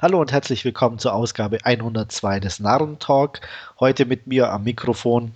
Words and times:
Hallo 0.00 0.20
und 0.20 0.30
herzlich 0.30 0.64
willkommen 0.64 1.00
zur 1.00 1.12
Ausgabe 1.12 1.58
102 1.64 2.38
des 2.38 2.60
Narrentalk. 2.60 3.40
Heute 3.80 4.06
mit 4.06 4.28
mir 4.28 4.52
am 4.52 4.62
Mikrofon. 4.62 5.32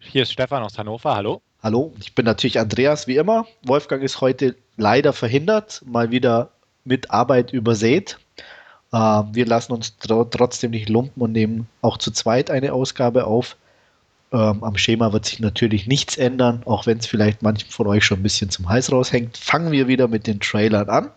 Hier 0.00 0.22
ist 0.22 0.32
Stefan 0.32 0.64
aus 0.64 0.78
Hannover. 0.78 1.14
Hallo. 1.14 1.40
Hallo, 1.62 1.92
ich 2.00 2.16
bin 2.16 2.24
natürlich 2.24 2.58
Andreas, 2.58 3.06
wie 3.06 3.14
immer. 3.14 3.46
Wolfgang 3.62 4.02
ist 4.02 4.20
heute 4.20 4.56
leider 4.76 5.12
verhindert, 5.12 5.80
mal 5.86 6.10
wieder 6.10 6.50
mit 6.84 7.12
Arbeit 7.12 7.52
übersät. 7.52 8.18
Äh, 8.92 8.96
wir 8.96 9.46
lassen 9.46 9.74
uns 9.74 9.96
tr 9.96 10.28
trotzdem 10.28 10.72
nicht 10.72 10.88
lumpen 10.88 11.22
und 11.22 11.30
nehmen 11.30 11.68
auch 11.82 11.98
zu 11.98 12.10
zweit 12.10 12.50
eine 12.50 12.72
Ausgabe 12.72 13.28
auf. 13.28 13.56
Ähm, 14.32 14.64
am 14.64 14.76
Schema 14.76 15.12
wird 15.12 15.26
sich 15.26 15.38
natürlich 15.38 15.86
nichts 15.86 16.16
ändern, 16.16 16.62
auch 16.64 16.86
wenn 16.86 16.98
es 16.98 17.06
vielleicht 17.06 17.42
manchen 17.42 17.70
von 17.70 17.86
euch 17.86 18.04
schon 18.04 18.18
ein 18.18 18.24
bisschen 18.24 18.50
zum 18.50 18.68
Hals 18.68 18.90
raushängt. 18.90 19.36
Fangen 19.36 19.70
wir 19.70 19.86
wieder 19.86 20.08
mit 20.08 20.26
den 20.26 20.40
Trailern 20.40 20.90
an. 20.90 21.10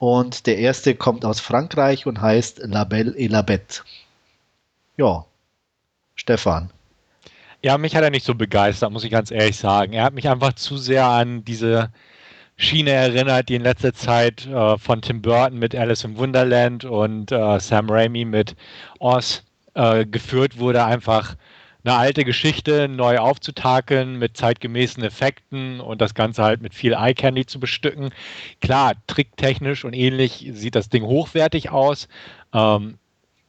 Und 0.00 0.46
der 0.46 0.56
erste 0.56 0.94
kommt 0.94 1.26
aus 1.26 1.40
Frankreich 1.40 2.06
und 2.06 2.22
heißt 2.22 2.62
La 2.64 2.84
Belle 2.84 3.14
et 3.18 3.30
la 3.30 3.42
Bête. 3.42 3.82
Ja, 4.96 5.26
Stefan. 6.14 6.70
Ja, 7.62 7.76
mich 7.76 7.94
hat 7.94 8.02
er 8.02 8.08
nicht 8.08 8.24
so 8.24 8.34
begeistert, 8.34 8.90
muss 8.92 9.04
ich 9.04 9.10
ganz 9.10 9.30
ehrlich 9.30 9.58
sagen. 9.58 9.92
Er 9.92 10.04
hat 10.04 10.14
mich 10.14 10.26
einfach 10.26 10.54
zu 10.54 10.78
sehr 10.78 11.04
an 11.04 11.44
diese 11.44 11.90
Schiene 12.56 12.92
erinnert, 12.92 13.50
die 13.50 13.56
in 13.56 13.62
letzter 13.62 13.92
Zeit 13.92 14.46
äh, 14.46 14.78
von 14.78 15.02
Tim 15.02 15.20
Burton 15.20 15.58
mit 15.58 15.74
Alice 15.74 16.04
im 16.04 16.16
Wunderland 16.16 16.86
und 16.86 17.30
äh, 17.30 17.60
Sam 17.60 17.90
Raimi 17.90 18.24
mit 18.24 18.56
Oz 19.00 19.42
äh, 19.74 20.06
geführt 20.06 20.58
wurde. 20.58 20.82
Einfach 20.82 21.36
eine 21.84 21.96
alte 21.96 22.24
Geschichte 22.24 22.88
neu 22.88 23.18
aufzutakeln 23.18 24.18
mit 24.18 24.36
zeitgemäßen 24.36 25.02
Effekten 25.02 25.80
und 25.80 26.00
das 26.00 26.14
Ganze 26.14 26.42
halt 26.42 26.62
mit 26.62 26.74
viel 26.74 26.92
Eye 26.92 27.14
Candy 27.14 27.46
zu 27.46 27.60
bestücken. 27.60 28.10
Klar, 28.60 28.94
tricktechnisch 29.06 29.84
und 29.84 29.94
ähnlich 29.94 30.50
sieht 30.52 30.74
das 30.74 30.88
Ding 30.88 31.04
hochwertig 31.04 31.70
aus. 31.70 32.08
Ähm, 32.52 32.98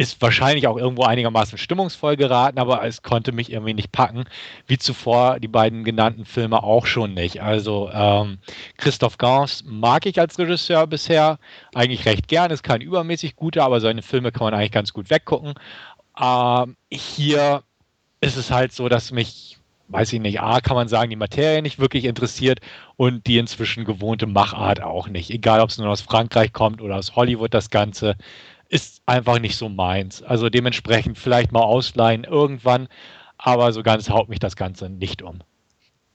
ist 0.01 0.19
wahrscheinlich 0.19 0.67
auch 0.67 0.77
irgendwo 0.77 1.03
einigermaßen 1.03 1.59
stimmungsvoll 1.59 2.15
geraten, 2.17 2.57
aber 2.57 2.83
es 2.83 3.03
konnte 3.03 3.31
mich 3.31 3.51
irgendwie 3.51 3.75
nicht 3.75 3.91
packen, 3.91 4.23
wie 4.65 4.79
zuvor 4.79 5.39
die 5.39 5.47
beiden 5.47 5.83
genannten 5.83 6.25
Filme 6.25 6.63
auch 6.63 6.87
schon 6.87 7.13
nicht. 7.13 7.43
Also 7.43 7.91
ähm, 7.93 8.39
Christoph 8.77 9.19
Gans 9.19 9.63
mag 9.67 10.07
ich 10.07 10.19
als 10.19 10.39
Regisseur 10.39 10.87
bisher 10.87 11.37
eigentlich 11.75 12.05
recht 12.05 12.27
gern, 12.27 12.49
ist 12.49 12.63
kein 12.63 12.81
übermäßig 12.81 13.35
guter, 13.35 13.63
aber 13.63 13.79
seine 13.79 14.01
Filme 14.01 14.31
kann 14.31 14.45
man 14.45 14.55
eigentlich 14.55 14.71
ganz 14.71 14.91
gut 14.91 15.11
weggucken. 15.11 15.53
Ähm, 16.19 16.77
hier 16.91 17.61
ist 18.21 18.37
es 18.37 18.51
halt 18.51 18.71
so, 18.71 18.87
dass 18.87 19.11
mich, 19.11 19.57
weiß 19.89 20.13
ich 20.13 20.21
nicht, 20.21 20.39
A, 20.39 20.61
kann 20.61 20.75
man 20.75 20.87
sagen, 20.87 21.09
die 21.09 21.15
Materie 21.15 21.61
nicht 21.61 21.79
wirklich 21.79 22.05
interessiert 22.05 22.59
und 22.95 23.27
die 23.27 23.37
inzwischen 23.37 23.83
gewohnte 23.83 24.27
Machart 24.27 24.81
auch 24.81 25.07
nicht. 25.09 25.31
Egal, 25.31 25.59
ob 25.59 25.69
es 25.69 25.77
nun 25.77 25.87
aus 25.87 26.01
Frankreich 26.01 26.53
kommt 26.53 26.81
oder 26.81 26.95
aus 26.95 27.15
Hollywood, 27.15 27.53
das 27.53 27.69
Ganze 27.69 28.15
ist 28.69 29.01
einfach 29.05 29.39
nicht 29.39 29.57
so 29.57 29.67
meins. 29.67 30.23
Also 30.23 30.49
dementsprechend 30.49 31.17
vielleicht 31.17 31.51
mal 31.51 31.63
ausleihen 31.63 32.23
irgendwann, 32.23 32.87
aber 33.37 33.73
so 33.73 33.83
ganz 33.83 34.09
haut 34.09 34.29
mich 34.29 34.39
das 34.39 34.55
Ganze 34.55 34.89
nicht 34.89 35.21
um. 35.21 35.39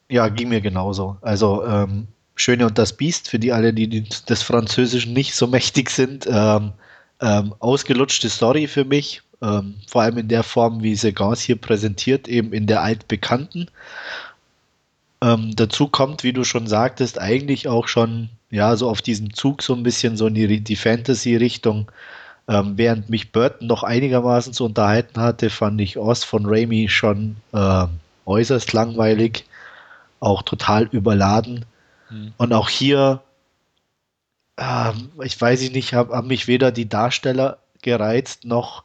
Ja, 0.08 0.28
ging 0.28 0.48
mir 0.48 0.60
genauso. 0.60 1.18
Also 1.20 1.64
ähm, 1.66 2.06
Schöne 2.36 2.66
und 2.66 2.78
das 2.78 2.96
Biest, 2.96 3.28
für 3.28 3.38
die 3.38 3.52
alle, 3.52 3.74
die 3.74 4.04
des 4.04 4.42
Französischen 4.42 5.12
nicht 5.12 5.34
so 5.34 5.46
mächtig 5.46 5.90
sind, 5.90 6.26
ähm, 6.30 6.72
ähm, 7.20 7.54
ausgelutschte 7.58 8.28
Story 8.28 8.66
für 8.68 8.84
mich, 8.84 9.22
ähm, 9.42 9.76
vor 9.86 10.02
allem 10.02 10.18
in 10.18 10.28
der 10.28 10.42
Form, 10.42 10.82
wie 10.82 10.96
Segans 10.96 11.40
hier 11.40 11.56
präsentiert, 11.56 12.28
eben 12.28 12.52
in 12.52 12.66
der 12.66 12.82
altbekannten. 12.82 13.70
Ähm, 15.22 15.54
dazu 15.56 15.88
kommt, 15.88 16.24
wie 16.24 16.32
du 16.32 16.44
schon 16.44 16.66
sagtest, 16.66 17.20
eigentlich 17.20 17.68
auch 17.68 17.88
schon 17.88 18.30
ja 18.50 18.76
so 18.76 18.88
auf 18.88 19.02
diesen 19.02 19.32
Zug 19.32 19.62
so 19.62 19.74
ein 19.74 19.82
bisschen 19.82 20.16
so 20.16 20.26
in 20.26 20.34
die, 20.34 20.60
die 20.60 20.76
Fantasy-Richtung. 20.76 21.90
Ähm, 22.48 22.74
während 22.76 23.10
mich 23.10 23.32
Burton 23.32 23.66
noch 23.66 23.82
einigermaßen 23.82 24.52
zu 24.52 24.64
unterhalten 24.64 25.20
hatte, 25.20 25.50
fand 25.50 25.80
ich 25.80 25.98
Oz 25.98 26.22
von 26.22 26.46
Raimi 26.46 26.88
schon 26.88 27.36
äh, 27.52 27.86
äußerst 28.24 28.72
langweilig, 28.72 29.44
auch 30.20 30.42
total 30.42 30.84
überladen. 30.84 31.64
Mhm. 32.08 32.34
Und 32.36 32.52
auch 32.52 32.68
hier, 32.68 33.20
äh, 34.56 34.92
ich 35.24 35.40
weiß 35.40 35.70
nicht, 35.70 35.92
haben 35.92 36.12
hab 36.12 36.24
mich 36.24 36.46
weder 36.46 36.70
die 36.70 36.88
Darsteller 36.88 37.58
gereizt 37.82 38.44
noch 38.44 38.84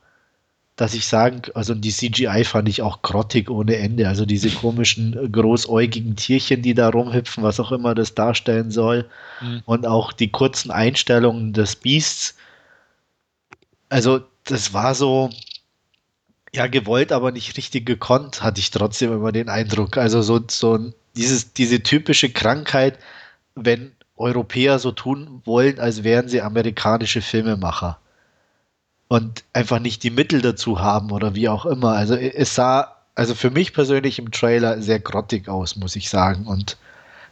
dass 0.81 0.95
ich 0.95 1.05
sagen, 1.05 1.43
also 1.53 1.75
die 1.75 1.91
CGI 1.91 2.43
fand 2.43 2.67
ich 2.67 2.81
auch 2.81 3.03
grottig 3.03 3.51
ohne 3.51 3.75
Ende. 3.75 4.07
Also 4.07 4.25
diese 4.25 4.49
komischen 4.61 5.31
großäugigen 5.31 6.15
Tierchen, 6.15 6.63
die 6.63 6.73
da 6.73 6.89
rumhüpfen, 6.89 7.43
was 7.43 7.59
auch 7.59 7.71
immer 7.71 7.93
das 7.93 8.15
darstellen 8.15 8.71
soll. 8.71 9.07
Mhm. 9.41 9.61
Und 9.65 9.85
auch 9.85 10.11
die 10.11 10.31
kurzen 10.31 10.71
Einstellungen 10.71 11.53
des 11.53 11.75
Beasts. 11.75 12.33
Also 13.89 14.21
das 14.43 14.73
war 14.73 14.95
so, 14.95 15.29
ja, 16.51 16.65
gewollt, 16.65 17.11
aber 17.11 17.31
nicht 17.31 17.57
richtig 17.57 17.85
gekonnt, 17.85 18.41
hatte 18.41 18.59
ich 18.59 18.71
trotzdem 18.71 19.13
immer 19.13 19.31
den 19.31 19.49
Eindruck. 19.49 19.97
Also 19.97 20.23
so, 20.23 20.41
so 20.49 20.91
dieses, 21.15 21.53
diese 21.53 21.83
typische 21.83 22.31
Krankheit, 22.31 22.97
wenn 23.53 23.91
Europäer 24.17 24.79
so 24.79 24.91
tun 24.91 25.43
wollen, 25.45 25.79
als 25.79 26.03
wären 26.03 26.27
sie 26.27 26.41
amerikanische 26.41 27.21
Filmemacher 27.21 27.99
und 29.11 29.43
einfach 29.51 29.79
nicht 29.79 30.03
die 30.03 30.09
Mittel 30.09 30.41
dazu 30.41 30.79
haben 30.79 31.11
oder 31.11 31.35
wie 31.35 31.49
auch 31.49 31.65
immer. 31.65 31.91
Also 31.91 32.15
es 32.15 32.55
sah, 32.55 32.95
also 33.13 33.35
für 33.35 33.49
mich 33.49 33.73
persönlich 33.73 34.19
im 34.19 34.31
Trailer 34.31 34.81
sehr 34.81 35.01
grottig 35.01 35.49
aus, 35.49 35.75
muss 35.75 35.97
ich 35.97 36.09
sagen. 36.09 36.47
Und 36.47 36.77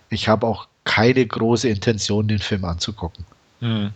ich 0.09 0.27
habe 0.27 0.45
auch 0.45 0.67
keine 0.83 1.25
große 1.25 1.69
Intention, 1.69 2.27
den 2.27 2.39
Film 2.39 2.65
anzugucken. 2.65 3.23
Hm. 3.61 3.91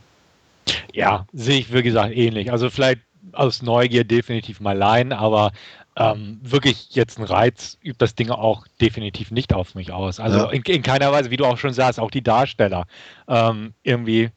Ja, 0.93 1.25
sehe 1.33 1.59
ich, 1.59 1.73
wie 1.73 1.83
gesagt, 1.83 2.15
ähnlich. 2.15 2.53
Also 2.53 2.69
vielleicht 2.69 3.01
aus 3.33 3.61
Neugier 3.61 4.05
definitiv 4.05 4.61
mal 4.61 4.77
leihen, 4.77 5.11
aber 5.11 5.51
ähm, 5.97 6.39
wirklich 6.41 6.95
jetzt 6.95 7.19
ein 7.19 7.25
Reiz 7.25 7.77
übt 7.83 7.97
das 7.97 8.15
Ding 8.15 8.29
auch 8.29 8.65
definitiv 8.79 9.29
nicht 9.29 9.53
auf 9.53 9.75
mich 9.75 9.91
aus. 9.91 10.21
Also 10.21 10.37
ja. 10.37 10.51
in, 10.51 10.61
in, 10.61 10.83
keiner 10.83 11.11
Weise, 11.11 11.31
wie 11.31 11.37
du 11.37 11.43
auch 11.43 11.57
schon 11.57 11.73
sagst, 11.73 11.99
auch 11.99 12.11
die 12.11 12.23
Darsteller 12.23 12.85
ähm, 13.27 13.73
irgendwie 13.83 14.31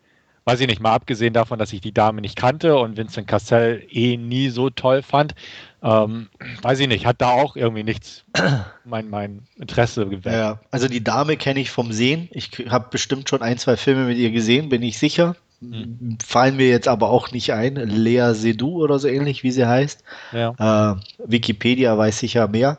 weiß 0.47 0.61
ich 0.61 0.69
nicht, 0.69 0.81
mal 0.81 0.95
abgesehen 0.95 1.35
davon, 1.35 1.59
dass 1.59 1.73
ich 1.73 1.81
die 1.81 1.93
Dame 1.93 2.21
nicht 2.21 2.37
kannte 2.37 2.77
und 2.77 2.97
Vincent 2.97 3.27
Cassell 3.27 3.85
eh 3.91 4.17
nie 4.17 4.49
so 4.49 4.71
toll 4.71 5.03
fand, 5.03 5.35
ähm, 5.83 6.29
weiß 6.63 6.79
ich 6.81 6.89
nicht, 6.89 7.05
hat 7.05 7.21
da 7.21 7.31
auch 7.31 7.57
irgendwie 7.57 7.83
nichts 7.83 8.25
mein, 8.85 9.11
mein 9.11 9.43
Interesse 9.57 10.07
geweckt. 10.07 10.35
Ja, 10.37 10.61
also 10.71 10.87
die 10.87 11.03
Dame 11.03 11.37
kenne 11.37 11.59
ich 11.59 11.71
vom 11.71 11.93
Sehen. 11.93 12.29
Ich 12.31 12.51
habe 12.69 12.87
bestimmt 12.91 13.29
schon 13.29 13.43
ein, 13.43 13.59
zwei 13.59 13.77
Filme 13.77 14.07
mit 14.07 14.19
ihr 14.19 14.31
gesehen, 14.31 14.69
bin 14.69 14.83
ich 14.83 14.99
sicher. 14.99 15.35
Hm. 15.61 16.19
Fallen 16.25 16.57
mir 16.57 16.69
jetzt 16.69 16.87
aber 16.87 17.11
auch 17.11 17.33
nicht 17.33 17.53
ein. 17.53 17.75
Lea 17.75 18.33
Seydoux 18.33 18.83
oder 18.83 19.01
so 19.01 19.09
ähnlich, 19.09 19.43
wie 19.43 19.51
sie 19.51 19.67
heißt. 19.67 20.05
Ja. 20.33 20.93
Äh, 20.93 21.01
Wikipedia 21.27 21.99
weiß 21.99 22.21
sicher 22.21 22.47
mehr. 22.47 22.79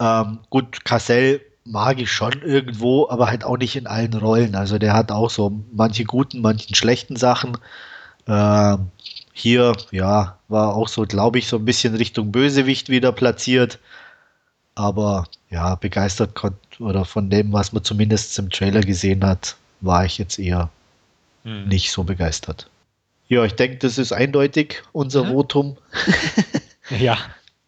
Ähm, 0.00 0.38
gut, 0.48 0.86
Cassell 0.86 1.42
mag 1.64 2.00
ich 2.00 2.12
schon 2.12 2.42
irgendwo, 2.42 3.08
aber 3.08 3.28
halt 3.28 3.44
auch 3.44 3.56
nicht 3.56 3.76
in 3.76 3.86
allen 3.86 4.14
Rollen. 4.14 4.54
Also 4.54 4.78
der 4.78 4.92
hat 4.94 5.10
auch 5.10 5.30
so 5.30 5.52
manche 5.72 6.04
guten, 6.04 6.40
manchen 6.40 6.74
schlechten 6.74 7.16
Sachen. 7.16 7.56
Äh, 8.26 8.76
hier, 9.32 9.72
ja, 9.90 10.38
war 10.48 10.74
auch 10.74 10.88
so, 10.88 11.02
glaube 11.02 11.38
ich, 11.38 11.48
so 11.48 11.56
ein 11.56 11.64
bisschen 11.64 11.94
Richtung 11.94 12.32
Bösewicht 12.32 12.88
wieder 12.88 13.12
platziert. 13.12 13.78
Aber 14.74 15.26
ja, 15.50 15.74
begeistert 15.76 16.32
oder 16.78 17.04
von 17.04 17.30
dem, 17.30 17.52
was 17.52 17.72
man 17.72 17.84
zumindest 17.84 18.38
im 18.38 18.50
Trailer 18.50 18.80
gesehen 18.80 19.24
hat, 19.24 19.56
war 19.80 20.04
ich 20.04 20.18
jetzt 20.18 20.38
eher 20.38 20.70
hm. 21.44 21.68
nicht 21.68 21.92
so 21.92 22.04
begeistert. 22.04 22.68
Ja, 23.28 23.44
ich 23.44 23.54
denke, 23.54 23.78
das 23.78 23.98
ist 23.98 24.12
eindeutig 24.12 24.82
unser 24.92 25.26
hm? 25.26 25.32
Votum. 25.32 25.76
ja. 26.90 27.16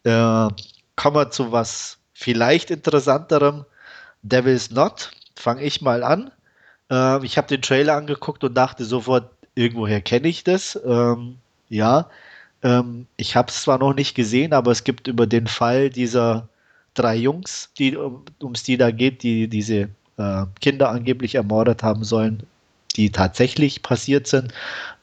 Äh, 0.03 0.53
kommen 0.95 1.15
wir 1.15 1.31
zu 1.31 1.51
was 1.51 1.97
vielleicht 2.13 2.71
interessanterem. 2.71 3.65
Devil's 4.23 4.71
Not, 4.71 5.11
fange 5.35 5.63
ich 5.63 5.81
mal 5.81 6.03
an. 6.03 6.31
Ähm, 6.89 7.23
ich 7.23 7.37
habe 7.37 7.47
den 7.47 7.61
Trailer 7.61 7.95
angeguckt 7.95 8.43
und 8.43 8.53
dachte 8.55 8.85
sofort, 8.85 9.31
irgendwoher 9.55 10.01
kenne 10.01 10.27
ich 10.27 10.43
das. 10.43 10.79
Ähm, 10.85 11.37
ja, 11.69 12.09
ähm, 12.63 13.07
ich 13.17 13.35
habe 13.35 13.49
es 13.49 13.61
zwar 13.61 13.77
noch 13.77 13.93
nicht 13.93 14.15
gesehen, 14.15 14.53
aber 14.53 14.71
es 14.71 14.83
gibt 14.83 15.07
über 15.07 15.27
den 15.27 15.47
Fall 15.47 15.89
dieser 15.89 16.49
drei 16.93 17.15
Jungs, 17.15 17.71
die, 17.77 17.95
um 17.95 18.51
es 18.53 18.63
die 18.63 18.77
da 18.77 18.91
geht, 18.91 19.23
die 19.23 19.47
diese 19.47 19.89
äh, 20.17 20.45
Kinder 20.59 20.89
angeblich 20.89 21.35
ermordet 21.35 21.83
haben 21.83 22.03
sollen, 22.03 22.43
die 22.97 23.11
tatsächlich 23.11 23.83
passiert 23.83 24.27
sind. 24.27 24.53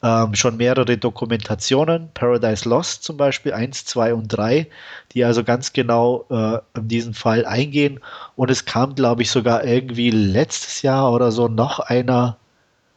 Ähm, 0.03 0.35
schon 0.35 0.59
mehrere 0.59 0.99
Dokumentationen, 0.99 2.11
Paradise 2.13 2.69
Lost 2.69 3.05
zum 3.05 3.17
Beispiel, 3.17 3.55
1, 3.55 3.87
2 3.87 4.13
und 4.15 4.29
3, 4.29 4.67
die 5.13 5.25
also 5.25 5.45
ganz 5.45 5.73
genau 5.73 6.27
äh, 6.31 6.59
in 6.79 6.89
diesen 6.89 7.15
Fall 7.15 7.47
eingehen. 7.47 8.01
Und 8.37 8.51
es 8.51 8.67
kam, 8.67 8.95
glaube 8.95 9.23
ich, 9.23 9.31
sogar 9.31 9.65
irgendwie 9.65 10.11
letztes 10.11 10.83
Jahr 10.83 11.13
oder 11.13 11.33
so 11.33 11.49
noch 11.49 11.79
einer 11.79 12.37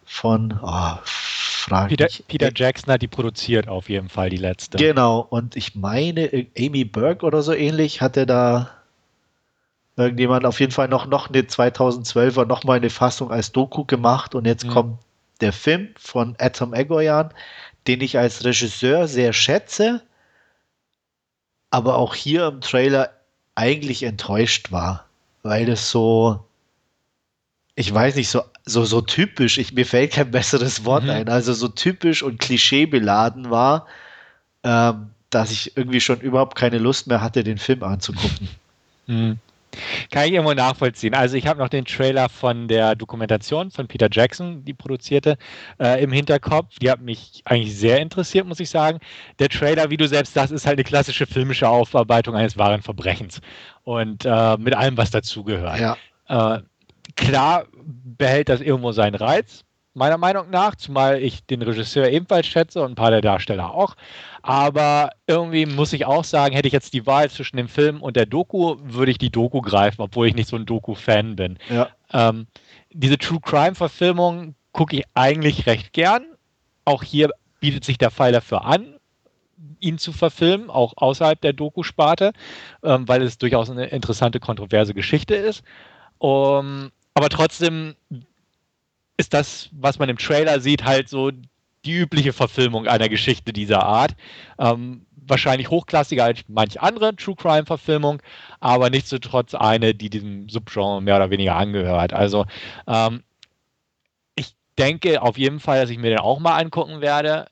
von, 0.03 0.59
oh, 0.61 0.97
frage 1.03 1.89
Peter, 1.89 2.07
ich. 2.07 2.25
Peter 2.27 2.49
Jackson 2.53 2.94
hat 2.94 3.01
die 3.01 3.07
produziert 3.07 3.67
auf 3.67 3.89
jeden 3.89 4.09
Fall, 4.09 4.29
die 4.29 4.38
letzte. 4.38 4.77
Genau, 4.77 5.19
und 5.29 5.55
ich 5.55 5.75
meine, 5.75 6.47
Amy 6.57 6.85
Burke 6.85 7.25
oder 7.25 7.41
so 7.41 7.53
ähnlich 7.53 8.01
hatte 8.01 8.25
da 8.25 8.71
irgendjemand 9.97 10.45
auf 10.45 10.59
jeden 10.59 10.71
Fall 10.71 10.88
noch, 10.88 11.07
noch 11.07 11.29
eine 11.29 11.41
2012er 11.41 12.45
noch 12.45 12.63
mal 12.63 12.77
eine 12.77 12.91
Fassung 12.91 13.31
als 13.31 13.51
Doku 13.51 13.83
gemacht 13.83 14.35
und 14.35 14.45
jetzt 14.45 14.65
mhm. 14.65 14.69
kommt 14.69 14.99
der 15.41 15.51
Film 15.51 15.89
von 15.97 16.35
Atom 16.39 16.73
Egoyan, 16.73 17.31
den 17.88 18.01
ich 18.01 18.17
als 18.17 18.45
Regisseur 18.45 19.07
sehr 19.07 19.33
schätze, 19.33 20.01
aber 21.71 21.97
auch 21.97 22.15
hier 22.15 22.47
im 22.47 22.61
Trailer 22.61 23.11
eigentlich 23.55 24.03
enttäuscht 24.03 24.71
war, 24.71 25.05
weil 25.41 25.65
das 25.65 25.89
so, 25.89 26.45
ich 27.75 27.91
weiß 27.91 28.15
nicht, 28.15 28.29
so, 28.29 28.44
so, 28.65 28.85
so 28.85 29.01
typisch, 29.01 29.57
ich, 29.57 29.73
mir 29.73 29.85
fällt 29.85 30.11
kein 30.11 30.29
besseres 30.29 30.85
Wort 30.85 31.05
mhm. 31.05 31.09
ein, 31.09 31.29
also 31.29 31.53
so 31.53 31.67
typisch 31.67 32.21
und 32.21 32.39
klischeebeladen 32.39 33.49
war, 33.49 33.88
ähm, 34.63 35.09
dass 35.31 35.51
ich 35.51 35.75
irgendwie 35.75 36.01
schon 36.01 36.21
überhaupt 36.21 36.55
keine 36.55 36.77
Lust 36.77 37.07
mehr 37.07 37.21
hatte, 37.21 37.44
den 37.44 37.57
Film 37.57 37.81
anzugucken. 37.83 38.49
Mhm. 39.07 39.39
Kann 40.12 40.25
ich 40.25 40.33
irgendwo 40.33 40.53
nachvollziehen. 40.53 41.13
Also 41.13 41.38
ich 41.38 41.47
habe 41.47 41.59
noch 41.59 41.69
den 41.69 41.85
Trailer 41.85 42.29
von 42.29 42.68
der 42.68 42.95
Dokumentation 42.95 43.71
von 43.71 43.88
Peter 43.88 44.07
Jackson, 44.12 44.63
die 44.65 44.74
produzierte, 44.74 45.38
äh, 45.79 46.01
im 46.03 46.12
Hinterkopf. 46.12 46.79
Die 46.79 46.89
hat 46.89 47.01
mich 47.01 47.41
eigentlich 47.45 47.77
sehr 47.77 48.00
interessiert, 48.00 48.47
muss 48.47 48.59
ich 48.59 48.69
sagen. 48.69 49.00
Der 49.39 49.50
Trailer, 49.50 49.89
wie 49.89 49.97
du 49.97 50.07
selbst 50.07 50.33
sagst, 50.33 50.51
ist 50.51 50.65
halt 50.65 50.77
eine 50.77 50.83
klassische 50.83 51.25
filmische 51.25 51.68
Aufarbeitung 51.68 52.35
eines 52.35 52.57
wahren 52.57 52.81
Verbrechens. 52.81 53.41
Und 53.83 54.25
äh, 54.25 54.57
mit 54.57 54.75
allem, 54.75 54.97
was 54.97 55.12
dazugehört. 55.12 55.80
Ja. 55.80 55.97
Äh, 56.27 56.62
klar 57.15 57.65
behält 57.85 58.50
das 58.50 58.62
irgendwo 58.62 58.91
seinen 58.91 59.15
Reiz, 59.15 59.63
meiner 59.97 60.17
Meinung 60.17 60.49
nach, 60.49 60.75
zumal 60.75 61.21
ich 61.21 61.45
den 61.45 61.61
Regisseur 61.61 62.09
ebenfalls 62.09 62.47
schätze 62.47 62.81
und 62.81 62.91
ein 62.91 62.95
paar 62.95 63.09
der 63.09 63.21
Darsteller 63.21 63.73
auch. 63.73 63.95
Aber 64.44 65.09
irgendwie 65.25 65.65
muss 65.65 65.91
ich 65.91 66.05
auch 66.05 66.23
sagen, 66.23 66.55
hätte 66.55 66.67
ich 66.67 66.73
jetzt 66.73 66.94
die 66.94 67.05
Wahl 67.05 67.29
zwischen 67.29 67.57
dem 67.57 67.67
Film 67.67 68.01
und 68.01 68.15
der 68.15 68.27
Doku, 68.27 68.77
würde 68.81 69.11
ich 69.11 69.17
die 69.17 69.31
Doku 69.31 69.61
greifen, 69.61 70.01
obwohl 70.01 70.27
ich 70.27 70.35
nicht 70.35 70.47
so 70.47 70.55
ein 70.55 70.65
Doku-Fan 70.65 71.35
bin. 71.35 71.57
Ja. 71.69 71.89
Ähm, 72.13 72.47
diese 72.94 73.17
True 73.17 73.39
Crime-Verfilmung 73.41 74.55
gucke 74.71 74.97
ich 74.97 75.03
eigentlich 75.15 75.65
recht 75.65 75.91
gern. 75.94 76.25
Auch 76.85 77.03
hier 77.03 77.31
bietet 77.59 77.83
sich 77.83 77.97
der 77.97 78.11
Fall 78.11 78.31
dafür 78.31 78.65
an, 78.65 78.95
ihn 79.79 79.97
zu 79.97 80.13
verfilmen, 80.13 80.69
auch 80.69 80.94
außerhalb 80.95 81.41
der 81.41 81.53
Doku-Sparte, 81.53 82.33
ähm, 82.83 83.07
weil 83.07 83.23
es 83.23 83.39
durchaus 83.39 83.69
eine 83.71 83.88
interessante, 83.88 84.39
kontroverse 84.39 84.94
Geschichte 84.94 85.33
ist. 85.33 85.63
Um, 86.19 86.91
aber 87.13 87.29
trotzdem 87.29 87.95
ist 89.17 89.33
das, 89.33 89.69
was 89.71 89.99
man 89.99 90.09
im 90.09 90.17
Trailer 90.17 90.59
sieht, 90.59 90.85
halt 90.85 91.09
so 91.09 91.31
die 91.85 91.93
übliche 91.93 92.33
Verfilmung 92.33 92.87
einer 92.87 93.09
Geschichte 93.09 93.53
dieser 93.53 93.83
Art. 93.83 94.15
Ähm, 94.59 95.05
wahrscheinlich 95.27 95.69
hochklassiger 95.69 96.23
als 96.23 96.43
manch 96.47 96.81
andere 96.81 97.15
True 97.15 97.35
Crime 97.35 97.65
Verfilmung, 97.65 98.21
aber 98.59 98.89
nichtsdestotrotz 98.89 99.53
eine, 99.55 99.93
die 99.93 100.09
diesem 100.09 100.47
Subgenre 100.49 101.01
mehr 101.01 101.17
oder 101.17 101.29
weniger 101.29 101.55
angehört. 101.55 102.13
Also 102.13 102.45
ähm, 102.87 103.23
ich 104.35 104.55
denke 104.77 105.21
auf 105.21 105.37
jeden 105.37 105.59
Fall, 105.59 105.81
dass 105.81 105.89
ich 105.89 105.97
mir 105.97 106.11
den 106.11 106.19
auch 106.19 106.39
mal 106.39 106.57
angucken 106.57 107.01
werde, 107.01 107.47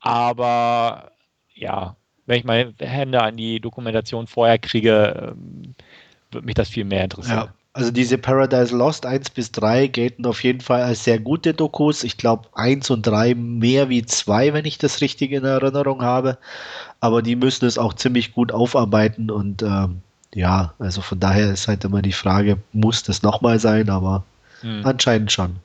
aber 0.00 1.12
ja, 1.54 1.96
wenn 2.26 2.38
ich 2.38 2.44
meine 2.44 2.72
Hände 2.78 3.22
an 3.22 3.36
die 3.36 3.60
Dokumentation 3.60 4.26
vorher 4.26 4.58
kriege, 4.58 5.32
ähm, 5.32 5.74
würde 6.30 6.46
mich 6.46 6.54
das 6.54 6.68
viel 6.68 6.84
mehr 6.84 7.04
interessieren. 7.04 7.48
Ja. 7.48 7.54
Also 7.72 7.92
diese 7.92 8.18
Paradise 8.18 8.76
Lost 8.76 9.06
1 9.06 9.30
bis 9.30 9.52
3 9.52 9.86
gelten 9.86 10.26
auf 10.26 10.42
jeden 10.42 10.60
Fall 10.60 10.82
als 10.82 11.04
sehr 11.04 11.20
gute 11.20 11.54
Dokus. 11.54 12.02
Ich 12.02 12.16
glaube 12.16 12.48
1 12.54 12.90
und 12.90 13.06
3 13.06 13.36
mehr 13.36 13.88
wie 13.88 14.04
2, 14.04 14.52
wenn 14.52 14.64
ich 14.64 14.78
das 14.78 15.00
richtig 15.00 15.30
in 15.30 15.44
Erinnerung 15.44 16.02
habe. 16.02 16.36
Aber 16.98 17.22
die 17.22 17.36
müssen 17.36 17.66
es 17.66 17.78
auch 17.78 17.94
ziemlich 17.94 18.32
gut 18.34 18.50
aufarbeiten 18.50 19.30
und 19.30 19.62
ähm, 19.62 20.02
ja, 20.34 20.74
also 20.78 21.00
von 21.00 21.20
daher 21.20 21.52
ist 21.52 21.68
halt 21.68 21.84
immer 21.84 22.02
die 22.02 22.12
Frage, 22.12 22.58
muss 22.72 23.02
das 23.02 23.22
nochmal 23.22 23.58
sein, 23.58 23.88
aber 23.88 24.24
hm. 24.60 24.84
anscheinend 24.84 25.32
schon. 25.32 25.56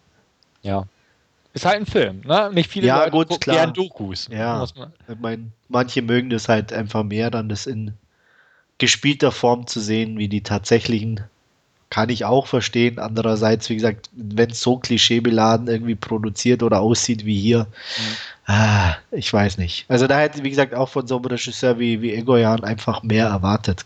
Ja. 0.61 0.85
Ist 1.53 1.65
halt 1.65 1.77
ein 1.77 1.85
Film, 1.85 2.21
ne? 2.25 2.51
Nicht 2.53 2.69
viele 2.69 2.87
ja, 2.87 2.99
Leute 2.99 3.11
gut, 3.11 3.27
gucken 3.29 3.39
klar. 3.41 3.57
gern 3.57 3.73
Dokus. 3.73 4.27
Ja, 4.29 4.63
ich 4.63 5.19
meine, 5.19 5.51
manche 5.69 6.01
mögen 6.01 6.29
das 6.29 6.49
halt 6.49 6.73
einfach 6.73 7.03
mehr, 7.03 7.31
dann 7.31 7.47
das 7.47 7.65
in 7.65 7.93
gespielter 8.77 9.31
Form 9.31 9.65
zu 9.65 9.79
sehen, 9.79 10.17
wie 10.17 10.27
die 10.27 10.43
tatsächlichen 10.43 11.21
kann 11.95 12.09
ich 12.09 12.25
auch 12.25 12.45
verstehen. 12.45 12.99
Andererseits, 12.99 13.69
wie 13.69 13.75
gesagt, 13.75 14.09
wenn 14.11 14.49
es 14.49 14.59
so 14.59 14.75
klischeebeladen 14.75 15.69
irgendwie 15.69 15.95
produziert 15.95 16.61
oder 16.61 16.81
aussieht 16.81 17.25
wie 17.25 17.39
hier, 17.39 17.67
mhm. 17.69 18.53
ah, 18.53 18.95
ich 19.11 19.31
weiß 19.31 19.57
nicht. 19.57 19.85
Also 19.87 20.05
da 20.05 20.19
hätte, 20.19 20.43
wie 20.43 20.49
gesagt, 20.49 20.75
auch 20.75 20.89
von 20.89 21.07
so 21.07 21.15
einem 21.15 21.25
Regisseur 21.27 21.79
wie, 21.79 22.01
wie 22.01 22.13
Egoyan 22.13 22.65
einfach 22.65 23.01
mehr 23.01 23.27
erwartet. 23.27 23.85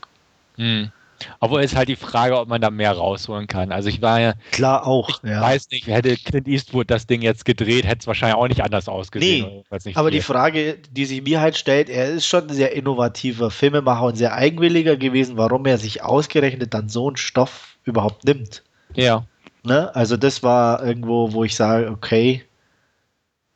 Mhm. 0.58 0.92
Obwohl 1.40 1.62
ist 1.62 1.76
halt 1.76 1.88
die 1.88 1.96
Frage, 1.96 2.40
ob 2.40 2.48
man 2.48 2.62
da 2.62 2.72
mehr 2.72 2.94
rausholen 2.94 3.46
kann. 3.46 3.72
Also 3.72 3.90
ich 3.90 4.02
war 4.02 4.20
ja. 4.20 4.34
Klar 4.52 4.88
auch. 4.88 5.22
Ich 5.22 5.30
ja. 5.30 5.42
weiß 5.42 5.70
nicht, 5.70 5.86
hätte 5.86 6.16
Clint 6.16 6.48
Eastwood 6.48 6.90
das 6.90 7.06
Ding 7.06 7.22
jetzt 7.22 7.46
gedreht, 7.46 7.86
hätte 7.86 8.00
es 8.00 8.08
wahrscheinlich 8.08 8.38
auch 8.38 8.48
nicht 8.48 8.64
anders 8.64 8.88
ausgesehen. 8.88 9.64
Nee, 9.70 9.92
aber 9.94 10.10
viel. 10.10 10.18
die 10.18 10.24
Frage, 10.24 10.78
die 10.90 11.06
sich 11.06 11.22
mir 11.22 11.42
halt 11.42 11.58
stellt, 11.58 11.90
er 11.90 12.10
ist 12.10 12.26
schon 12.26 12.48
ein 12.48 12.56
sehr 12.56 12.74
innovativer 12.74 13.52
Filmemacher 13.52 14.06
und 14.06 14.16
sehr 14.16 14.34
eigenwilliger 14.34 14.98
gewesen, 14.98 15.38
warum 15.38 15.68
er 15.68 15.78
sich 15.78 16.02
ausgerechnet 16.02 16.74
dann 16.74 16.90
so 16.90 17.08
einen 17.08 17.18
Stoff 17.18 17.78
überhaupt 17.90 18.24
nimmt. 18.26 18.64
Ja. 18.94 19.26
Ne? 19.64 19.94
Also 19.96 20.18
das 20.18 20.42
war 20.44 20.84
irgendwo, 20.84 21.34
wo 21.34 21.44
ich 21.44 21.56
sage, 21.56 21.90
okay. 21.90 22.44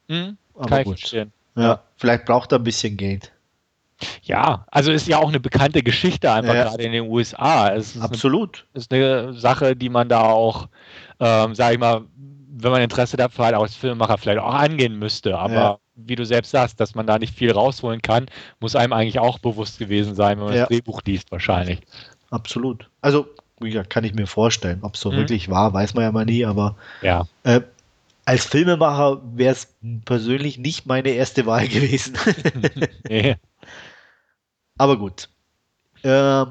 Hm, 0.09 0.37
aber 0.55 0.83
gut. 0.83 1.11
Ja, 1.11 1.25
ja, 1.55 1.83
vielleicht 1.97 2.25
braucht 2.25 2.51
er 2.51 2.59
ein 2.59 2.63
bisschen 2.63 2.97
Geld. 2.97 3.31
Ja, 4.23 4.65
also 4.69 4.91
ist 4.91 5.07
ja 5.07 5.17
auch 5.19 5.29
eine 5.29 5.39
bekannte 5.39 5.81
Geschichte 5.81 6.31
einfach 6.31 6.53
ja. 6.53 6.63
gerade 6.63 6.83
in 6.83 6.91
den 6.91 7.09
USA. 7.09 7.69
Es 7.69 7.95
ist 7.95 8.01
Absolut. 8.01 8.65
Eine, 8.73 8.81
ist 8.81 8.93
eine 8.93 9.33
Sache, 9.33 9.75
die 9.75 9.89
man 9.89 10.09
da 10.09 10.21
auch, 10.23 10.67
ähm, 11.19 11.55
sage 11.55 11.75
ich 11.75 11.79
mal, 11.79 12.01
wenn 12.15 12.71
man 12.71 12.81
Interesse 12.81 13.17
dafür 13.17 13.47
hat, 13.47 13.53
als 13.53 13.75
Filmemacher 13.75 14.17
vielleicht 14.17 14.39
auch 14.39 14.53
angehen 14.53 14.97
müsste. 14.97 15.37
Aber 15.37 15.53
ja. 15.53 15.77
wie 15.95 16.15
du 16.15 16.25
selbst 16.25 16.51
sagst, 16.51 16.79
dass 16.79 16.95
man 16.95 17.07
da 17.07 17.17
nicht 17.17 17.35
viel 17.35 17.51
rausholen 17.51 18.01
kann, 18.01 18.27
muss 18.59 18.75
einem 18.75 18.93
eigentlich 18.93 19.19
auch 19.19 19.39
bewusst 19.39 19.79
gewesen 19.79 20.15
sein, 20.15 20.37
wenn 20.37 20.45
man 20.45 20.53
ja. 20.53 20.59
das 20.61 20.69
Drehbuch 20.69 21.01
liest, 21.05 21.31
wahrscheinlich. 21.31 21.79
Absolut. 22.29 22.89
Also 23.01 23.27
ja, 23.65 23.83
kann 23.83 24.03
ich 24.03 24.13
mir 24.13 24.27
vorstellen. 24.27 24.79
Ob 24.81 24.95
es 24.95 25.01
so 25.01 25.11
mhm. 25.11 25.17
wirklich 25.17 25.49
war, 25.49 25.73
weiß 25.73 25.93
man 25.93 26.03
ja 26.03 26.11
mal 26.11 26.25
nie, 26.25 26.45
aber 26.45 26.75
ja. 27.01 27.27
Äh, 27.43 27.61
als 28.25 28.45
Filmemacher 28.45 29.21
wäre 29.35 29.53
es 29.53 29.67
persönlich 30.05 30.57
nicht 30.57 30.85
meine 30.85 31.09
erste 31.09 31.45
Wahl 31.45 31.67
gewesen. 31.67 32.17
Aber 34.77 34.97
gut. 34.97 35.29
Äh, 36.03 36.45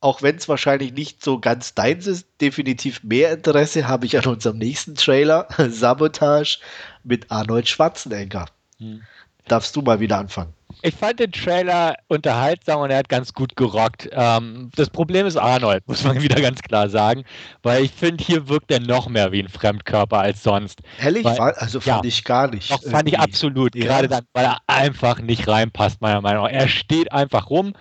auch 0.00 0.20
wenn 0.20 0.36
es 0.36 0.48
wahrscheinlich 0.48 0.92
nicht 0.92 1.22
so 1.22 1.38
ganz 1.38 1.74
deins 1.74 2.06
ist, 2.06 2.26
definitiv 2.40 3.02
mehr 3.04 3.32
Interesse 3.32 3.86
habe 3.86 4.04
ich 4.06 4.18
an 4.18 4.26
unserem 4.26 4.58
nächsten 4.58 4.96
Trailer, 4.96 5.48
Sabotage 5.68 6.58
mit 7.04 7.30
Arnold 7.30 7.68
Schwarzenegger. 7.68 8.46
Hm. 8.78 9.02
Darfst 9.48 9.74
du 9.76 9.82
mal 9.82 10.00
wieder 10.00 10.18
anfangen? 10.18 10.52
Ich 10.84 10.94
fand 10.94 11.20
den 11.20 11.30
Trailer 11.30 11.96
unterhaltsam 12.08 12.80
und 12.80 12.90
er 12.90 12.98
hat 12.98 13.08
ganz 13.08 13.34
gut 13.34 13.56
gerockt. 13.56 14.08
Ähm, 14.12 14.70
das 14.74 14.90
Problem 14.90 15.26
ist 15.26 15.36
Arnold, 15.36 15.82
muss 15.88 16.02
man 16.04 16.20
wieder 16.22 16.40
ganz 16.40 16.60
klar 16.62 16.88
sagen, 16.88 17.24
weil 17.62 17.84
ich 17.84 17.92
finde, 17.92 18.24
hier 18.24 18.48
wirkt 18.48 18.70
er 18.70 18.80
noch 18.80 19.08
mehr 19.08 19.30
wie 19.32 19.40
ein 19.40 19.48
Fremdkörper 19.48 20.18
als 20.18 20.42
sonst. 20.42 20.80
Ehrlich? 21.00 21.24
Weil, 21.24 21.38
also 21.38 21.80
fand 21.80 22.04
ja, 22.04 22.08
ich 22.08 22.24
gar 22.24 22.48
nicht. 22.48 22.70
Doch, 22.70 22.82
fand 22.82 23.08
ich 23.08 23.18
absolut. 23.18 23.74
Ja. 23.74 23.84
Gerade 23.84 24.08
dann, 24.08 24.24
weil 24.32 24.46
er 24.46 24.58
einfach 24.66 25.20
nicht 25.20 25.46
reinpasst, 25.46 26.00
meiner 26.00 26.20
Meinung 26.20 26.44
nach. 26.44 26.52
Er 26.52 26.68
steht 26.68 27.12
einfach 27.12 27.50
rum. 27.50 27.74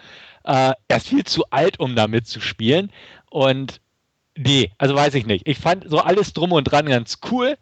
Äh, 0.43 0.73
er 0.87 0.97
ist 0.97 1.07
viel 1.07 1.23
zu 1.23 1.43
alt, 1.49 1.79
um 1.79 1.95
damit 1.95 2.27
zu 2.27 2.41
spielen. 2.41 2.91
Und 3.29 3.79
nee, 4.37 4.71
also 4.77 4.95
weiß 4.95 5.13
ich 5.15 5.25
nicht. 5.25 5.47
Ich 5.47 5.57
fand 5.57 5.89
so 5.89 5.99
alles 5.99 6.33
drum 6.33 6.51
und 6.51 6.65
dran 6.65 6.85
ganz 6.85 7.19
cool, 7.31 7.57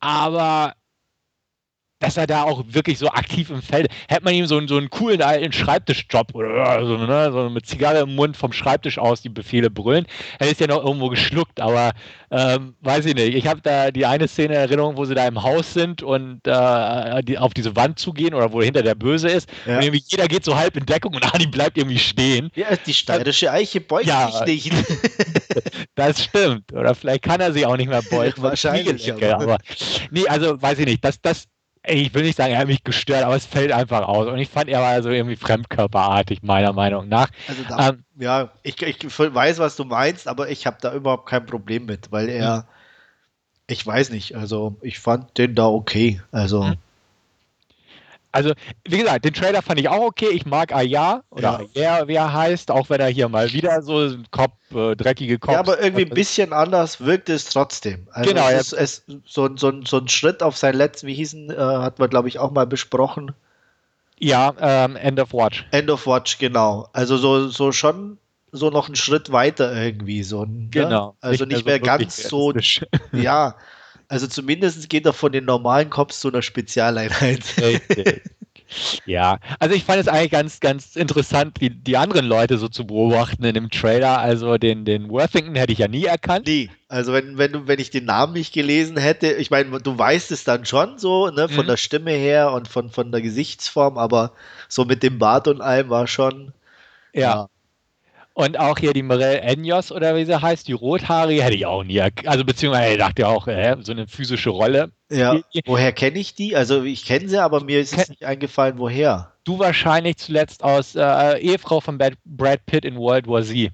aber 0.00 0.74
dass 2.02 2.16
er 2.16 2.26
da 2.26 2.42
auch 2.42 2.64
wirklich 2.66 2.98
so 2.98 3.08
aktiv 3.08 3.50
im 3.50 3.62
Feld, 3.62 3.88
hätte 4.08 4.24
man 4.24 4.34
ihm 4.34 4.46
so, 4.46 4.58
einen, 4.58 4.68
so 4.68 4.76
einen 4.76 4.90
coolen 4.90 5.22
alten 5.22 5.52
Schreibtischjob 5.52 6.34
oder 6.34 6.84
so, 6.84 6.96
ne, 6.96 7.30
so 7.32 7.48
mit 7.48 7.66
Zigarre 7.66 8.00
im 8.00 8.14
Mund 8.14 8.36
vom 8.36 8.52
Schreibtisch 8.52 8.98
aus 8.98 9.22
die 9.22 9.28
Befehle 9.28 9.70
brüllen, 9.70 10.06
hätte 10.38 10.52
es 10.52 10.58
ja 10.58 10.66
noch 10.66 10.84
irgendwo 10.84 11.08
geschluckt, 11.08 11.60
aber 11.60 11.92
ähm, 12.32 12.74
weiß 12.80 13.04
ich 13.06 13.14
nicht. 13.14 13.34
Ich 13.34 13.46
habe 13.46 13.60
da 13.60 13.90
die 13.90 14.06
eine 14.06 14.26
Szene 14.26 14.54
in 14.54 14.60
Erinnerung, 14.60 14.96
wo 14.96 15.04
sie 15.04 15.14
da 15.14 15.26
im 15.26 15.42
Haus 15.42 15.74
sind 15.74 16.02
und 16.02 16.40
äh, 16.46 17.22
die, 17.22 17.36
auf 17.36 17.52
diese 17.52 17.76
Wand 17.76 17.98
zugehen 17.98 18.32
oder 18.32 18.52
wo 18.52 18.62
hinter 18.62 18.82
der 18.82 18.94
Böse 18.94 19.28
ist. 19.28 19.50
Ja. 19.66 19.76
Und 19.76 19.82
irgendwie 19.82 20.02
jeder 20.06 20.26
geht 20.28 20.44
so 20.44 20.56
halb 20.56 20.76
in 20.76 20.86
Deckung 20.86 21.14
und 21.14 21.22
Ani 21.34 21.46
bleibt 21.46 21.76
irgendwie 21.76 21.98
stehen. 21.98 22.50
Ja, 22.54 22.68
die 22.74 22.94
steirische 22.94 23.52
Eiche 23.52 23.82
beugt 23.82 24.06
ja, 24.06 24.30
sich 24.46 24.72
nicht. 24.72 24.86
das 25.94 26.24
stimmt. 26.24 26.72
Oder 26.72 26.94
vielleicht 26.94 27.22
kann 27.22 27.40
er 27.40 27.52
sich 27.52 27.66
auch 27.66 27.76
nicht 27.76 27.88
mehr 27.88 28.02
beugen. 28.02 28.42
Wahrscheinlich. 28.42 29.12
Aber. 29.12 29.34
aber 29.34 29.58
nee, 30.10 30.26
also 30.26 30.60
weiß 30.60 30.78
ich 30.78 30.86
nicht. 30.86 31.04
Das, 31.04 31.20
das, 31.20 31.44
ich 31.84 32.14
will 32.14 32.22
nicht 32.22 32.36
sagen, 32.36 32.52
er 32.52 32.60
hat 32.60 32.68
mich 32.68 32.84
gestört, 32.84 33.24
aber 33.24 33.34
es 33.34 33.46
fällt 33.46 33.72
einfach 33.72 34.06
aus. 34.06 34.28
Und 34.28 34.38
ich 34.38 34.48
fand, 34.48 34.68
er 34.68 34.80
war 34.80 35.02
so 35.02 35.10
irgendwie 35.10 35.36
fremdkörperartig, 35.36 36.42
meiner 36.42 36.72
Meinung 36.72 37.08
nach. 37.08 37.28
Also 37.48 37.62
da, 37.68 37.88
ähm, 37.88 38.04
ja, 38.18 38.50
ich, 38.62 38.80
ich 38.80 39.18
weiß, 39.18 39.58
was 39.58 39.76
du 39.76 39.84
meinst, 39.84 40.28
aber 40.28 40.48
ich 40.48 40.66
habe 40.66 40.76
da 40.80 40.94
überhaupt 40.94 41.28
kein 41.28 41.44
Problem 41.44 41.86
mit, 41.86 42.12
weil 42.12 42.28
er, 42.28 42.56
hm. 42.56 42.62
ich 43.66 43.84
weiß 43.84 44.10
nicht, 44.10 44.36
also 44.36 44.76
ich 44.80 45.00
fand 45.00 45.36
den 45.38 45.54
da 45.54 45.66
okay. 45.66 46.20
Also. 46.30 46.64
Hm. 46.64 46.76
Also, 48.32 48.54
wie 48.84 48.98
gesagt, 48.98 49.24
den 49.26 49.34
Trailer 49.34 49.60
fand 49.60 49.78
ich 49.78 49.88
auch 49.88 50.00
okay. 50.00 50.30
Ich 50.32 50.46
mag 50.46 50.74
Aya 50.74 51.22
oder 51.30 51.60
ja. 51.74 51.96
Aya, 51.96 52.08
wie 52.08 52.14
er 52.14 52.32
heißt, 52.32 52.70
auch 52.70 52.88
wenn 52.88 53.00
er 53.00 53.08
hier 53.08 53.28
mal 53.28 53.52
wieder 53.52 53.82
so 53.82 53.98
ein 53.98 54.26
Kopf, 54.30 54.54
äh, 54.74 54.96
dreckige 54.96 55.38
Kopf. 55.38 55.52
Ja, 55.52 55.60
aber 55.60 55.80
irgendwie 55.80 56.06
ein 56.06 56.14
bisschen 56.14 56.54
anders 56.54 57.00
wirkt 57.02 57.28
es 57.28 57.44
trotzdem. 57.44 58.08
Also 58.12 58.30
genau. 58.30 58.48
Es 58.48 58.72
ist, 58.72 59.04
es, 59.06 59.18
so, 59.26 59.54
so, 59.56 59.72
so 59.84 59.98
ein 59.98 60.08
Schritt 60.08 60.42
auf 60.42 60.56
seinen 60.56 60.76
letzten, 60.76 61.06
wie 61.06 61.14
hießen, 61.14 61.50
äh, 61.50 61.56
hat 61.56 61.98
man, 61.98 62.08
glaube 62.08 62.28
ich, 62.28 62.38
auch 62.38 62.50
mal 62.50 62.66
besprochen. 62.66 63.32
Ja, 64.18 64.54
ähm, 64.60 64.96
End 64.96 65.20
of 65.20 65.34
Watch. 65.34 65.66
End 65.70 65.90
of 65.90 66.06
Watch, 66.06 66.38
genau. 66.38 66.88
Also 66.92 67.18
so, 67.18 67.48
so 67.48 67.70
schon 67.70 68.18
so 68.52 68.70
noch 68.70 68.86
einen 68.86 68.96
Schritt 68.96 69.32
weiter 69.32 69.74
irgendwie. 69.74 70.22
So, 70.22 70.44
ne? 70.44 70.68
Genau. 70.70 71.16
Also 71.20 71.44
nicht, 71.44 71.56
nicht 71.56 71.66
mehr, 71.66 71.80
mehr 71.80 71.98
ganz 71.98 72.16
so. 72.16 72.52
Ja, 73.12 73.56
also 74.12 74.26
zumindest 74.26 74.90
geht 74.90 75.06
er 75.06 75.14
von 75.14 75.32
den 75.32 75.46
normalen 75.46 75.88
Cops 75.88 76.20
zu 76.20 76.28
einer 76.28 76.42
Spezialeinheit. 76.42 77.40
Ja, 79.06 79.38
also 79.58 79.74
ich 79.74 79.84
fand 79.84 80.00
es 80.00 80.08
eigentlich 80.08 80.30
ganz, 80.30 80.60
ganz 80.60 80.96
interessant, 80.96 81.60
die, 81.60 81.70
die 81.70 81.96
anderen 81.96 82.26
Leute 82.26 82.56
so 82.58 82.68
zu 82.68 82.86
beobachten 82.86 83.44
in 83.44 83.54
dem 83.54 83.70
Trailer. 83.70 84.18
Also 84.18 84.58
den, 84.58 84.84
den 84.84 85.10
Worthington 85.10 85.54
hätte 85.54 85.72
ich 85.72 85.78
ja 85.78 85.88
nie 85.88 86.04
erkannt. 86.04 86.46
Nie. 86.46 86.70
Also 86.88 87.12
wenn, 87.12 87.38
wenn, 87.38 87.66
wenn 87.66 87.78
ich 87.78 87.90
den 87.90 88.04
Namen 88.04 88.34
nicht 88.34 88.52
gelesen 88.52 88.98
hätte, 88.98 89.32
ich 89.32 89.50
meine, 89.50 89.78
du 89.80 89.98
weißt 89.98 90.30
es 90.30 90.44
dann 90.44 90.66
schon 90.66 90.98
so, 90.98 91.28
ne, 91.28 91.48
von 91.48 91.64
mhm. 91.64 91.68
der 91.68 91.76
Stimme 91.78 92.12
her 92.12 92.52
und 92.52 92.68
von, 92.68 92.90
von 92.90 93.12
der 93.12 93.22
Gesichtsform, 93.22 93.96
aber 93.98 94.32
so 94.68 94.84
mit 94.84 95.02
dem 95.02 95.18
Bart 95.18 95.48
und 95.48 95.60
allem 95.62 95.88
war 95.88 96.06
schon. 96.06 96.52
Ja. 97.14 97.20
ja. 97.20 97.48
Und 98.34 98.58
auch 98.58 98.78
hier 98.78 98.94
die 98.94 99.02
Morel 99.02 99.40
Enyos 99.40 99.92
oder 99.92 100.16
wie 100.16 100.24
sie 100.24 100.40
heißt, 100.40 100.66
die 100.66 100.72
Rothaarige, 100.72 101.42
hätte 101.42 101.54
ich 101.54 101.66
auch 101.66 101.84
nie. 101.84 102.00
Also 102.00 102.44
beziehungsweise 102.44 102.92
ich 102.92 102.98
dachte 102.98 103.28
auch, 103.28 103.46
äh, 103.46 103.76
so 103.80 103.92
eine 103.92 104.06
physische 104.06 104.50
Rolle. 104.50 104.90
Ja. 105.10 105.40
Woher 105.66 105.92
kenne 105.92 106.18
ich 106.18 106.34
die? 106.34 106.56
Also 106.56 106.82
ich 106.82 107.04
kenne 107.04 107.28
sie, 107.28 107.38
aber 107.38 107.62
mir 107.62 107.80
ist 107.80 107.96
es 107.96 108.08
nicht 108.08 108.24
eingefallen, 108.24 108.78
woher. 108.78 109.34
Du 109.44 109.58
wahrscheinlich 109.58 110.16
zuletzt 110.16 110.64
aus 110.64 110.94
äh, 110.94 111.38
Ehefrau 111.40 111.80
von 111.80 111.98
Brad 111.98 112.66
Pitt 112.66 112.86
in 112.86 112.96
World 112.96 113.26
War 113.26 113.42
Z. 113.42 113.70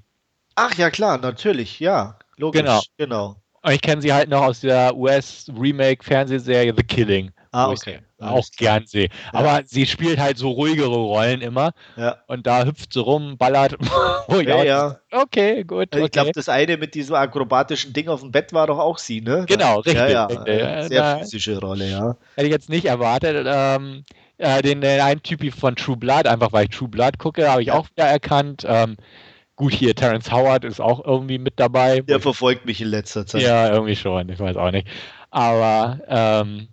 Ach 0.56 0.74
ja, 0.74 0.90
klar, 0.90 1.18
natürlich, 1.18 1.78
ja. 1.78 2.18
Logisch, 2.36 2.62
genau. 2.62 2.80
genau. 2.96 3.36
Und 3.62 3.72
ich 3.72 3.80
kenne 3.80 4.02
sie 4.02 4.12
halt 4.12 4.28
noch 4.28 4.42
aus 4.42 4.60
der 4.60 4.96
US-Remake-Fernsehserie 4.96 6.74
The 6.76 6.82
Killing. 6.82 7.30
Ah, 7.52 7.70
okay. 7.70 8.00
Auch 8.20 8.46
gern 8.56 8.86
sehe. 8.86 9.08
Ja. 9.32 9.38
Aber 9.38 9.62
sie 9.64 9.86
spielt 9.86 10.18
halt 10.18 10.38
so 10.38 10.50
ruhigere 10.50 10.96
Rollen 10.96 11.40
immer. 11.40 11.70
Ja. 11.96 12.18
Und 12.26 12.46
da 12.46 12.64
hüpft 12.64 12.92
sie 12.92 13.00
rum, 13.00 13.38
ballert. 13.38 13.76
oh, 14.28 14.40
ja, 14.40 14.64
ja. 14.64 14.98
Okay, 15.12 15.62
gut. 15.64 15.94
Ich 15.94 16.10
glaube, 16.10 16.32
das 16.32 16.48
eine 16.48 16.76
mit 16.76 16.94
diesem 16.94 17.14
akrobatischen 17.14 17.92
Ding 17.92 18.08
auf 18.08 18.20
dem 18.20 18.32
Bett 18.32 18.52
war 18.52 18.66
doch 18.66 18.78
auch 18.78 18.98
sie, 18.98 19.20
ne? 19.20 19.44
Genau, 19.46 19.76
richtig. 19.76 19.94
Ja, 19.94 20.08
ja. 20.08 20.24
richtig. 20.26 20.88
Sehr 20.88 21.00
Na, 21.00 21.18
physische 21.18 21.58
Rolle, 21.58 21.88
ja. 21.88 22.16
Hätte 22.34 22.46
ich 22.46 22.52
jetzt 22.52 22.68
nicht 22.68 22.86
erwartet. 22.86 23.46
Ähm, 23.48 24.04
äh, 24.38 24.62
den, 24.62 24.80
den 24.80 25.00
einen 25.00 25.22
Typi 25.22 25.50
von 25.50 25.76
True 25.76 25.96
Blood, 25.96 26.26
einfach 26.26 26.52
weil 26.52 26.64
ich 26.64 26.70
True 26.70 26.88
Blood 26.88 27.18
gucke, 27.18 27.48
habe 27.48 27.62
ich 27.62 27.70
auch 27.70 27.88
wieder 27.90 28.06
erkannt. 28.06 28.64
Ähm, 28.66 28.96
Gut, 29.58 29.72
hier 29.72 29.92
Terence 29.92 30.30
Howard 30.30 30.64
ist 30.64 30.80
auch 30.80 31.04
irgendwie 31.04 31.38
mit 31.38 31.54
dabei. 31.56 32.00
Der 32.02 32.20
verfolgt 32.20 32.64
mich 32.64 32.80
in 32.80 32.86
letzter 32.86 33.26
Zeit. 33.26 33.42
Ja, 33.42 33.72
irgendwie 33.72 33.96
schon, 33.96 34.28
ich 34.28 34.38
weiß 34.38 34.56
auch 34.56 34.70
nicht. 34.70 34.86
Aber 35.32 35.98
ähm, 36.06 36.68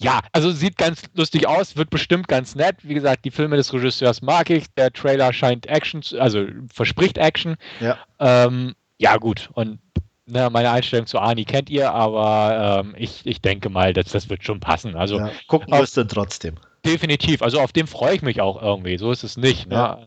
ja, 0.00 0.20
also 0.32 0.50
sieht 0.50 0.78
ganz 0.78 1.02
lustig 1.14 1.46
aus, 1.46 1.76
wird 1.76 1.90
bestimmt 1.90 2.28
ganz 2.28 2.54
nett. 2.54 2.76
Wie 2.82 2.94
gesagt, 2.94 3.24
die 3.24 3.30
Filme 3.30 3.56
des 3.56 3.72
Regisseurs 3.72 4.22
mag 4.22 4.50
ich. 4.50 4.66
Der 4.76 4.92
Trailer 4.92 5.32
scheint 5.32 5.66
Action, 5.66 6.02
also 6.18 6.46
verspricht 6.72 7.18
Action. 7.18 7.56
Ja, 7.80 7.98
ähm, 8.18 8.74
ja 8.98 9.16
gut. 9.16 9.50
Und 9.54 9.78
ne, 10.26 10.48
meine 10.50 10.70
Einstellung 10.70 11.06
zu 11.06 11.18
Arnie 11.18 11.44
kennt 11.44 11.70
ihr, 11.70 11.92
aber 11.92 12.82
ähm, 12.84 12.94
ich, 12.96 13.24
ich 13.24 13.40
denke 13.40 13.68
mal, 13.68 13.92
dass, 13.92 14.06
das 14.06 14.28
wird 14.30 14.44
schon 14.44 14.60
passen. 14.60 14.96
Also 14.96 15.18
ja, 15.18 15.30
gucken 15.46 15.72
wirst 15.72 15.96
du 15.96 16.04
trotzdem. 16.04 16.56
Definitiv. 16.84 17.42
Also 17.42 17.60
auf 17.60 17.72
den 17.72 17.86
freue 17.86 18.14
ich 18.16 18.22
mich 18.22 18.40
auch 18.40 18.60
irgendwie. 18.60 18.98
So 18.98 19.12
ist 19.12 19.22
es 19.22 19.36
nicht. 19.36 19.68
Ne? 19.68 19.76
Ja. 19.76 19.98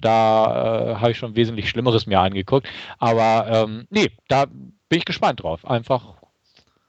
Da 0.00 0.92
äh, 0.92 0.94
habe 0.96 1.12
ich 1.12 1.18
schon 1.18 1.36
wesentlich 1.36 1.68
Schlimmeres 1.68 2.06
mir 2.06 2.20
angeguckt. 2.20 2.68
Aber 2.98 3.46
ähm, 3.48 3.86
nee, 3.90 4.10
da 4.28 4.46
bin 4.46 4.98
ich 4.98 5.04
gespannt 5.04 5.42
drauf. 5.42 5.64
Einfach 5.64 6.21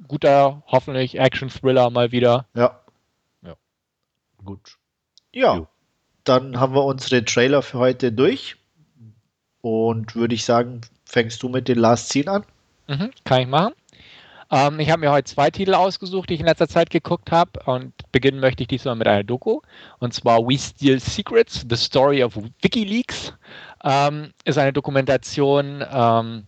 guter, 0.08 0.64
hoffentlich 0.68 1.18
Action-Thriller 1.18 1.90
mal 1.90 2.12
wieder. 2.12 2.46
Ja. 2.56 2.80
Ja. 3.42 3.56
Gut. 4.44 4.78
Ja. 5.32 5.56
Jo. 5.56 5.68
Dann 6.24 6.60
haben 6.60 6.74
wir 6.74 6.86
unsere 6.86 7.26
Trailer 7.26 7.62
für 7.62 7.80
heute 7.80 8.12
durch. 8.12 8.56
Und 9.62 10.16
würde 10.16 10.36
ich 10.36 10.46
sagen, 10.46 10.82
fängst 11.06 11.42
du 11.44 11.50
mit 11.50 11.68
den 11.68 11.80
Last 11.80 12.10
Scene 12.10 12.32
an? 12.32 12.46
Mhm, 12.88 13.12
kann 13.24 13.42
ich 13.42 13.48
machen. 13.48 13.74
Ähm, 14.52 14.80
ich 14.80 14.90
habe 14.90 15.00
mir 15.00 15.12
heute 15.12 15.34
zwei 15.34 15.50
Titel 15.50 15.74
ausgesucht, 15.74 16.30
die 16.30 16.36
ich 16.36 16.40
in 16.40 16.46
letzter 16.46 16.68
Zeit 16.68 16.90
geguckt 16.90 17.32
habe. 17.32 17.60
Und 17.66 17.94
beginnen 18.12 18.40
möchte 18.40 18.64
ich 18.64 18.68
diesmal 18.68 18.96
mit 18.96 19.08
einer 19.08 19.24
Doku. 19.24 19.62
Und 20.00 20.14
zwar 20.14 20.40
We 20.48 20.58
Steal 20.58 21.00
Secrets, 21.00 21.66
The 21.70 21.76
Story 21.76 22.24
of 22.24 22.38
WikiLeaks. 22.62 23.34
Ähm, 23.84 24.34
ist 24.46 24.58
eine 24.58 24.74
Dokumentation 24.74 25.84
ähm, 25.92 26.46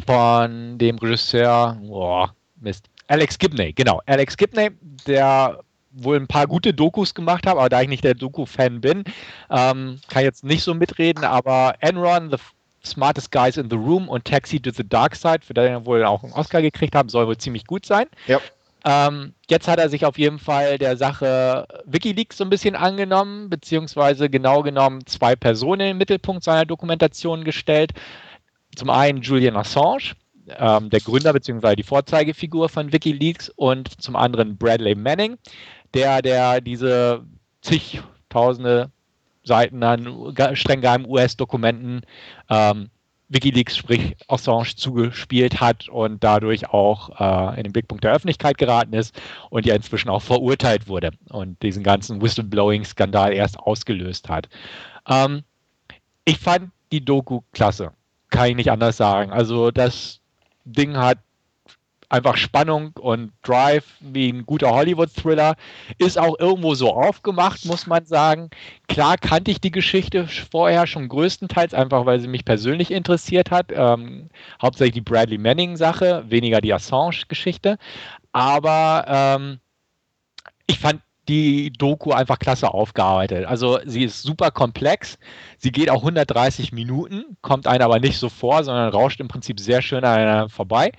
von 0.00 0.78
dem 0.78 0.98
Regisseur, 0.98 1.80
oh, 1.88 2.26
Mist, 2.60 2.88
Alex 3.08 3.38
Gibney, 3.38 3.72
genau. 3.72 4.00
Alex 4.06 4.36
Gibney, 4.36 4.70
der 5.06 5.60
wohl 5.90 6.16
ein 6.16 6.26
paar 6.26 6.46
gute 6.46 6.72
Dokus 6.72 7.14
gemacht 7.14 7.46
hat, 7.46 7.56
aber 7.56 7.68
da 7.68 7.80
ich 7.80 7.88
nicht 7.88 8.04
der 8.04 8.14
Doku-Fan 8.14 8.80
bin, 8.80 9.04
ähm, 9.50 10.00
kann 10.08 10.20
ich 10.20 10.24
jetzt 10.24 10.44
nicht 10.44 10.62
so 10.62 10.74
mitreden, 10.74 11.24
aber 11.24 11.74
Enron, 11.80 12.30
The 12.30 12.36
Smartest 12.84 13.32
Guys 13.32 13.56
in 13.56 13.70
the 13.70 13.76
Room 13.76 14.08
und 14.08 14.24
Taxi 14.24 14.60
to 14.60 14.70
the 14.70 14.88
Dark 14.88 15.16
Side, 15.16 15.40
für 15.44 15.54
den 15.54 15.64
er 15.64 15.86
wohl 15.86 16.04
auch 16.04 16.22
einen 16.22 16.32
Oscar 16.32 16.62
gekriegt 16.62 16.94
haben, 16.94 17.08
soll 17.08 17.26
wohl 17.26 17.36
ziemlich 17.36 17.66
gut 17.66 17.84
sein. 17.86 18.06
Ja. 18.26 18.40
Ähm, 18.84 19.34
jetzt 19.50 19.66
hat 19.66 19.78
er 19.80 19.88
sich 19.88 20.04
auf 20.04 20.18
jeden 20.18 20.38
Fall 20.38 20.78
der 20.78 20.96
Sache 20.96 21.66
Wikileaks 21.84 22.36
so 22.36 22.44
ein 22.44 22.50
bisschen 22.50 22.76
angenommen, 22.76 23.50
beziehungsweise 23.50 24.30
genau 24.30 24.62
genommen 24.62 25.04
zwei 25.06 25.34
Personen 25.34 25.90
im 25.90 25.98
Mittelpunkt 25.98 26.44
seiner 26.44 26.64
Dokumentation 26.64 27.44
gestellt. 27.44 27.92
Zum 28.78 28.90
einen 28.90 29.22
Julian 29.22 29.56
Assange, 29.56 30.14
ähm, 30.56 30.88
der 30.88 31.00
Gründer 31.00 31.32
bzw. 31.32 31.74
die 31.74 31.82
Vorzeigefigur 31.82 32.68
von 32.68 32.92
Wikileaks, 32.92 33.48
und 33.56 34.00
zum 34.00 34.14
anderen 34.14 34.56
Bradley 34.56 34.94
Manning, 34.94 35.36
der, 35.94 36.22
der 36.22 36.60
diese 36.60 37.24
zigtausende 37.60 38.92
Seiten 39.42 39.82
an 39.82 40.32
streng 40.52 40.80
geheimen 40.80 41.06
US-Dokumenten 41.08 42.02
ähm, 42.50 42.90
Wikileaks, 43.28 43.76
sprich 43.76 44.14
Assange, 44.28 44.76
zugespielt 44.76 45.60
hat 45.60 45.88
und 45.88 46.22
dadurch 46.22 46.68
auch 46.68 47.18
äh, 47.18 47.58
in 47.58 47.64
den 47.64 47.72
Blickpunkt 47.72 48.04
der 48.04 48.12
Öffentlichkeit 48.12 48.58
geraten 48.58 48.92
ist 48.92 49.20
und 49.50 49.66
ja 49.66 49.74
inzwischen 49.74 50.08
auch 50.08 50.22
verurteilt 50.22 50.86
wurde 50.86 51.10
und 51.30 51.60
diesen 51.64 51.82
ganzen 51.82 52.22
Whistleblowing-Skandal 52.22 53.32
erst 53.32 53.58
ausgelöst 53.58 54.28
hat. 54.28 54.48
Ähm, 55.08 55.42
ich 56.24 56.38
fand 56.38 56.70
die 56.92 57.04
Doku 57.04 57.40
klasse. 57.52 57.90
Kann 58.38 58.50
ich 58.50 58.56
nicht 58.56 58.70
anders 58.70 58.96
sagen. 58.96 59.32
Also 59.32 59.72
das 59.72 60.20
Ding 60.64 60.96
hat 60.96 61.18
einfach 62.08 62.36
Spannung 62.36 62.92
und 63.00 63.32
Drive 63.42 63.96
wie 63.98 64.30
ein 64.30 64.46
guter 64.46 64.70
Hollywood-Thriller. 64.70 65.56
Ist 65.98 66.18
auch 66.18 66.38
irgendwo 66.38 66.76
so 66.76 66.92
aufgemacht, 66.94 67.64
muss 67.64 67.88
man 67.88 68.06
sagen. 68.06 68.50
Klar 68.86 69.16
kannte 69.18 69.50
ich 69.50 69.60
die 69.60 69.72
Geschichte 69.72 70.28
vorher 70.28 70.86
schon 70.86 71.08
größtenteils, 71.08 71.74
einfach 71.74 72.06
weil 72.06 72.20
sie 72.20 72.28
mich 72.28 72.44
persönlich 72.44 72.92
interessiert 72.92 73.50
hat. 73.50 73.72
Ähm, 73.74 74.28
hauptsächlich 74.62 74.94
die 74.94 75.00
Bradley 75.00 75.38
Manning-Sache, 75.38 76.24
weniger 76.28 76.60
die 76.60 76.72
Assange-Geschichte. 76.72 77.76
Aber 78.30 79.04
ähm, 79.08 79.58
ich 80.68 80.78
fand 80.78 81.00
die 81.28 81.70
Doku 81.70 82.12
einfach 82.12 82.38
klasse 82.38 82.72
aufgearbeitet. 82.72 83.46
Also 83.46 83.78
sie 83.84 84.04
ist 84.04 84.22
super 84.22 84.50
komplex. 84.50 85.18
Sie 85.58 85.72
geht 85.72 85.90
auch 85.90 85.98
130 85.98 86.72
Minuten, 86.72 87.36
kommt 87.42 87.66
einem 87.66 87.82
aber 87.82 88.00
nicht 88.00 88.18
so 88.18 88.28
vor, 88.28 88.64
sondern 88.64 88.90
rauscht 88.90 89.20
im 89.20 89.28
Prinzip 89.28 89.60
sehr 89.60 89.82
schön 89.82 90.04
an 90.04 90.18
einer 90.18 90.48
vorbei. 90.48 90.92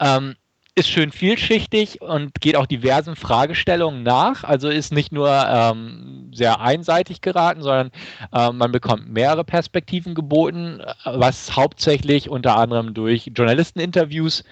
Ähm, 0.00 0.34
ist 0.74 0.88
schön 0.88 1.10
vielschichtig 1.10 2.00
und 2.00 2.40
geht 2.40 2.54
auch 2.54 2.66
diversen 2.66 3.16
Fragestellungen 3.16 4.04
nach. 4.04 4.44
Also 4.44 4.68
ist 4.68 4.92
nicht 4.92 5.10
nur 5.10 5.28
ähm, 5.28 6.30
sehr 6.32 6.60
einseitig 6.60 7.20
geraten, 7.20 7.62
sondern 7.62 7.90
äh, 8.32 8.52
man 8.52 8.70
bekommt 8.70 9.08
mehrere 9.08 9.44
Perspektiven 9.44 10.14
geboten, 10.14 10.80
was 11.04 11.56
hauptsächlich 11.56 12.30
unter 12.30 12.56
anderem 12.56 12.94
durch 12.94 13.32
Journalisteninterviews 13.34 14.44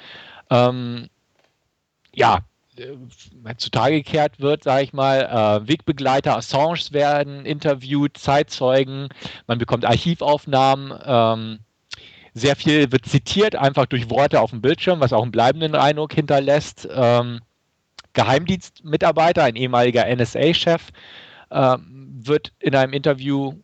ähm, 0.50 1.08
ja, 2.12 2.40
zutage 3.59 3.97
gekehrt 3.97 4.40
wird, 4.40 4.64
sage 4.64 4.85
ich 4.85 4.92
mal. 4.92 5.23
Äh, 5.23 5.68
Wegbegleiter, 5.68 6.37
Assange 6.37 6.80
werden 6.90 7.45
interviewt, 7.47 8.16
Zeitzeugen, 8.16 9.09
man 9.47 9.59
bekommt 9.59 9.85
Archivaufnahmen. 9.85 10.92
Ähm, 11.04 11.59
sehr 12.35 12.54
viel 12.54 12.92
wird 12.92 13.06
zitiert, 13.06 13.56
einfach 13.56 13.87
durch 13.87 14.11
Worte 14.11 14.40
auf 14.40 14.50
dem 14.50 14.61
Bildschirm, 14.61 15.00
was 15.00 15.14
auch 15.14 15.23
einen 15.23 15.33
bleibenden 15.33 15.75
Eindruck 15.75 16.12
hinterlässt. 16.12 16.87
Ähm, 16.95 17.40
Geheimdienstmitarbeiter, 18.12 19.45
ein 19.45 19.56
ehemaliger 19.56 20.06
NSA-Chef, 20.06 20.90
äh, 21.50 21.76
wird 21.80 22.52
in 22.61 22.75
einem 22.75 22.92
Interview 22.92 23.54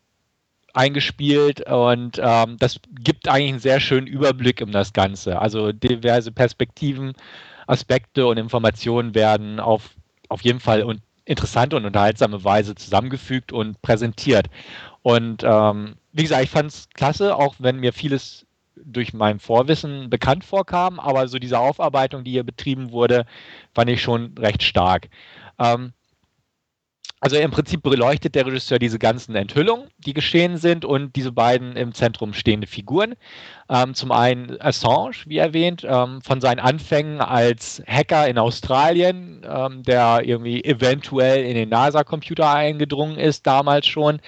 eingespielt 0.74 1.68
und 1.68 2.18
ähm, 2.22 2.56
das 2.58 2.80
gibt 3.00 3.28
eigentlich 3.28 3.50
einen 3.50 3.58
sehr 3.58 3.80
schönen 3.80 4.06
Überblick 4.06 4.62
um 4.62 4.72
das 4.72 4.92
Ganze. 4.92 5.38
Also 5.38 5.72
diverse 5.72 6.32
Perspektiven, 6.32 7.12
Aspekte 7.66 8.26
und 8.26 8.38
Informationen 8.38 9.14
werden 9.14 9.60
auf, 9.60 9.90
auf 10.28 10.42
jeden 10.42 10.60
Fall 10.60 10.82
und 10.82 11.00
interessante 11.24 11.76
und 11.76 11.84
unterhaltsame 11.84 12.42
Weise 12.44 12.74
zusammengefügt 12.74 13.52
und 13.52 13.80
präsentiert. 13.82 14.46
Und 15.02 15.42
ähm, 15.44 15.96
wie 16.12 16.22
gesagt, 16.22 16.44
ich 16.44 16.50
fand 16.50 16.70
es 16.70 16.88
klasse, 16.90 17.36
auch 17.36 17.54
wenn 17.58 17.78
mir 17.78 17.92
vieles 17.92 18.46
durch 18.76 19.12
mein 19.12 19.38
Vorwissen 19.38 20.10
bekannt 20.10 20.44
vorkam, 20.44 20.98
aber 20.98 21.28
so 21.28 21.38
diese 21.38 21.58
Aufarbeitung, 21.58 22.24
die 22.24 22.32
hier 22.32 22.44
betrieben 22.44 22.90
wurde, 22.90 23.26
fand 23.74 23.90
ich 23.90 24.02
schon 24.02 24.34
recht 24.38 24.62
stark. 24.62 25.08
Ähm, 25.58 25.92
also 27.22 27.36
im 27.36 27.52
Prinzip 27.52 27.84
beleuchtet 27.84 28.34
der 28.34 28.46
Regisseur 28.46 28.80
diese 28.80 28.98
ganzen 28.98 29.36
Enthüllungen, 29.36 29.86
die 29.98 30.12
geschehen 30.12 30.56
sind 30.56 30.84
und 30.84 31.14
diese 31.14 31.30
beiden 31.30 31.76
im 31.76 31.94
Zentrum 31.94 32.34
stehende 32.34 32.66
Figuren. 32.66 33.14
Ähm, 33.70 33.94
zum 33.94 34.10
einen 34.10 34.60
Assange, 34.60 35.12
wie 35.26 35.38
erwähnt, 35.38 35.86
ähm, 35.88 36.20
von 36.20 36.40
seinen 36.40 36.58
Anfängen 36.58 37.20
als 37.20 37.80
Hacker 37.86 38.26
in 38.26 38.38
Australien, 38.38 39.46
ähm, 39.48 39.84
der 39.84 40.22
irgendwie 40.24 40.64
eventuell 40.64 41.44
in 41.44 41.54
den 41.54 41.68
NASA-Computer 41.68 42.52
eingedrungen 42.52 43.16
ist, 43.18 43.46
damals 43.46 43.86
schon 43.86 44.18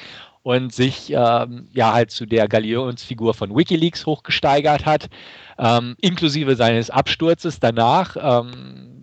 und 0.45 0.73
sich 0.73 1.11
ähm, 1.11 1.67
ja 1.73 1.93
halt 1.95 2.13
zu 2.13 2.27
der 2.27 2.47
Galionsfigur 2.47 3.35
von 3.35 3.57
WikiLeaks 3.57 4.07
hochgesteigert 4.07 4.87
hat, 4.87 5.09
ähm, 5.59 5.97
inklusive 6.01 6.55
seines 6.55 6.91
Absturzes 6.91 7.59
danach. 7.59 8.15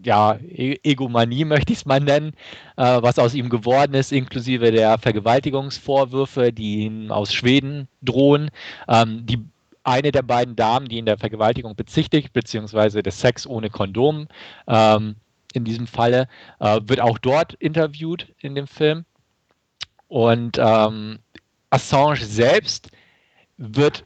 Ja, 0.03 0.37
e 0.41 0.79
Egomanie 0.83 1.45
möchte 1.45 1.73
ich 1.73 1.79
es 1.79 1.85
mal 1.85 1.99
nennen, 1.99 2.33
äh, 2.77 3.01
was 3.01 3.19
aus 3.19 3.33
ihm 3.33 3.49
geworden 3.49 3.93
ist, 3.93 4.11
inklusive 4.11 4.71
der 4.71 4.97
Vergewaltigungsvorwürfe, 4.97 6.51
die 6.51 6.85
ihm 6.85 7.11
aus 7.11 7.33
Schweden 7.33 7.87
drohen. 8.01 8.49
Ähm, 8.87 9.25
die 9.25 9.39
eine 9.83 10.11
der 10.11 10.21
beiden 10.21 10.55
Damen, 10.55 10.87
die 10.87 10.97
in 10.97 11.05
der 11.05 11.17
Vergewaltigung 11.17 11.75
bezichtigt, 11.75 12.33
beziehungsweise 12.33 13.03
des 13.03 13.19
Sex 13.19 13.47
ohne 13.47 13.69
Kondom, 13.69 14.27
ähm, 14.67 15.15
in 15.53 15.65
diesem 15.65 15.87
Falle, 15.87 16.27
äh, 16.59 16.79
wird 16.83 17.01
auch 17.01 17.17
dort 17.17 17.53
interviewt 17.55 18.27
in 18.39 18.55
dem 18.55 18.67
Film. 18.67 19.05
Und 20.07 20.57
ähm, 20.59 21.19
Assange 21.69 22.17
selbst 22.17 22.89
wird 23.57 24.05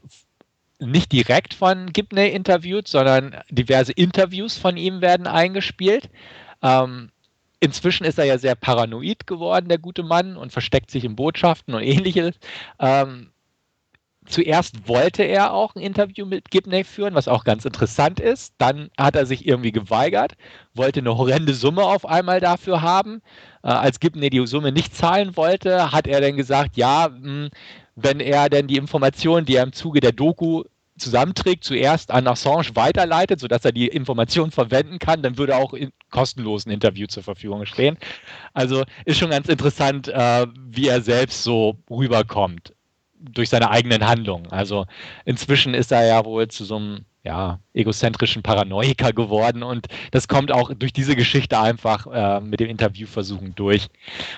nicht 0.78 1.12
direkt 1.12 1.54
von 1.54 1.92
Gibney 1.92 2.28
interviewt, 2.28 2.88
sondern 2.88 3.36
diverse 3.50 3.92
Interviews 3.92 4.56
von 4.56 4.76
ihm 4.76 5.00
werden 5.00 5.26
eingespielt. 5.26 6.10
Ähm, 6.62 7.10
inzwischen 7.60 8.04
ist 8.04 8.18
er 8.18 8.24
ja 8.24 8.38
sehr 8.38 8.54
paranoid 8.54 9.26
geworden, 9.26 9.68
der 9.68 9.78
gute 9.78 10.02
Mann, 10.02 10.36
und 10.36 10.52
versteckt 10.52 10.90
sich 10.90 11.04
in 11.04 11.16
Botschaften 11.16 11.74
und 11.74 11.82
ähnliches. 11.82 12.34
Ähm, 12.78 13.30
zuerst 14.26 14.88
wollte 14.88 15.22
er 15.22 15.52
auch 15.54 15.74
ein 15.74 15.80
Interview 15.82 16.26
mit 16.26 16.50
Gibney 16.50 16.84
führen, 16.84 17.14
was 17.14 17.28
auch 17.28 17.44
ganz 17.44 17.64
interessant 17.64 18.20
ist. 18.20 18.54
Dann 18.58 18.90
hat 18.98 19.16
er 19.16 19.24
sich 19.24 19.46
irgendwie 19.46 19.72
geweigert, 19.72 20.34
wollte 20.74 21.00
eine 21.00 21.16
horrende 21.16 21.54
Summe 21.54 21.84
auf 21.84 22.04
einmal 22.04 22.40
dafür 22.40 22.82
haben. 22.82 23.22
Äh, 23.62 23.68
als 23.68 24.00
Gibney 24.00 24.28
die 24.28 24.46
Summe 24.46 24.72
nicht 24.72 24.94
zahlen 24.94 25.36
wollte, 25.36 25.92
hat 25.92 26.06
er 26.06 26.20
dann 26.20 26.36
gesagt, 26.36 26.76
ja, 26.76 27.08
mh, 27.08 27.18
hm, 27.18 27.50
wenn 27.96 28.20
er 28.20 28.48
denn 28.48 28.68
die 28.68 28.76
Informationen, 28.76 29.46
die 29.46 29.56
er 29.56 29.64
im 29.64 29.72
Zuge 29.72 30.00
der 30.00 30.12
Doku 30.12 30.64
zusammenträgt, 30.98 31.64
zuerst 31.64 32.10
an 32.10 32.26
Assange 32.26 32.74
weiterleitet, 32.74 33.40
sodass 33.40 33.64
er 33.64 33.72
die 33.72 33.88
Informationen 33.88 34.50
verwenden 34.50 34.98
kann, 34.98 35.22
dann 35.22 35.36
würde 35.36 35.56
auch 35.56 35.74
in 35.74 35.90
kostenlosen 36.10 36.72
Interview 36.72 37.06
zur 37.06 37.22
Verfügung 37.22 37.66
stehen. 37.66 37.98
Also 38.54 38.84
ist 39.04 39.18
schon 39.18 39.30
ganz 39.30 39.48
interessant, 39.48 40.08
äh, 40.08 40.46
wie 40.56 40.88
er 40.88 41.02
selbst 41.02 41.42
so 41.42 41.78
rüberkommt 41.90 42.74
durch 43.18 43.48
seine 43.48 43.70
eigenen 43.70 44.06
Handlungen. 44.06 44.46
Also 44.50 44.86
inzwischen 45.24 45.74
ist 45.74 45.92
er 45.92 46.06
ja 46.06 46.24
wohl 46.24 46.48
zu 46.48 46.64
so 46.64 46.76
einem 46.76 47.04
ja, 47.26 47.58
egozentrischen 47.74 48.42
Paranoiker 48.42 49.12
geworden 49.12 49.62
und 49.64 49.86
das 50.12 50.28
kommt 50.28 50.52
auch 50.52 50.72
durch 50.72 50.92
diese 50.92 51.16
Geschichte 51.16 51.58
einfach 51.58 52.06
äh, 52.06 52.40
mit 52.40 52.60
dem 52.60 52.70
Interviewversuchen 52.70 53.54
durch. 53.56 53.88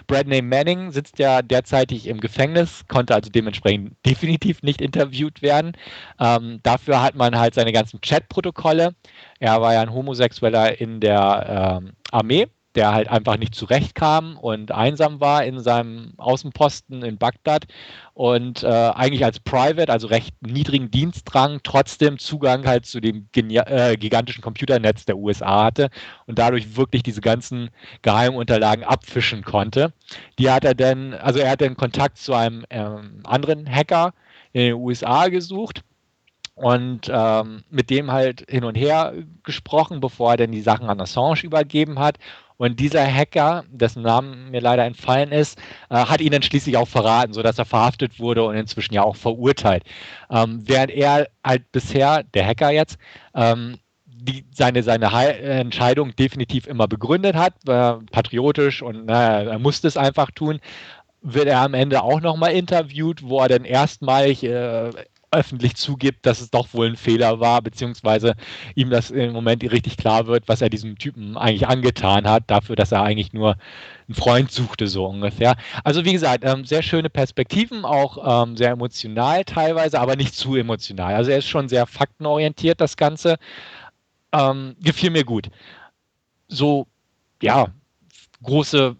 Bradley 0.06 0.40
Manning 0.40 0.90
sitzt 0.90 1.18
ja 1.18 1.42
derzeitig 1.42 2.06
im 2.06 2.18
Gefängnis, 2.18 2.84
konnte 2.88 3.14
also 3.14 3.30
dementsprechend 3.30 3.94
definitiv 4.06 4.62
nicht 4.62 4.80
interviewt 4.80 5.42
werden. 5.42 5.72
Ähm, 6.18 6.60
dafür 6.62 7.02
hat 7.02 7.14
man 7.14 7.38
halt 7.38 7.54
seine 7.54 7.72
ganzen 7.72 8.00
Chatprotokolle. 8.00 8.94
Er 9.38 9.60
war 9.60 9.74
ja 9.74 9.82
ein 9.82 9.92
Homosexueller 9.92 10.80
in 10.80 11.00
der 11.00 11.80
ähm, 11.82 11.92
Armee 12.10 12.46
der 12.78 12.94
halt 12.94 13.08
einfach 13.08 13.36
nicht 13.36 13.56
zurechtkam 13.56 14.38
und 14.38 14.70
einsam 14.70 15.20
war 15.20 15.44
in 15.44 15.58
seinem 15.58 16.12
Außenposten 16.16 17.02
in 17.02 17.18
Bagdad 17.18 17.66
und 18.14 18.62
äh, 18.62 18.68
eigentlich 18.68 19.24
als 19.24 19.40
Private, 19.40 19.90
also 19.90 20.06
recht 20.06 20.32
niedrigen 20.46 20.88
Dienstrang, 20.88 21.58
trotzdem 21.64 22.20
Zugang 22.20 22.64
halt 22.68 22.86
zu 22.86 23.00
dem 23.00 23.28
äh, 23.34 23.96
gigantischen 23.96 24.42
Computernetz 24.42 25.04
der 25.06 25.18
USA 25.18 25.64
hatte 25.64 25.90
und 26.26 26.38
dadurch 26.38 26.76
wirklich 26.76 27.02
diese 27.02 27.20
ganzen 27.20 27.70
Geheimunterlagen 28.02 28.84
abfischen 28.84 29.42
konnte. 29.42 29.92
Die 30.38 30.48
hat 30.48 30.64
er 30.64 30.76
dann, 30.76 31.14
also 31.14 31.40
er 31.40 31.50
hat 31.50 31.60
dann 31.60 31.76
Kontakt 31.76 32.18
zu 32.18 32.32
einem 32.32 32.64
ähm, 32.70 33.22
anderen 33.24 33.68
Hacker 33.68 34.14
in 34.52 34.60
den 34.60 34.74
USA 34.74 35.26
gesucht 35.26 35.82
und 36.54 37.10
ähm, 37.10 37.64
mit 37.70 37.90
dem 37.90 38.12
halt 38.12 38.44
hin 38.48 38.62
und 38.62 38.76
her 38.76 39.14
gesprochen, 39.42 39.98
bevor 39.98 40.32
er 40.32 40.36
dann 40.36 40.52
die 40.52 40.60
Sachen 40.60 40.88
an 40.88 41.00
Assange 41.00 41.42
übergeben 41.42 41.98
hat. 41.98 42.18
Und 42.58 42.80
dieser 42.80 43.06
Hacker, 43.06 43.64
dessen 43.70 44.02
Namen 44.02 44.50
mir 44.50 44.60
leider 44.60 44.84
entfallen 44.84 45.32
ist, 45.32 45.58
äh, 45.90 45.96
hat 45.96 46.20
ihn 46.20 46.32
dann 46.32 46.42
schließlich 46.42 46.76
auch 46.76 46.88
verraten, 46.88 47.32
sodass 47.32 47.58
er 47.58 47.64
verhaftet 47.64 48.18
wurde 48.18 48.44
und 48.44 48.56
inzwischen 48.56 48.94
ja 48.94 49.02
auch 49.04 49.16
verurteilt. 49.16 49.84
Ähm, 50.30 50.62
während 50.66 50.90
er 50.90 51.28
halt 51.44 51.70
bisher, 51.72 52.24
der 52.34 52.44
Hacker 52.46 52.70
jetzt, 52.70 52.98
ähm, 53.34 53.78
die, 54.06 54.44
seine, 54.52 54.82
seine 54.82 55.06
Entscheidung 55.38 56.14
definitiv 56.16 56.66
immer 56.66 56.88
begründet 56.88 57.36
hat, 57.36 57.54
äh, 57.68 57.94
patriotisch 58.10 58.82
und 58.82 59.06
na, 59.06 59.42
er 59.42 59.58
musste 59.60 59.86
es 59.86 59.96
einfach 59.96 60.32
tun, 60.32 60.58
wird 61.22 61.46
er 61.46 61.60
am 61.60 61.74
Ende 61.74 62.02
auch 62.02 62.20
nochmal 62.20 62.52
interviewt, 62.52 63.22
wo 63.22 63.40
er 63.40 63.48
dann 63.48 63.64
erstmalig 63.64 64.42
äh, 64.44 64.90
öffentlich 65.30 65.76
zugibt, 65.76 66.24
dass 66.26 66.40
es 66.40 66.50
doch 66.50 66.72
wohl 66.72 66.86
ein 66.86 66.96
Fehler 66.96 67.40
war, 67.40 67.62
beziehungsweise 67.62 68.34
ihm 68.74 68.90
das 68.90 69.10
im 69.10 69.32
Moment 69.32 69.62
richtig 69.62 69.96
klar 69.96 70.26
wird, 70.26 70.48
was 70.48 70.60
er 70.62 70.70
diesem 70.70 70.98
Typen 70.98 71.36
eigentlich 71.36 71.68
angetan 71.68 72.28
hat, 72.28 72.44
dafür, 72.46 72.76
dass 72.76 72.92
er 72.92 73.02
eigentlich 73.02 73.32
nur 73.32 73.56
einen 74.08 74.14
Freund 74.14 74.50
suchte, 74.50 74.88
so 74.88 75.06
ungefähr. 75.06 75.56
Also 75.84 76.04
wie 76.04 76.12
gesagt, 76.12 76.44
ähm, 76.44 76.64
sehr 76.64 76.82
schöne 76.82 77.10
Perspektiven, 77.10 77.84
auch 77.84 78.44
ähm, 78.44 78.56
sehr 78.56 78.70
emotional 78.70 79.44
teilweise, 79.44 80.00
aber 80.00 80.16
nicht 80.16 80.34
zu 80.34 80.56
emotional. 80.56 81.14
Also 81.14 81.30
er 81.30 81.38
ist 81.38 81.48
schon 81.48 81.68
sehr 81.68 81.86
faktenorientiert, 81.86 82.80
das 82.80 82.96
Ganze. 82.96 83.36
Ähm, 84.32 84.76
gefiel 84.80 85.10
mir 85.10 85.24
gut. 85.24 85.48
So, 86.48 86.86
ja, 87.42 87.68
große 88.42 88.96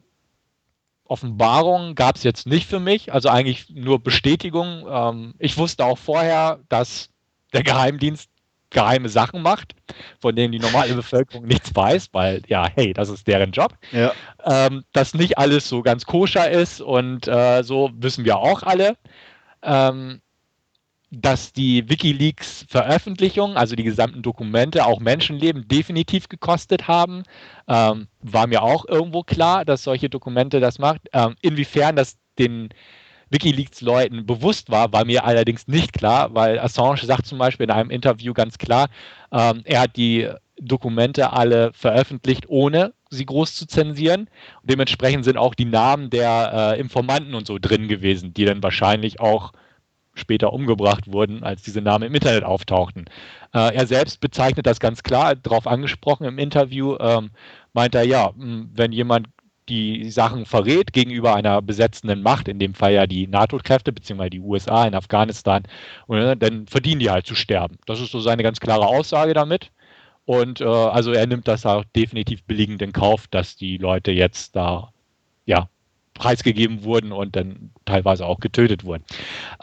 Offenbarung 1.09 1.95
gab 1.95 2.17
es 2.17 2.23
jetzt 2.23 2.47
nicht 2.47 2.69
für 2.69 2.81
mich, 2.81 3.13
also 3.13 3.29
eigentlich 3.29 3.71
nur 3.71 3.99
Bestätigung. 4.03 4.87
Ähm, 4.89 5.35
ich 5.39 5.57
wusste 5.57 5.85
auch 5.85 5.99
vorher, 5.99 6.61
dass 6.69 7.11
der 7.53 7.63
Geheimdienst 7.63 8.31
geheime 8.71 9.09
Sachen 9.09 9.41
macht, 9.41 9.75
von 10.21 10.37
denen 10.37 10.53
die 10.53 10.59
normale 10.59 10.95
Bevölkerung 10.95 11.47
nichts 11.47 11.75
weiß, 11.75 12.11
weil 12.13 12.43
ja, 12.47 12.69
hey, 12.75 12.93
das 12.93 13.09
ist 13.09 13.27
deren 13.27 13.53
Job. 13.53 13.75
Ja. 13.93 14.13
Ähm, 14.45 14.85
dass 14.93 15.15
nicht 15.15 15.39
alles 15.39 15.69
so 15.69 15.83
ganz 15.83 16.05
koscher 16.05 16.51
ist 16.51 16.81
und 16.81 17.27
äh, 17.27 17.63
so 17.63 17.91
wissen 17.95 18.25
wir 18.25 18.39
auch 18.39 18.63
alle. 18.63 18.97
Ähm, 19.63 20.21
dass 21.11 21.53
die 21.53 21.89
WikiLeaks-Veröffentlichung, 21.89 23.57
also 23.57 23.75
die 23.75 23.85
gesamten 23.85 24.23
Dokumente, 24.23 24.85
auch 24.85 25.01
Menschenleben 25.01 25.67
definitiv 25.67 26.29
gekostet 26.29 26.87
haben. 26.87 27.23
Ähm, 27.67 28.09
war 28.21 28.47
mir 28.47 28.63
auch 28.63 28.85
irgendwo 28.87 29.23
klar, 29.23 29.65
dass 29.65 29.85
solche 29.85 30.11
Dokumente 30.11 30.61
das 30.61 30.79
macht. 30.79 31.03
Ähm, 31.13 31.35
inwiefern 31.41 31.97
das 31.97 32.19
den 32.39 32.69
WikiLeaks-Leuten 33.31 34.27
bewusst 34.27 34.71
war, 34.71 34.93
war 34.93 35.05
mir 35.05 35.25
allerdings 35.25 35.67
nicht 35.67 35.93
klar, 35.93 36.35
weil 36.35 36.59
Assange 36.59 37.05
sagt 37.05 37.27
zum 37.27 37.39
Beispiel 37.39 37.65
in 37.65 37.71
einem 37.71 37.91
Interview 37.91 38.33
ganz 38.33 38.59
klar, 38.59 38.89
ähm, 39.33 39.63
er 39.65 39.83
hat 39.83 39.97
die 39.97 40.29
Dokumente 40.61 41.33
alle 41.33 41.73
veröffentlicht, 41.73 42.45
ohne 42.49 42.93
sie 43.11 43.27
groß 43.27 43.55
zu 43.55 43.67
zensieren. 43.67 44.23
Und 44.63 44.71
dementsprechend 44.71 45.25
sind 45.25 45.37
auch 45.37 45.55
die 45.55 45.65
Namen 45.65 46.11
der 46.11 46.75
äh, 46.77 46.81
Informanten 46.81 47.35
und 47.35 47.47
so 47.47 47.59
drin 47.59 47.89
gewesen, 47.89 48.35
die 48.35 48.45
dann 48.45 48.63
wahrscheinlich 48.63 49.21
auch 49.21 49.53
später 50.19 50.53
umgebracht 50.53 51.11
wurden, 51.11 51.43
als 51.43 51.63
diese 51.63 51.81
Namen 51.81 52.09
im 52.09 52.15
Internet 52.15 52.45
auftauchten. 52.45 53.07
Äh, 53.55 53.75
er 53.75 53.87
selbst 53.87 54.21
bezeichnet 54.21 54.67
das 54.67 54.81
ganz 54.81 55.03
klar, 55.03 55.37
darauf 55.37 55.67
angesprochen 55.67 56.25
im 56.25 56.39
Interview, 56.39 56.97
ähm, 57.01 57.31
meint 57.73 57.95
er, 57.95 58.05
ja, 58.05 58.33
wenn 58.37 58.93
jemand 58.93 59.29
die 59.69 60.11
Sachen 60.11 60.47
verrät 60.47 60.93
gegenüber 60.93 61.35
einer 61.35 61.61
besetzenden 61.63 62.23
Macht, 62.23 62.49
in 62.49 62.59
dem 62.59 62.75
Fall 62.75 62.93
ja 62.93 63.07
die 63.07 63.27
NATO-Kräfte 63.27 63.93
beziehungsweise 63.93 64.31
die 64.31 64.41
USA 64.41 64.87
in 64.87 64.95
Afghanistan, 64.95 65.63
und, 66.07 66.19
äh, 66.19 66.37
dann 66.37 66.67
verdienen 66.67 67.01
die 67.01 67.11
halt 67.11 67.27
zu 67.27 67.35
sterben. 67.35 67.79
Das 67.87 68.01
ist 68.01 68.13
so 68.13 68.21
seine 68.21 68.43
ganz 68.43 68.61
klare 68.61 68.87
Aussage 68.87 69.35
damit. 69.35 69.71
Und 70.25 70.61
äh, 70.61 70.65
also 70.65 71.13
er 71.13 71.27
nimmt 71.27 71.49
das 71.49 71.65
auch 71.65 71.85
definitiv 71.97 72.43
billigend 72.45 72.83
in 72.83 72.93
Kauf, 72.93 73.27
dass 73.29 73.57
die 73.57 73.79
Leute 73.79 74.13
jetzt 74.13 74.57
da 74.57 74.93
ja 75.47 75.69
preisgegeben 76.19 76.85
wurden 76.85 77.13
und 77.13 77.37
dann 77.37 77.71
teilweise 77.85 78.27
auch 78.27 78.41
getötet 78.41 78.85
wurden. 78.85 79.05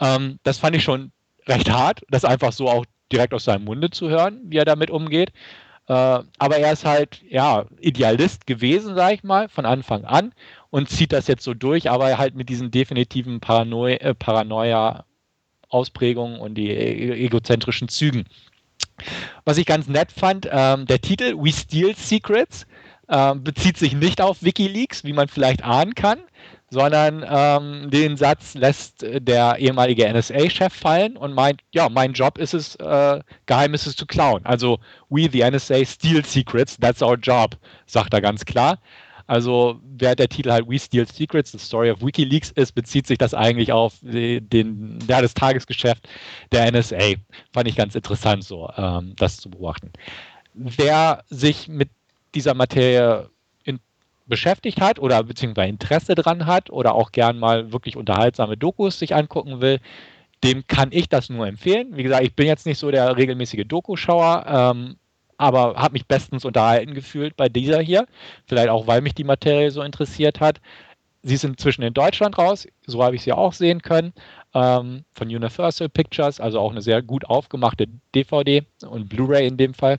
Ähm, 0.00 0.38
das 0.42 0.58
fand 0.58 0.74
ich 0.74 0.82
schon 0.82 1.12
recht 1.46 1.70
hart, 1.70 2.00
das 2.10 2.24
einfach 2.24 2.52
so 2.52 2.68
auch 2.68 2.84
direkt 3.12 3.34
aus 3.34 3.44
seinem 3.44 3.64
Munde 3.64 3.90
zu 3.90 4.08
hören, 4.08 4.40
wie 4.44 4.56
er 4.56 4.64
damit 4.64 4.90
umgeht. 4.90 5.30
Äh, 5.88 5.92
aber 5.92 6.56
er 6.56 6.72
ist 6.72 6.84
halt, 6.84 7.22
ja, 7.28 7.66
Idealist 7.80 8.48
gewesen, 8.48 8.96
sag 8.96 9.14
ich 9.14 9.22
mal, 9.22 9.48
von 9.48 9.64
Anfang 9.66 10.04
an 10.04 10.32
und 10.70 10.90
zieht 10.90 11.12
das 11.12 11.28
jetzt 11.28 11.44
so 11.44 11.54
durch, 11.54 11.88
aber 11.90 12.18
halt 12.18 12.34
mit 12.34 12.48
diesen 12.48 12.72
definitiven 12.72 13.38
Paranoi 13.38 13.94
äh, 13.94 14.12
Paranoia-Ausprägungen 14.14 16.40
und 16.40 16.56
die 16.56 16.70
e 16.70 17.24
egozentrischen 17.24 17.88
Zügen. 17.88 18.24
Was 19.44 19.58
ich 19.58 19.66
ganz 19.66 19.86
nett 19.86 20.10
fand, 20.10 20.48
ähm, 20.50 20.86
der 20.86 21.00
Titel 21.00 21.36
We 21.38 21.52
Steal 21.52 21.94
Secrets 21.94 22.66
ähm, 23.08 23.44
bezieht 23.44 23.76
sich 23.76 23.94
nicht 23.94 24.20
auf 24.20 24.42
Wikileaks, 24.42 25.04
wie 25.04 25.12
man 25.12 25.28
vielleicht 25.28 25.62
ahnen 25.62 25.94
kann, 25.94 26.18
sondern 26.70 27.24
ähm, 27.28 27.90
den 27.90 28.16
Satz 28.16 28.54
lässt 28.54 29.02
der 29.02 29.56
ehemalige 29.58 30.12
NSA-Chef 30.12 30.72
fallen 30.72 31.16
und 31.16 31.32
meint, 31.32 31.62
ja, 31.72 31.88
mein 31.88 32.12
Job 32.12 32.38
ist 32.38 32.54
es, 32.54 32.74
äh, 32.76 33.20
Geheimnisse 33.46 33.94
zu 33.94 34.06
klauen. 34.06 34.44
Also, 34.44 34.78
we, 35.08 35.28
the 35.30 35.48
NSA, 35.48 35.84
steal 35.84 36.24
secrets, 36.24 36.76
that's 36.78 37.02
our 37.02 37.16
job, 37.16 37.56
sagt 37.86 38.12
er 38.14 38.20
ganz 38.20 38.44
klar. 38.44 38.78
Also, 39.28 39.80
wer 39.82 40.14
der 40.14 40.28
Titel 40.28 40.52
halt 40.52 40.68
We 40.68 40.78
Steal 40.78 41.06
Secrets, 41.06 41.50
The 41.50 41.58
Story 41.58 41.90
of 41.90 42.00
WikiLeaks 42.00 42.52
ist, 42.52 42.72
bezieht 42.72 43.08
sich 43.08 43.18
das 43.18 43.34
eigentlich 43.34 43.72
auf 43.72 43.94
den, 44.02 44.98
ja, 45.08 45.20
das 45.20 45.34
Tagesgeschäft 45.34 46.08
der 46.52 46.70
NSA. 46.70 47.14
Fand 47.52 47.68
ich 47.68 47.74
ganz 47.74 47.96
interessant, 47.96 48.44
so 48.44 48.70
ähm, 48.76 49.14
das 49.16 49.38
zu 49.38 49.50
beobachten. 49.50 49.92
Wer 50.54 51.24
sich 51.28 51.66
mit 51.66 51.90
dieser 52.34 52.54
Materie 52.54 53.28
beschäftigt 54.26 54.80
hat 54.80 54.98
oder 54.98 55.22
beziehungsweise 55.22 55.68
Interesse 55.68 56.14
dran 56.14 56.46
hat 56.46 56.70
oder 56.70 56.94
auch 56.94 57.12
gern 57.12 57.38
mal 57.38 57.72
wirklich 57.72 57.96
unterhaltsame 57.96 58.56
Dokus 58.56 58.98
sich 58.98 59.14
angucken 59.14 59.60
will, 59.60 59.80
dem 60.44 60.66
kann 60.66 60.88
ich 60.92 61.08
das 61.08 61.28
nur 61.30 61.46
empfehlen. 61.46 61.96
Wie 61.96 62.02
gesagt, 62.02 62.24
ich 62.24 62.34
bin 62.34 62.46
jetzt 62.46 62.66
nicht 62.66 62.78
so 62.78 62.90
der 62.90 63.16
regelmäßige 63.16 63.64
Dokuschauer, 63.66 64.44
ähm, 64.46 64.96
aber 65.38 65.76
habe 65.76 65.94
mich 65.94 66.06
bestens 66.06 66.44
unterhalten 66.44 66.94
gefühlt 66.94 67.36
bei 67.36 67.48
dieser 67.48 67.80
hier. 67.80 68.06
Vielleicht 68.46 68.68
auch, 68.68 68.86
weil 68.86 69.00
mich 69.00 69.14
die 69.14 69.24
Materie 69.24 69.70
so 69.70 69.82
interessiert 69.82 70.40
hat. 70.40 70.60
Sie 71.22 71.34
ist 71.34 71.44
inzwischen 71.44 71.82
in 71.82 71.92
Deutschland 71.92 72.38
raus, 72.38 72.68
so 72.86 73.02
habe 73.02 73.16
ich 73.16 73.22
sie 73.22 73.32
auch 73.32 73.52
sehen 73.52 73.82
können, 73.82 74.12
ähm, 74.54 75.04
von 75.12 75.26
Universal 75.26 75.88
Pictures, 75.88 76.40
also 76.40 76.60
auch 76.60 76.70
eine 76.70 76.82
sehr 76.82 77.02
gut 77.02 77.24
aufgemachte 77.24 77.86
DVD 78.14 78.64
und 78.86 79.08
Blu-ray 79.08 79.46
in 79.46 79.56
dem 79.56 79.74
Fall. 79.74 79.98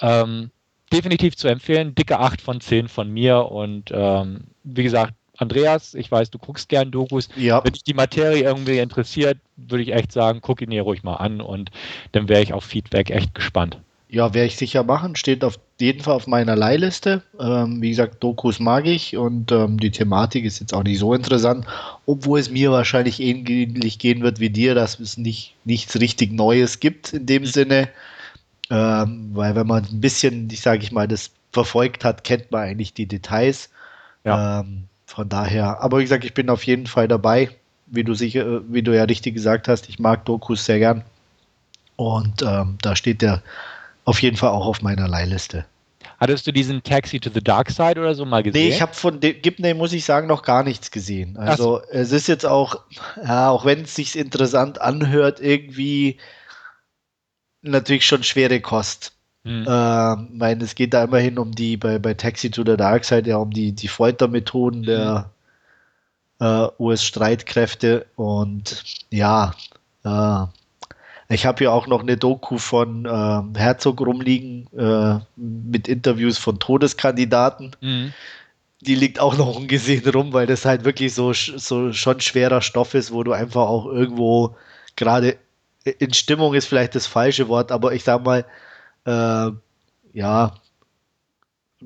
Ähm, 0.00 0.50
definitiv 0.92 1.36
zu 1.36 1.48
empfehlen. 1.48 1.94
Dicke 1.94 2.18
8 2.18 2.40
von 2.40 2.60
10 2.60 2.88
von 2.88 3.10
mir. 3.10 3.50
Und 3.50 3.90
ähm, 3.92 4.44
wie 4.62 4.82
gesagt, 4.82 5.14
Andreas, 5.36 5.94
ich 5.94 6.10
weiß, 6.10 6.30
du 6.30 6.38
guckst 6.38 6.68
gern 6.68 6.90
Dokus. 6.90 7.28
Ja. 7.36 7.64
Wenn 7.64 7.72
dich 7.72 7.82
die 7.82 7.94
Materie 7.94 8.42
irgendwie 8.42 8.78
interessiert, 8.78 9.38
würde 9.56 9.82
ich 9.82 9.92
echt 9.92 10.12
sagen, 10.12 10.40
guck 10.40 10.62
ihn 10.62 10.70
dir 10.70 10.82
ruhig 10.82 11.02
mal 11.02 11.16
an 11.16 11.40
und 11.40 11.70
dann 12.12 12.28
wäre 12.28 12.42
ich 12.42 12.52
auf 12.52 12.64
Feedback 12.64 13.10
echt 13.10 13.34
gespannt. 13.34 13.78
Ja, 14.08 14.32
werde 14.32 14.46
ich 14.46 14.56
sicher 14.56 14.84
machen. 14.84 15.16
Steht 15.16 15.42
auf 15.42 15.58
jeden 15.80 16.00
Fall 16.00 16.14
auf 16.14 16.28
meiner 16.28 16.54
Leihliste. 16.54 17.22
Ähm, 17.40 17.82
wie 17.82 17.90
gesagt, 17.90 18.22
Dokus 18.22 18.60
mag 18.60 18.86
ich 18.86 19.16
und 19.16 19.50
ähm, 19.50 19.80
die 19.80 19.90
Thematik 19.90 20.44
ist 20.44 20.60
jetzt 20.60 20.72
auch 20.72 20.84
nicht 20.84 21.00
so 21.00 21.14
interessant, 21.14 21.66
obwohl 22.06 22.38
es 22.38 22.48
mir 22.48 22.70
wahrscheinlich 22.70 23.18
ähnlich 23.18 23.98
gehen 23.98 24.22
wird 24.22 24.38
wie 24.38 24.50
dir, 24.50 24.76
dass 24.76 25.00
es 25.00 25.18
nicht, 25.18 25.56
nichts 25.64 25.98
richtig 25.98 26.32
Neues 26.32 26.78
gibt 26.78 27.12
in 27.12 27.26
dem 27.26 27.42
mhm. 27.42 27.46
Sinne. 27.46 27.88
Ähm, 28.74 29.30
weil 29.34 29.54
wenn 29.54 29.68
man 29.68 29.84
ein 29.84 30.00
bisschen, 30.00 30.48
ich 30.50 30.60
sage 30.60 30.82
ich 30.82 30.90
mal, 30.90 31.06
das 31.06 31.30
verfolgt 31.52 32.04
hat, 32.04 32.24
kennt 32.24 32.50
man 32.50 32.62
eigentlich 32.62 32.92
die 32.92 33.06
Details. 33.06 33.70
Ja. 34.24 34.60
Ähm, 34.60 34.84
von 35.06 35.28
daher, 35.28 35.80
aber 35.80 35.98
wie 35.98 36.02
gesagt, 36.02 36.24
ich 36.24 36.34
bin 36.34 36.50
auf 36.50 36.64
jeden 36.64 36.88
Fall 36.88 37.06
dabei, 37.06 37.50
wie 37.86 38.02
du 38.02 38.14
sicher, 38.14 38.62
wie 38.68 38.82
du 38.82 38.96
ja 38.96 39.04
richtig 39.04 39.34
gesagt 39.34 39.68
hast, 39.68 39.88
ich 39.88 40.00
mag 40.00 40.24
Dokus 40.24 40.64
sehr 40.64 40.80
gern. 40.80 41.04
Und 41.94 42.42
ähm, 42.42 42.78
da 42.82 42.96
steht 42.96 43.22
der 43.22 43.42
auf 44.04 44.20
jeden 44.20 44.36
Fall 44.36 44.50
auch 44.50 44.66
auf 44.66 44.82
meiner 44.82 45.06
Leihliste. 45.06 45.64
Hattest 46.18 46.46
du 46.46 46.52
diesen 46.52 46.82
Taxi 46.82 47.20
to 47.20 47.30
the 47.32 47.42
Dark 47.42 47.70
Side 47.70 48.00
oder 48.00 48.14
so 48.14 48.24
mal 48.24 48.42
gesehen? 48.42 48.68
Nee, 48.68 48.74
ich 48.74 48.82
habe 48.82 48.94
von 48.94 49.20
Gibney, 49.20 49.74
muss 49.74 49.92
ich 49.92 50.04
sagen, 50.04 50.26
noch 50.26 50.42
gar 50.42 50.64
nichts 50.64 50.90
gesehen. 50.90 51.36
Also 51.36 51.76
so. 51.76 51.82
es 51.90 52.10
ist 52.10 52.26
jetzt 52.26 52.46
auch, 52.46 52.80
ja, 53.22 53.50
auch 53.50 53.64
wenn 53.64 53.82
es 53.82 53.94
sich 53.94 54.18
interessant 54.18 54.80
anhört, 54.80 55.38
irgendwie 55.40 56.16
natürlich 57.64 58.06
schon 58.06 58.22
schwere 58.22 58.60
Kost. 58.60 59.12
Mhm. 59.42 59.66
Äh, 59.66 60.62
es 60.62 60.74
geht 60.74 60.94
da 60.94 61.04
immerhin 61.04 61.38
um 61.38 61.52
die, 61.52 61.76
bei, 61.76 61.98
bei 61.98 62.14
Taxi 62.14 62.50
to 62.50 62.62
the 62.64 62.76
Dark 62.76 63.04
Side 63.04 63.28
ja 63.28 63.36
um 63.36 63.50
die, 63.50 63.72
die 63.72 63.88
Foltermethoden 63.88 64.80
mhm. 64.80 64.86
der 64.86 65.30
äh, 66.40 66.66
US-Streitkräfte 66.78 68.06
und 68.16 68.82
ja, 69.10 69.54
äh, 70.04 70.44
ich 71.28 71.46
habe 71.46 71.64
ja 71.64 71.70
auch 71.70 71.86
noch 71.86 72.02
eine 72.02 72.16
Doku 72.16 72.58
von 72.58 73.06
äh, 73.06 73.58
Herzog 73.58 74.00
rumliegen 74.00 74.68
äh, 74.76 75.18
mit 75.36 75.88
Interviews 75.88 76.38
von 76.38 76.58
Todeskandidaten. 76.58 77.72
Mhm. 77.80 78.12
Die 78.80 78.94
liegt 78.94 79.18
auch 79.18 79.36
noch 79.36 79.56
ungesehen 79.56 80.06
rum, 80.10 80.32
weil 80.34 80.46
das 80.46 80.66
halt 80.66 80.84
wirklich 80.84 81.14
so, 81.14 81.32
so 81.32 81.92
schon 81.92 82.20
schwerer 82.20 82.60
Stoff 82.60 82.92
ist, 82.94 83.10
wo 83.10 83.22
du 83.22 83.32
einfach 83.32 83.62
auch 83.62 83.86
irgendwo 83.86 84.56
gerade 84.96 85.38
in 85.84 86.12
Stimmung 86.14 86.54
ist 86.54 86.66
vielleicht 86.66 86.94
das 86.94 87.06
falsche 87.06 87.48
Wort, 87.48 87.70
aber 87.70 87.92
ich 87.92 88.04
sag 88.04 88.24
mal, 88.24 88.44
äh, 89.04 89.50
ja, 90.12 90.54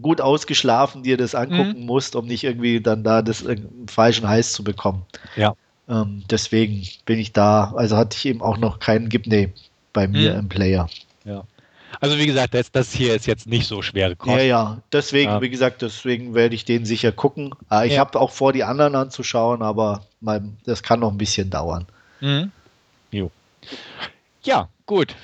gut 0.00 0.20
ausgeschlafen 0.20 1.02
dir 1.02 1.16
das 1.16 1.34
angucken 1.34 1.80
mhm. 1.80 1.86
musst, 1.86 2.14
um 2.14 2.26
nicht 2.26 2.44
irgendwie 2.44 2.80
dann 2.80 3.02
da 3.02 3.22
das 3.22 3.44
falschen 3.88 4.28
Hals 4.28 4.52
zu 4.52 4.62
bekommen. 4.62 5.04
Ja. 5.36 5.54
Ähm, 5.88 6.22
deswegen 6.30 6.86
bin 7.04 7.18
ich 7.18 7.32
da, 7.32 7.72
also 7.76 7.96
hatte 7.96 8.16
ich 8.16 8.26
eben 8.26 8.42
auch 8.42 8.58
noch 8.58 8.78
keinen 8.78 9.08
Gibney 9.08 9.52
bei 9.92 10.06
mir 10.06 10.34
mhm. 10.34 10.38
im 10.40 10.48
Player. 10.48 10.88
Ja. 11.24 11.44
Also 12.00 12.18
wie 12.18 12.26
gesagt, 12.26 12.54
das, 12.54 12.70
das 12.70 12.92
hier 12.92 13.14
ist 13.14 13.26
jetzt 13.26 13.46
nicht 13.46 13.66
so 13.66 13.82
schwere 13.82 14.14
Kost. 14.14 14.36
Ja, 14.36 14.42
ja, 14.42 14.78
deswegen, 14.92 15.30
ja. 15.30 15.40
wie 15.40 15.50
gesagt, 15.50 15.82
deswegen 15.82 16.34
werde 16.34 16.54
ich 16.54 16.64
den 16.64 16.84
sicher 16.84 17.12
gucken. 17.12 17.54
Äh, 17.70 17.88
ich 17.88 17.94
ja. 17.94 18.00
habe 18.00 18.20
auch 18.20 18.30
vor, 18.30 18.52
die 18.52 18.62
anderen 18.62 18.94
anzuschauen, 18.94 19.62
aber 19.62 20.04
mal, 20.20 20.42
das 20.64 20.82
kann 20.82 21.00
noch 21.00 21.10
ein 21.10 21.18
bisschen 21.18 21.50
dauern. 21.50 21.86
Mhm. 22.20 22.52
Jo. 23.10 23.30
Ja, 24.42 24.68
gut. 24.86 25.14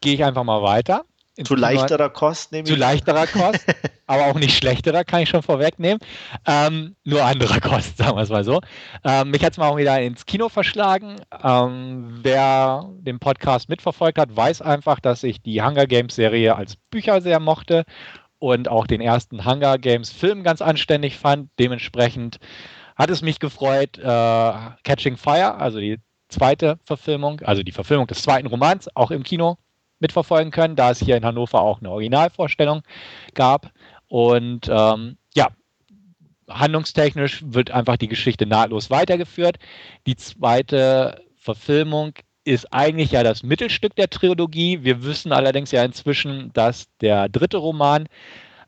Gehe 0.00 0.14
ich 0.14 0.24
einfach 0.24 0.44
mal 0.44 0.62
weiter. 0.62 1.04
Zu 1.44 1.54
leichterer 1.54 2.10
Kost 2.10 2.52
nehme 2.52 2.68
ich. 2.68 2.74
Zu 2.74 2.78
leichterer 2.78 3.26
Kost, 3.26 3.64
aber 4.06 4.26
auch 4.26 4.34
nicht 4.34 4.56
schlechterer, 4.56 5.04
kann 5.04 5.20
ich 5.20 5.28
schon 5.28 5.42
vorwegnehmen. 5.42 5.98
Ähm, 6.46 6.96
nur 7.04 7.24
anderer 7.24 7.60
Kost, 7.60 7.96
sagen 7.96 8.16
wir 8.16 8.22
es 8.22 8.30
mal 8.30 8.44
so. 8.44 8.60
Ähm, 9.04 9.30
mich 9.30 9.44
hat 9.44 9.52
es 9.52 9.58
mal 9.58 9.68
auch 9.68 9.76
wieder 9.76 10.00
ins 10.00 10.26
Kino 10.26 10.48
verschlagen. 10.48 11.16
Ähm, 11.42 12.18
wer 12.22 12.90
den 12.98 13.18
Podcast 13.18 13.68
mitverfolgt 13.68 14.18
hat, 14.18 14.34
weiß 14.34 14.62
einfach, 14.62 15.00
dass 15.00 15.22
ich 15.22 15.40
die 15.42 15.62
Hunger 15.62 15.86
Games 15.86 16.14
Serie 16.14 16.56
als 16.56 16.76
Bücher 16.76 17.20
sehr 17.20 17.40
mochte 17.40 17.84
und 18.38 18.68
auch 18.68 18.86
den 18.86 19.00
ersten 19.00 19.44
Hunger 19.44 19.78
Games 19.78 20.10
Film 20.10 20.42
ganz 20.42 20.60
anständig 20.60 21.16
fand. 21.16 21.50
Dementsprechend 21.58 22.38
hat 22.96 23.10
es 23.10 23.22
mich 23.22 23.38
gefreut, 23.38 23.98
äh, 23.98 24.52
Catching 24.84 25.16
Fire, 25.16 25.54
also 25.54 25.78
die 25.78 25.98
zweite 26.30 26.78
Verfilmung, 26.84 27.40
also 27.40 27.62
die 27.62 27.72
Verfilmung 27.72 28.06
des 28.06 28.22
zweiten 28.22 28.46
Romans, 28.46 28.88
auch 28.96 29.10
im 29.10 29.22
Kino 29.22 29.58
mitverfolgen 29.98 30.50
können, 30.50 30.76
da 30.76 30.90
es 30.90 31.00
hier 31.00 31.16
in 31.16 31.24
Hannover 31.24 31.60
auch 31.60 31.80
eine 31.80 31.90
Originalvorstellung 31.90 32.82
gab. 33.34 33.70
Und 34.08 34.68
ähm, 34.68 35.18
ja, 35.34 35.48
handlungstechnisch 36.48 37.42
wird 37.46 37.70
einfach 37.70 37.96
die 37.96 38.08
Geschichte 38.08 38.46
nahtlos 38.46 38.90
weitergeführt. 38.90 39.58
Die 40.06 40.16
zweite 40.16 41.22
Verfilmung 41.36 42.14
ist 42.44 42.72
eigentlich 42.72 43.12
ja 43.12 43.22
das 43.22 43.42
Mittelstück 43.42 43.94
der 43.96 44.10
Trilogie. 44.10 44.82
Wir 44.82 45.04
wissen 45.04 45.32
allerdings 45.32 45.70
ja 45.70 45.84
inzwischen, 45.84 46.52
dass 46.54 46.86
der 47.00 47.28
dritte 47.28 47.58
Roman 47.58 48.08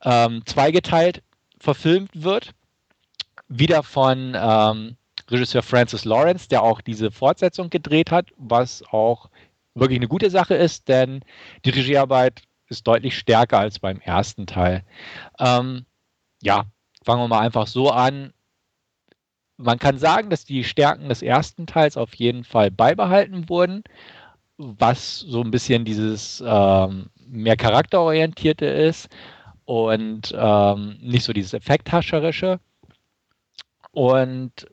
ähm, 0.05 0.42
zweigeteilt 0.44 1.22
verfilmt 1.59 2.11
wird. 2.14 2.51
Wieder 3.48 3.83
von 3.83 4.37
ähm, 4.38 4.96
Regisseur 5.33 5.62
Francis 5.62 6.05
Lawrence, 6.05 6.49
der 6.49 6.62
auch 6.62 6.81
diese 6.81 7.11
Fortsetzung 7.11 7.71
gedreht 7.71 8.11
hat, 8.11 8.31
was 8.37 8.83
auch 8.90 9.29
wirklich 9.75 9.99
eine 9.99 10.09
gute 10.09 10.31
Sache 10.31 10.55
ist, 10.55 10.88
denn 10.88 11.25
die 11.64 11.71
Regiearbeit 11.71 12.42
ist 12.68 12.87
deutlich 12.87 13.16
stärker 13.18 13.59
als 13.59 13.79
beim 13.79 14.01
ersten 14.01 14.47
Teil. 14.47 14.85
Ähm, 15.38 15.87
ja, 16.42 16.64
fangen 17.05 17.23
wir 17.23 17.29
mal 17.29 17.40
einfach 17.40 17.66
so 17.66 17.90
an. 17.90 18.33
Man 19.57 19.79
kann 19.79 19.99
sagen, 19.99 20.31
dass 20.31 20.45
die 20.45 20.64
Stärken 20.64 21.09
des 21.09 21.23
ersten 21.23 21.66
Teils 21.66 21.97
auf 21.97 22.14
jeden 22.14 22.45
Fall 22.45 22.71
beibehalten 22.71 23.49
wurden, 23.49 23.85
was 24.57 25.21
so 25.21 25.42
ein 25.42 25.51
bisschen 25.51 25.85
dieses 25.85 26.42
ähm, 26.45 27.11
mehr 27.27 27.57
charakterorientierte 27.57 28.66
ist 28.66 29.09
und 29.64 30.35
ähm, 30.37 30.99
nicht 31.01 31.25
so 31.25 31.33
dieses 31.33 31.55
Effekthascherische. 31.55 32.59
Und 33.92 34.66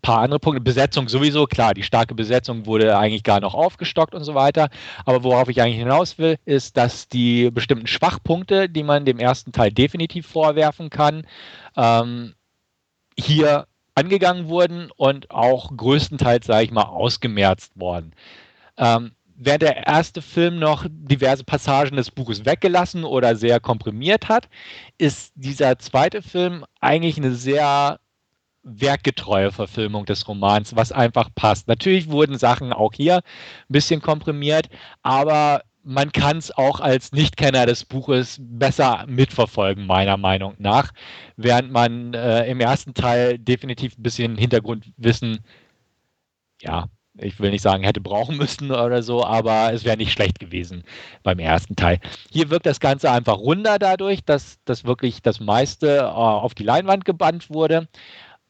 paar 0.00 0.20
andere 0.20 0.40
Punkte. 0.40 0.60
Besetzung 0.60 1.08
sowieso, 1.08 1.46
klar, 1.46 1.74
die 1.74 1.82
starke 1.82 2.14
Besetzung 2.14 2.66
wurde 2.66 2.96
eigentlich 2.98 3.22
gar 3.22 3.40
noch 3.40 3.54
aufgestockt 3.54 4.14
und 4.14 4.24
so 4.24 4.34
weiter. 4.34 4.68
Aber 5.04 5.24
worauf 5.24 5.48
ich 5.48 5.60
eigentlich 5.60 5.78
hinaus 5.78 6.18
will, 6.18 6.36
ist, 6.44 6.76
dass 6.76 7.08
die 7.08 7.50
bestimmten 7.50 7.86
Schwachpunkte, 7.86 8.68
die 8.68 8.82
man 8.82 9.04
dem 9.04 9.18
ersten 9.18 9.52
Teil 9.52 9.72
definitiv 9.72 10.26
vorwerfen 10.26 10.90
kann, 10.90 11.26
ähm, 11.76 12.34
hier 13.18 13.66
angegangen 13.94 14.48
wurden 14.48 14.90
und 14.96 15.30
auch 15.30 15.74
größtenteils, 15.74 16.46
sage 16.46 16.64
ich 16.64 16.70
mal, 16.70 16.82
ausgemerzt 16.82 17.72
worden. 17.76 18.12
Ähm, 18.76 19.12
während 19.36 19.62
der 19.62 19.86
erste 19.86 20.22
Film 20.22 20.58
noch 20.58 20.86
diverse 20.88 21.44
Passagen 21.44 21.96
des 21.96 22.10
Buches 22.10 22.44
weggelassen 22.44 23.04
oder 23.04 23.36
sehr 23.36 23.60
komprimiert 23.60 24.28
hat, 24.28 24.48
ist 24.98 25.32
dieser 25.34 25.78
zweite 25.78 26.22
Film 26.22 26.64
eigentlich 26.80 27.16
eine 27.16 27.32
sehr 27.32 27.98
werkgetreue 28.66 29.52
Verfilmung 29.52 30.04
des 30.04 30.26
Romans, 30.26 30.74
was 30.74 30.92
einfach 30.92 31.30
passt. 31.34 31.68
Natürlich 31.68 32.10
wurden 32.10 32.36
Sachen 32.36 32.72
auch 32.72 32.92
hier 32.92 33.16
ein 33.16 33.22
bisschen 33.68 34.02
komprimiert, 34.02 34.68
aber 35.02 35.62
man 35.84 36.10
kann 36.10 36.38
es 36.38 36.50
auch 36.50 36.80
als 36.80 37.12
Nichtkenner 37.12 37.64
des 37.64 37.84
Buches 37.84 38.38
besser 38.40 39.04
mitverfolgen, 39.06 39.86
meiner 39.86 40.16
Meinung 40.16 40.54
nach, 40.58 40.92
während 41.36 41.70
man 41.70 42.12
äh, 42.12 42.44
im 42.46 42.58
ersten 42.58 42.92
Teil 42.92 43.38
definitiv 43.38 43.96
ein 43.96 44.02
bisschen 44.02 44.36
Hintergrundwissen, 44.36 45.38
ja, 46.60 46.86
ich 47.18 47.38
will 47.40 47.50
nicht 47.50 47.62
sagen, 47.62 47.84
hätte 47.84 48.00
brauchen 48.00 48.36
müssen 48.36 48.72
oder 48.72 49.02
so, 49.02 49.24
aber 49.24 49.72
es 49.72 49.84
wäre 49.84 49.96
nicht 49.96 50.12
schlecht 50.12 50.38
gewesen 50.38 50.82
beim 51.22 51.38
ersten 51.38 51.76
Teil. 51.76 52.00
Hier 52.30 52.50
wirkt 52.50 52.66
das 52.66 52.80
Ganze 52.80 53.10
einfach 53.10 53.38
runder 53.38 53.78
dadurch, 53.78 54.24
dass 54.24 54.58
das 54.64 54.84
wirklich 54.84 55.22
das 55.22 55.40
meiste 55.40 55.98
äh, 55.98 56.02
auf 56.02 56.54
die 56.54 56.64
Leinwand 56.64 57.04
gebannt 57.04 57.48
wurde. 57.50 57.88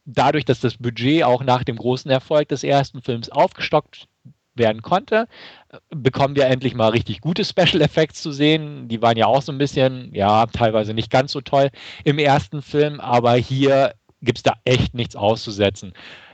Dadurch, 0.06 0.44
dass 0.44 0.60
das 0.60 0.76
Budget 0.78 1.24
auch 1.24 1.42
nach 1.42 1.64
dem 1.64 1.76
großen 1.76 2.10
Erfolg 2.10 2.48
des 2.48 2.64
ersten 2.64 3.02
Films 3.02 3.28
aufgestockt 3.28 4.06
werden 4.54 4.82
konnte, 4.82 5.28
bekommen 5.90 6.36
wir 6.36 6.46
endlich 6.46 6.74
mal 6.74 6.88
richtig 6.88 7.20
gute 7.20 7.44
Special 7.44 7.82
Effects 7.82 8.22
zu 8.22 8.32
sehen. 8.32 8.88
Die 8.88 9.02
waren 9.02 9.16
ja 9.16 9.26
auch 9.26 9.42
so 9.42 9.52
ein 9.52 9.58
bisschen, 9.58 10.14
ja, 10.14 10.46
teilweise 10.46 10.94
nicht 10.94 11.10
ganz 11.10 11.32
so 11.32 11.40
toll 11.40 11.70
im 12.04 12.18
ersten 12.18 12.62
Film, 12.62 13.00
aber 13.00 13.34
hier 13.34 13.94
gibt 14.22 14.38
es 14.38 14.42
da 14.42 14.54
echt 14.64 14.94
nichts 14.94 15.16
auszusetzen. 15.16 15.92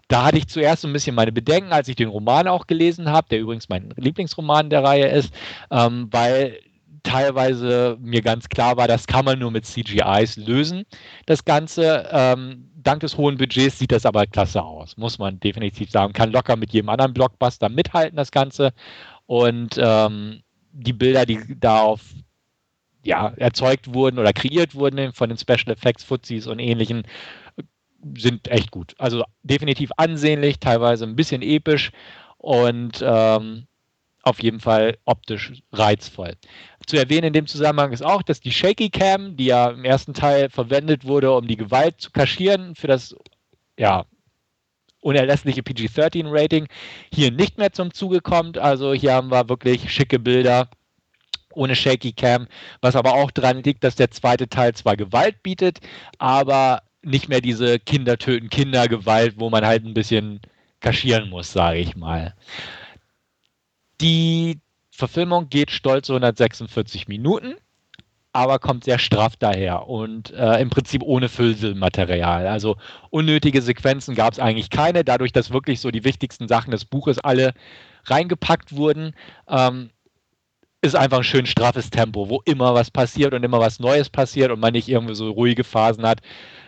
Da 0.08 0.24
hatte 0.24 0.38
ich 0.38 0.48
zuerst 0.48 0.82
so 0.82 0.88
ein 0.88 0.92
bisschen 0.92 1.14
meine 1.14 1.32
Bedenken, 1.32 1.72
als 1.72 1.88
ich 1.88 1.96
den 1.96 2.08
Roman 2.08 2.46
auch 2.46 2.66
gelesen 2.66 3.10
habe, 3.10 3.28
der 3.30 3.40
übrigens 3.40 3.68
mein 3.68 3.94
Lieblingsroman 3.96 4.68
der 4.68 4.84
Reihe 4.84 5.08
ist, 5.08 5.32
ähm, 5.70 6.08
weil 6.10 6.58
teilweise 7.02 7.96
mir 8.00 8.22
ganz 8.22 8.48
klar 8.48 8.76
war, 8.76 8.88
das 8.88 9.06
kann 9.06 9.24
man 9.24 9.38
nur 9.38 9.50
mit 9.50 9.66
CGIs 9.66 10.36
lösen, 10.36 10.84
das 11.26 11.44
Ganze. 11.44 12.08
Ähm, 12.10 12.68
dank 12.82 13.00
des 13.00 13.16
hohen 13.16 13.36
Budgets 13.36 13.78
sieht 13.78 13.92
das 13.92 14.06
aber 14.06 14.26
klasse 14.26 14.62
aus, 14.62 14.96
muss 14.96 15.18
man 15.18 15.38
definitiv 15.40 15.90
sagen. 15.90 16.12
Kann 16.12 16.32
locker 16.32 16.56
mit 16.56 16.72
jedem 16.72 16.88
anderen 16.88 17.14
Blockbuster 17.14 17.68
mithalten, 17.68 18.16
das 18.16 18.30
Ganze. 18.30 18.72
Und 19.26 19.78
ähm, 19.78 20.42
die 20.72 20.92
Bilder, 20.92 21.26
die 21.26 21.38
darauf 21.60 22.00
ja, 23.04 23.32
erzeugt 23.36 23.92
wurden 23.92 24.18
oder 24.18 24.32
kreiert 24.32 24.74
wurden 24.74 25.12
von 25.12 25.28
den 25.28 25.38
Special 25.38 25.72
Effects, 25.72 26.04
Fuzis 26.04 26.46
und 26.46 26.58
ähnlichen, 26.58 27.04
sind 28.16 28.48
echt 28.48 28.70
gut. 28.70 28.94
Also 28.98 29.24
definitiv 29.42 29.90
ansehnlich, 29.96 30.58
teilweise 30.58 31.04
ein 31.04 31.16
bisschen 31.16 31.42
episch 31.42 31.92
und 32.38 33.02
ähm, 33.04 33.66
auf 34.22 34.42
jeden 34.42 34.60
Fall 34.60 34.98
optisch 35.04 35.52
reizvoll. 35.72 36.34
Zu 36.86 36.96
erwähnen 36.96 37.28
in 37.28 37.32
dem 37.32 37.46
Zusammenhang 37.46 37.92
ist 37.92 38.04
auch, 38.04 38.22
dass 38.22 38.40
die 38.40 38.52
Shaky 38.52 38.90
Cam, 38.90 39.36
die 39.36 39.46
ja 39.46 39.70
im 39.70 39.84
ersten 39.84 40.14
Teil 40.14 40.50
verwendet 40.50 41.04
wurde, 41.04 41.32
um 41.32 41.46
die 41.46 41.56
Gewalt 41.56 42.00
zu 42.00 42.10
kaschieren 42.10 42.74
für 42.74 42.86
das 42.86 43.14
ja, 43.78 44.04
unerlässliche 45.00 45.62
PG-13-Rating, 45.62 46.68
hier 47.12 47.30
nicht 47.30 47.58
mehr 47.58 47.72
zum 47.72 47.92
Zuge 47.92 48.20
kommt. 48.20 48.56
Also 48.58 48.94
hier 48.94 49.14
haben 49.14 49.30
wir 49.30 49.48
wirklich 49.48 49.92
schicke 49.92 50.18
Bilder 50.18 50.68
ohne 51.54 51.76
Shaky 51.76 52.12
Cam, 52.12 52.46
was 52.80 52.96
aber 52.96 53.14
auch 53.14 53.30
daran 53.30 53.62
liegt, 53.62 53.84
dass 53.84 53.96
der 53.96 54.10
zweite 54.10 54.48
Teil 54.48 54.74
zwar 54.74 54.96
Gewalt 54.96 55.42
bietet, 55.42 55.80
aber 56.18 56.82
nicht 57.02 57.28
mehr 57.28 57.42
diese 57.42 57.78
Kinder 57.78 58.16
töten 58.16 58.48
Kinder 58.48 58.88
Gewalt, 58.88 59.34
wo 59.36 59.50
man 59.50 59.66
halt 59.66 59.84
ein 59.84 59.92
bisschen 59.92 60.40
kaschieren 60.80 61.28
muss, 61.28 61.52
sage 61.52 61.78
ich 61.78 61.94
mal. 61.94 62.34
Die 64.00 64.61
Verfilmung 64.92 65.48
geht 65.48 65.70
stolze 65.70 66.12
146 66.12 67.08
Minuten, 67.08 67.54
aber 68.32 68.58
kommt 68.58 68.84
sehr 68.84 68.98
straff 68.98 69.36
daher 69.36 69.88
und 69.88 70.30
äh, 70.32 70.60
im 70.60 70.70
Prinzip 70.70 71.02
ohne 71.02 71.30
Füllmaterial. 71.30 72.46
Also 72.46 72.76
unnötige 73.10 73.62
Sequenzen 73.62 74.14
gab 74.14 74.34
es 74.34 74.38
eigentlich 74.38 74.70
keine, 74.70 75.02
dadurch, 75.02 75.32
dass 75.32 75.50
wirklich 75.50 75.80
so 75.80 75.90
die 75.90 76.04
wichtigsten 76.04 76.46
Sachen 76.46 76.70
des 76.70 76.84
Buches 76.84 77.18
alle 77.18 77.54
reingepackt 78.04 78.76
wurden. 78.76 79.14
Ähm, 79.48 79.90
ist 80.82 80.96
einfach 80.96 81.18
ein 81.18 81.24
schön 81.24 81.46
straffes 81.46 81.90
Tempo, 81.90 82.28
wo 82.28 82.42
immer 82.44 82.74
was 82.74 82.90
passiert 82.90 83.34
und 83.34 83.44
immer 83.44 83.60
was 83.60 83.78
Neues 83.78 84.10
passiert 84.10 84.50
und 84.50 84.60
man 84.60 84.72
nicht 84.72 84.88
irgendwie 84.88 85.14
so 85.14 85.30
ruhige 85.30 85.62
Phasen 85.62 86.04
hat, 86.04 86.20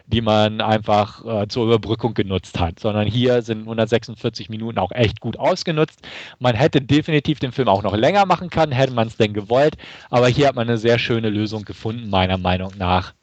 die 0.07 0.21
man 0.21 0.61
einfach 0.61 1.25
äh, 1.25 1.49
zur 1.49 1.67
Überbrückung 1.67 2.14
genutzt 2.14 2.61
hat, 2.61 2.79
sondern 2.79 3.07
hier 3.07 3.43
sind 3.43 3.61
146 3.61 4.51
Minuten 4.51 4.79
auch 4.79 4.93
echt 4.93 5.21
gut 5.21 5.38
ausgenutzt. 5.38 6.01
Man 6.38 6.55
hätte 6.55 6.81
definitiv 6.83 7.38
den 7.38 7.53
Film 7.53 7.69
auch 7.69 7.83
noch 7.83 7.97
länger 7.97 8.27
machen 8.27 8.51
können, 8.51 8.73
hätte 8.73 8.93
man 8.93 9.09
es 9.09 9.17
denn 9.17 9.33
gewollt, 9.33 9.77
aber 10.11 10.29
hier 10.29 10.49
hat 10.49 10.57
man 10.57 10.69
eine 10.69 10.79
sehr 10.79 10.99
schöne 10.99 11.31
Lösung 11.31 11.64
gefunden, 11.64 12.11
meiner 12.11 12.37
Meinung 12.37 12.73
nach. 12.77 13.14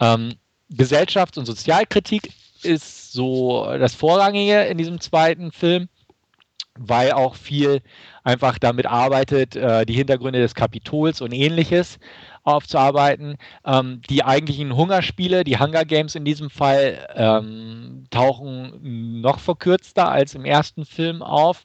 Ähm, 0.00 0.34
Gesellschafts- 0.70 1.38
und 1.38 1.46
Sozialkritik 1.46 2.32
ist 2.62 3.12
so 3.12 3.64
das 3.78 3.94
Vorrangige 3.94 4.62
in 4.62 4.78
diesem 4.78 5.00
zweiten 5.00 5.52
Film, 5.52 5.88
weil 6.76 7.12
auch 7.12 7.36
viel 7.36 7.82
einfach 8.24 8.58
damit 8.58 8.86
arbeitet, 8.86 9.54
äh, 9.54 9.86
die 9.86 9.94
Hintergründe 9.94 10.40
des 10.40 10.56
Kapitols 10.56 11.20
und 11.20 11.32
ähnliches 11.32 11.98
aufzuarbeiten. 12.46 13.36
Ähm, 13.64 14.00
die 14.08 14.24
eigentlichen 14.24 14.74
Hungerspiele, 14.76 15.44
die 15.44 15.58
Hunger 15.58 15.84
Games 15.84 16.14
in 16.14 16.24
diesem 16.24 16.50
Fall, 16.50 17.06
ähm, 17.14 18.06
tauchen 18.10 19.20
noch 19.20 19.38
verkürzter 19.38 20.10
als 20.10 20.34
im 20.34 20.44
ersten 20.44 20.84
Film 20.84 21.22
auf, 21.22 21.62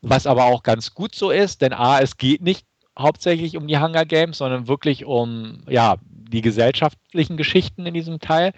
was 0.00 0.26
aber 0.26 0.44
auch 0.44 0.62
ganz 0.62 0.94
gut 0.94 1.14
so 1.14 1.30
ist, 1.30 1.62
denn 1.62 1.72
A, 1.72 2.00
es 2.00 2.16
geht 2.16 2.42
nicht 2.42 2.66
hauptsächlich 2.98 3.56
um 3.56 3.66
die 3.66 3.78
Hunger 3.78 4.04
Games, 4.04 4.38
sondern 4.38 4.68
wirklich 4.68 5.04
um 5.04 5.62
ja, 5.68 5.96
die 6.04 6.42
gesellschaftlichen 6.42 7.36
Geschichten 7.36 7.86
in 7.86 7.94
diesem 7.94 8.20
Teil. 8.20 8.52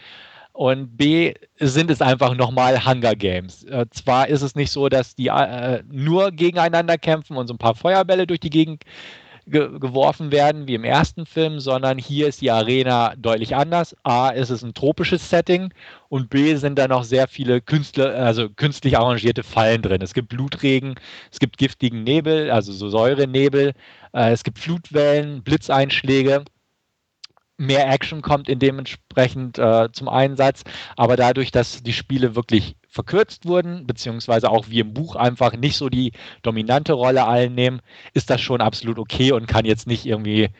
Und 0.52 0.96
B 0.96 1.34
sind 1.58 1.90
es 1.90 2.00
einfach 2.00 2.36
nochmal 2.36 2.86
Hunger 2.86 3.16
Games. 3.16 3.64
Äh, 3.64 3.86
zwar 3.90 4.28
ist 4.28 4.42
es 4.42 4.54
nicht 4.54 4.70
so, 4.70 4.88
dass 4.88 5.16
die 5.16 5.26
äh, 5.26 5.82
nur 5.90 6.30
gegeneinander 6.30 6.96
kämpfen 6.96 7.36
und 7.36 7.48
so 7.48 7.54
ein 7.54 7.58
paar 7.58 7.74
Feuerbälle 7.74 8.26
durch 8.26 8.38
die 8.38 8.50
Gegend 8.50 8.84
ge 9.46 9.78
geworfen 9.78 10.32
werden 10.32 10.66
wie 10.66 10.74
im 10.74 10.84
ersten 10.84 11.26
Film, 11.26 11.60
sondern 11.60 11.98
hier 11.98 12.28
ist 12.28 12.40
die 12.40 12.50
Arena 12.50 13.14
deutlich 13.16 13.54
anders. 13.56 13.96
A 14.02 14.30
ist 14.30 14.50
es 14.50 14.62
ein 14.62 14.74
tropisches 14.74 15.28
Setting 15.28 15.72
und 16.08 16.30
B 16.30 16.56
sind 16.56 16.78
da 16.78 16.88
noch 16.88 17.04
sehr 17.04 17.28
viele 17.28 17.60
Künstler, 17.60 18.14
also 18.14 18.48
künstlich 18.48 18.96
arrangierte 18.98 19.42
Fallen 19.42 19.82
drin. 19.82 20.02
Es 20.02 20.14
gibt 20.14 20.28
Blutregen, 20.28 20.94
es 21.30 21.38
gibt 21.38 21.58
giftigen 21.58 22.04
Nebel, 22.04 22.50
also 22.50 22.72
so 22.72 22.88
Säurenebel, 22.88 23.72
äh, 24.14 24.32
es 24.32 24.44
gibt 24.44 24.58
Flutwellen, 24.58 25.42
Blitzeinschläge 25.42 26.44
mehr 27.56 27.88
Action 27.90 28.22
kommt 28.22 28.48
in 28.48 28.58
dementsprechend 28.58 29.58
äh, 29.58 29.88
zum 29.92 30.08
Einsatz. 30.08 30.64
Aber 30.96 31.16
dadurch, 31.16 31.50
dass 31.50 31.82
die 31.82 31.92
Spiele 31.92 32.34
wirklich 32.34 32.76
verkürzt 32.88 33.46
wurden, 33.46 33.86
beziehungsweise 33.86 34.50
auch 34.50 34.68
wie 34.68 34.80
im 34.80 34.94
Buch 34.94 35.16
einfach 35.16 35.56
nicht 35.56 35.76
so 35.76 35.88
die 35.88 36.12
dominante 36.42 36.92
Rolle 36.92 37.26
einnehmen, 37.26 37.80
ist 38.12 38.30
das 38.30 38.40
schon 38.40 38.60
absolut 38.60 38.98
okay 38.98 39.32
und 39.32 39.46
kann 39.46 39.64
jetzt 39.64 39.86
nicht 39.86 40.06
irgendwie 40.06 40.50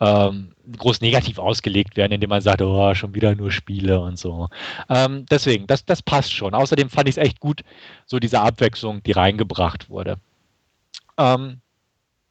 ähm, 0.00 0.52
groß 0.76 1.00
negativ 1.00 1.38
ausgelegt 1.38 1.96
werden, 1.96 2.12
indem 2.12 2.30
man 2.30 2.40
sagt, 2.40 2.62
oh, 2.62 2.94
schon 2.94 3.14
wieder 3.14 3.34
nur 3.34 3.50
Spiele 3.50 4.00
und 4.00 4.18
so. 4.18 4.48
Ähm, 4.88 5.26
deswegen, 5.30 5.66
das, 5.66 5.84
das 5.84 6.02
passt 6.02 6.32
schon. 6.32 6.54
Außerdem 6.54 6.88
fand 6.88 7.08
ich 7.08 7.16
es 7.16 7.22
echt 7.22 7.40
gut, 7.40 7.62
so 8.06 8.18
diese 8.18 8.40
Abwechslung, 8.40 9.02
die 9.02 9.12
reingebracht 9.12 9.90
wurde. 9.90 10.18
Ähm, 11.16 11.60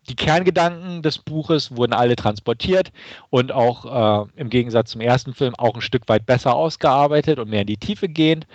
die 0.10 0.16
Kerngedanken 0.16 1.02
des 1.02 1.18
Buches 1.18 1.76
wurden 1.76 1.94
alle 1.94 2.16
transportiert 2.16 2.92
und 3.30 3.52
auch 3.52 4.26
äh, 4.26 4.30
im 4.36 4.50
Gegensatz 4.50 4.92
zum 4.92 5.02
ersten 5.02 5.34
Film 5.34 5.56
auch 5.56 5.76
ein 5.76 5.82
Stück 5.82 6.08
weit 6.08 6.26
besser 6.26 6.56
ausgearbeitet 6.56 7.40
und 7.40 7.50
mehr 7.50 7.62
in 7.62 7.68
die 7.68 7.78
Tiefe 7.78 8.08
gehend. 8.08 8.48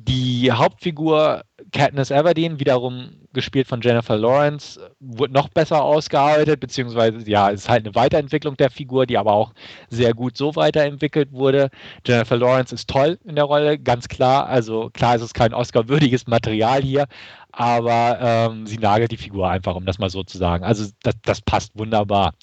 Die 0.00 0.52
Hauptfigur 0.52 1.42
Katniss 1.72 2.12
Everdeen, 2.12 2.60
wiederum 2.60 3.10
gespielt 3.32 3.66
von 3.66 3.80
Jennifer 3.80 4.16
Lawrence, 4.16 4.78
wurde 5.00 5.32
noch 5.32 5.48
besser 5.48 5.82
ausgearbeitet, 5.82 6.60
beziehungsweise 6.60 7.28
ja, 7.28 7.50
es 7.50 7.62
ist 7.62 7.68
halt 7.68 7.84
eine 7.84 7.96
Weiterentwicklung 7.96 8.56
der 8.56 8.70
Figur, 8.70 9.06
die 9.06 9.18
aber 9.18 9.32
auch 9.32 9.52
sehr 9.90 10.14
gut 10.14 10.36
so 10.36 10.54
weiterentwickelt 10.54 11.32
wurde. 11.32 11.70
Jennifer 12.06 12.36
Lawrence 12.36 12.72
ist 12.72 12.88
toll 12.88 13.18
in 13.24 13.34
der 13.34 13.46
Rolle, 13.46 13.76
ganz 13.76 14.06
klar. 14.06 14.46
Also 14.46 14.88
klar 14.90 15.16
ist 15.16 15.22
es 15.22 15.34
kein 15.34 15.52
Oscar-würdiges 15.52 16.28
Material 16.28 16.80
hier, 16.80 17.06
aber 17.50 18.18
ähm, 18.20 18.66
sie 18.68 18.78
nagelt 18.78 19.10
die 19.10 19.16
Figur 19.16 19.50
einfach, 19.50 19.74
um 19.74 19.84
das 19.84 19.98
mal 19.98 20.10
so 20.10 20.22
zu 20.22 20.38
sagen. 20.38 20.62
Also 20.62 20.88
das, 21.02 21.16
das 21.24 21.40
passt 21.40 21.76
wunderbar. 21.76 22.34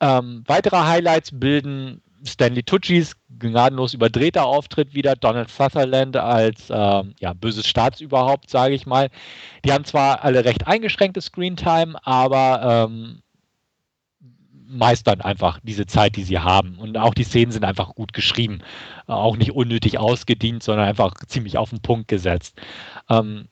Ähm, 0.00 0.42
weitere 0.48 0.78
Highlights 0.78 1.30
bilden 1.32 2.02
Stanley 2.24 2.62
Tucci's 2.62 3.14
gnadenlos 3.38 3.94
überdrehter 3.94 4.44
Auftritt 4.44 4.94
wieder, 4.94 5.16
Donald 5.16 5.50
Sutherland 5.50 6.16
als 6.16 6.68
ähm, 6.70 7.14
ja, 7.18 7.32
böses 7.32 7.66
Staatsüberhaupt, 7.66 8.50
sage 8.50 8.74
ich 8.74 8.86
mal. 8.86 9.08
Die 9.64 9.72
haben 9.72 9.84
zwar 9.84 10.24
alle 10.24 10.44
recht 10.44 10.66
eingeschränkte 10.66 11.20
Screentime, 11.20 11.96
aber 12.06 12.88
ähm, 12.88 13.22
meistern 14.66 15.20
einfach 15.20 15.60
diese 15.62 15.86
Zeit, 15.86 16.16
die 16.16 16.24
sie 16.24 16.38
haben. 16.38 16.78
Und 16.78 16.96
auch 16.96 17.14
die 17.14 17.24
Szenen 17.24 17.52
sind 17.52 17.64
einfach 17.64 17.94
gut 17.94 18.12
geschrieben. 18.12 18.60
Auch 19.06 19.36
nicht 19.36 19.52
unnötig 19.52 19.98
ausgedient, 19.98 20.62
sondern 20.62 20.86
einfach 20.86 21.14
ziemlich 21.26 21.58
auf 21.58 21.70
den 21.70 21.80
Punkt 21.80 22.08
gesetzt. 22.08 22.60
Ähm, 23.10 23.48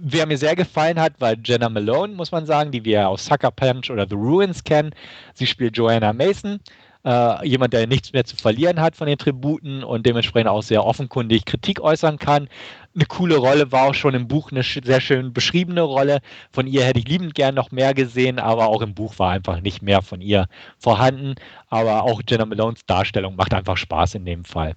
Wer 0.00 0.26
mir 0.26 0.38
sehr 0.38 0.54
gefallen 0.54 1.00
hat, 1.00 1.20
war 1.20 1.34
Jenna 1.44 1.68
Malone, 1.68 2.14
muss 2.14 2.30
man 2.30 2.46
sagen, 2.46 2.70
die 2.70 2.84
wir 2.84 3.08
aus 3.08 3.24
Sucker 3.24 3.50
Punch 3.50 3.90
oder 3.90 4.06
The 4.08 4.14
Ruins 4.14 4.62
kennen. 4.62 4.94
Sie 5.34 5.44
spielt 5.44 5.76
Joanna 5.76 6.12
Mason, 6.12 6.60
äh, 7.04 7.46
jemand, 7.46 7.72
der 7.72 7.86
nichts 7.86 8.12
mehr 8.12 8.24
zu 8.24 8.36
verlieren 8.36 8.80
hat 8.80 8.96
von 8.96 9.06
den 9.06 9.18
Tributen 9.18 9.84
und 9.84 10.04
dementsprechend 10.04 10.48
auch 10.48 10.62
sehr 10.62 10.84
offenkundig 10.84 11.44
Kritik 11.44 11.80
äußern 11.80 12.18
kann. 12.18 12.48
Eine 12.94 13.06
coole 13.06 13.36
Rolle 13.36 13.70
war 13.70 13.84
auch 13.84 13.94
schon 13.94 14.14
im 14.14 14.26
Buch 14.28 14.50
eine 14.50 14.62
sehr 14.62 15.00
schön 15.00 15.32
beschriebene 15.32 15.82
Rolle. 15.82 16.20
Von 16.50 16.66
ihr 16.66 16.84
hätte 16.84 16.98
ich 16.98 17.08
liebend 17.08 17.34
gern 17.34 17.54
noch 17.54 17.70
mehr 17.70 17.94
gesehen, 17.94 18.38
aber 18.38 18.66
auch 18.66 18.82
im 18.82 18.94
Buch 18.94 19.18
war 19.18 19.30
einfach 19.30 19.60
nicht 19.60 19.82
mehr 19.82 20.02
von 20.02 20.20
ihr 20.20 20.46
vorhanden. 20.78 21.34
Aber 21.68 22.02
auch 22.02 22.20
Jenna 22.28 22.46
Malones 22.46 22.84
Darstellung 22.86 23.36
macht 23.36 23.54
einfach 23.54 23.76
Spaß 23.76 24.16
in 24.16 24.24
dem 24.24 24.44
Fall. 24.44 24.74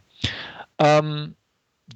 Ähm, 0.78 1.36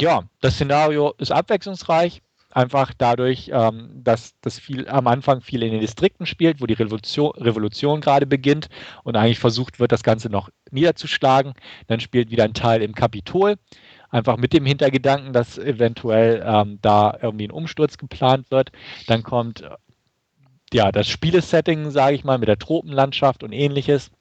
ja, 0.01 0.23
das 0.41 0.55
Szenario 0.55 1.13
ist 1.17 1.31
abwechslungsreich, 1.31 2.21
einfach 2.55 2.93
dadurch, 2.97 3.51
ähm, 3.53 3.89
dass 3.93 4.33
das 4.39 4.59
viel 4.59 4.87
am 4.87 5.07
Anfang 5.07 5.41
viel 5.41 5.61
in 5.61 5.71
den 5.71 5.81
Distrikten 5.81 6.25
spielt, 6.25 6.61
wo 6.61 6.65
die 6.65 6.73
Revolution, 6.73 7.31
Revolution 7.35 7.99
gerade 7.99 8.25
beginnt 8.25 8.69
und 9.03 9.17
eigentlich 9.17 9.39
versucht 9.39 9.79
wird, 9.79 9.91
das 9.91 10.03
Ganze 10.03 10.29
noch 10.29 10.49
niederzuschlagen. 10.71 11.53
Dann 11.87 11.99
spielt 11.99 12.31
wieder 12.31 12.45
ein 12.45 12.53
Teil 12.53 12.81
im 12.81 12.95
Kapitol, 12.95 13.55
einfach 14.09 14.37
mit 14.37 14.53
dem 14.53 14.65
Hintergedanken, 14.65 15.33
dass 15.33 15.57
eventuell 15.57 16.43
ähm, 16.45 16.79
da 16.81 17.17
irgendwie 17.21 17.47
ein 17.47 17.51
Umsturz 17.51 17.97
geplant 17.97 18.49
wird. 18.51 18.71
Dann 19.07 19.21
kommt 19.21 19.67
ja 20.73 20.93
das 20.93 21.09
Spielesetting, 21.09 21.91
sage 21.91 22.15
ich 22.15 22.23
mal, 22.23 22.37
mit 22.37 22.47
der 22.47 22.57
Tropenlandschaft 22.57 23.43
und 23.43 23.51
ähnliches. 23.51 24.11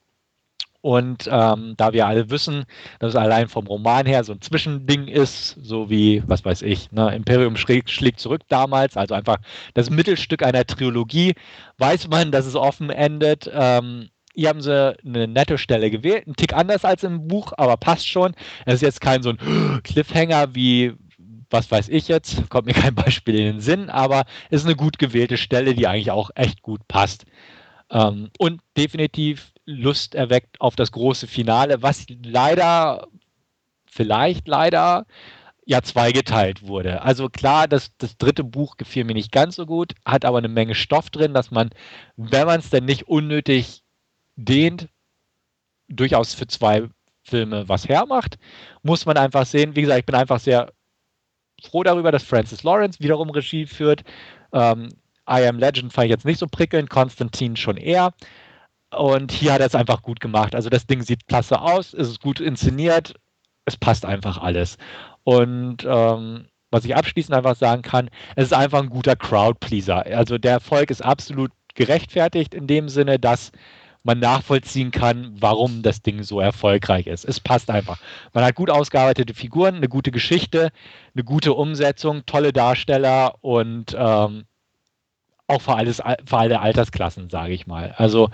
Und 0.85 1.31
ähm, 1.33 1.73
da 1.79 1.95
wir 1.95 2.07
alle 2.07 2.29
wissen, 2.29 2.67
dass 2.99 3.15
es 3.15 3.17
allein 3.17 3.49
vom 3.49 3.67
Roman 3.67 4.05
her 4.05 4.23
so 4.23 4.35
ein 4.35 4.43
Zwischending 4.43 5.09
ist, 5.09 5.57
so 5.63 5.89
wie, 5.89 6.23
was 6.27 6.45
weiß 6.45 6.61
ich, 6.61 6.93
ne, 6.93 7.15
Imperium 7.15 7.57
schlägt, 7.57 7.89
schlägt 7.91 8.21
zurück 8.21 8.43
damals, 8.49 8.99
also 8.99 9.15
einfach 9.15 9.39
das 9.73 9.89
Mittelstück 9.89 10.43
einer 10.43 10.67
Trilogie, 10.67 11.37
weiß 11.79 12.09
man, 12.09 12.33
dass 12.33 12.45
es 12.45 12.55
offen 12.55 12.91
endet. 12.91 13.51
Ähm, 13.51 14.11
hier 14.35 14.51
haben 14.51 14.61
sie 14.61 14.95
eine 15.03 15.27
nette 15.27 15.57
Stelle 15.57 15.91
gewählt, 15.91 16.27
ein 16.27 16.37
Tick 16.37 16.53
anders 16.53 16.85
als 16.85 17.03
im 17.03 17.29
Buch, 17.29 17.55
aber 17.57 17.79
passt 17.79 18.07
schon. 18.07 18.35
Es 18.67 18.75
ist 18.75 18.83
jetzt 18.83 19.01
kein 19.01 19.23
so 19.23 19.31
ein 19.31 19.81
Cliffhanger 19.85 20.55
wie, 20.55 20.93
was 21.49 21.71
weiß 21.71 21.89
ich 21.89 22.09
jetzt, 22.09 22.51
kommt 22.51 22.67
mir 22.67 22.75
kein 22.75 22.95
Beispiel 22.95 23.37
in 23.37 23.45
den 23.45 23.61
Sinn, 23.61 23.89
aber 23.89 24.25
es 24.51 24.61
ist 24.61 24.67
eine 24.67 24.77
gut 24.77 24.99
gewählte 24.99 25.39
Stelle, 25.39 25.73
die 25.73 25.87
eigentlich 25.87 26.11
auch 26.11 26.29
echt 26.35 26.61
gut 26.61 26.87
passt. 26.89 27.25
Ähm, 27.91 28.31
und 28.39 28.61
definitiv 28.77 29.53
Lust 29.67 30.15
erweckt 30.15 30.61
auf 30.61 30.77
das 30.77 30.93
große 30.93 31.27
Finale, 31.27 31.83
was 31.83 32.07
leider, 32.23 33.07
vielleicht 33.87 34.49
leider, 34.49 35.07
ja 35.67 35.83
zweigeteilt 35.83 36.67
wurde. 36.67 37.03
Also 37.03 37.29
klar, 37.29 37.69
das, 37.69 37.91
das 37.99 38.17
dritte 38.19 38.45
Buch 38.45 38.77
gefiel 38.77 39.05
mir 39.05 39.15
nicht 39.15 39.33
ganz 39.33 39.57
so 39.57 39.67
gut, 39.67 39.95
hat 40.05 40.25
aber 40.25 40.39
eine 40.39 40.49
Menge 40.49 40.75
Stoff 40.75 41.11
drin, 41.11 41.35
dass 41.35 41.51
man, 41.51 41.71
wenn 42.17 42.47
man 42.47 42.61
es 42.61 42.71
denn 42.71 42.85
nicht 42.85 43.09
unnötig 43.09 43.83
dehnt, 44.37 44.89
durchaus 45.89 46.35
für 46.35 46.47
zwei 46.47 46.89
Filme 47.23 47.69
was 47.69 47.89
hermacht, 47.89 48.39
muss 48.83 49.07
man 49.07 49.17
einfach 49.17 49.47
sehen. 49.47 49.77
Wie 49.77 49.83
gesagt, 49.83 50.01
ich 50.01 50.07
bin 50.07 50.15
einfach 50.15 50.41
sehr 50.41 50.73
froh 51.63 51.83
darüber, 51.83 52.13
dass 52.13 52.25
Francis 52.25 52.63
Lawrence 52.63 53.01
wiederum 53.01 53.31
Regie 53.31 53.67
führt. 53.67 54.05
Ähm, 54.53 54.91
I 55.29 55.47
Am 55.47 55.59
Legend 55.59 55.93
fand 55.93 56.07
ich 56.07 56.11
jetzt 56.11 56.25
nicht 56.25 56.39
so 56.39 56.47
prickelnd, 56.47 56.91
Konstantin 56.91 57.57
schon 57.57 57.77
eher. 57.77 58.13
Und 58.95 59.33
hier 59.33 59.53
hat 59.53 59.61
er 59.61 59.67
es 59.67 59.75
einfach 59.75 60.03
gut 60.03 60.21
gemacht. 60.21 60.55
Also 60.55 60.69
das 60.71 60.87
Ding 60.87 61.03
sieht 61.03 61.27
klasse 61.27 61.61
aus, 61.61 61.95
es 61.95 62.09
ist 62.09 62.21
gut 62.21 62.41
inszeniert, 62.41 63.15
es 63.65 63.77
passt 63.77 64.05
einfach 64.05 64.39
alles. 64.39 64.77
Und 65.25 65.85
ähm, 65.85 66.47
was 66.71 66.85
ich 66.85 66.95
abschließend 66.95 67.35
einfach 67.35 67.57
sagen 67.57 67.83
kann, 67.83 68.11
es 68.37 68.47
ist 68.47 68.53
einfach 68.53 68.83
ein 68.83 68.91
guter 68.91 69.17
Crowdpleaser. 69.17 70.07
Also 70.07 70.39
der 70.39 70.53
Erfolg 70.53 70.91
ist 70.91 71.05
absolut 71.05 71.51
gerechtfertigt 71.75 72.55
in 72.55 72.67
dem 72.67 72.89
Sinne, 72.89 73.19
dass 73.19 73.53
man 74.05 74.19
nachvollziehen 74.19 74.91
kann, 74.91 75.35
warum 75.41 75.83
das 75.83 76.03
Ding 76.03 76.23
so 76.23 76.39
erfolgreich 76.39 77.07
ist. 77.07 77.25
Es 77.25 77.41
passt 77.41 77.71
einfach. 77.71 77.99
Man 78.33 78.45
hat 78.45 78.55
gut 78.55 78.71
ausgearbeitete 78.71 79.35
Figuren, 79.35 79.77
eine 79.77 79.89
gute 79.89 80.11
Geschichte, 80.11 80.71
eine 81.15 81.25
gute 81.25 81.55
Umsetzung, 81.55 82.27
tolle 82.27 82.53
Darsteller 82.53 83.35
und 83.41 83.97
ähm, 83.99 84.45
auch 85.47 85.61
für, 85.61 85.75
alles, 85.75 86.03
für 86.25 86.37
alle 86.37 86.61
Altersklassen, 86.61 87.31
sage 87.31 87.53
ich 87.53 87.67
mal. 87.67 87.95
Also 87.97 88.31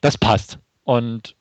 das 0.00 0.18
passt. 0.18 0.58
Und 0.84 1.36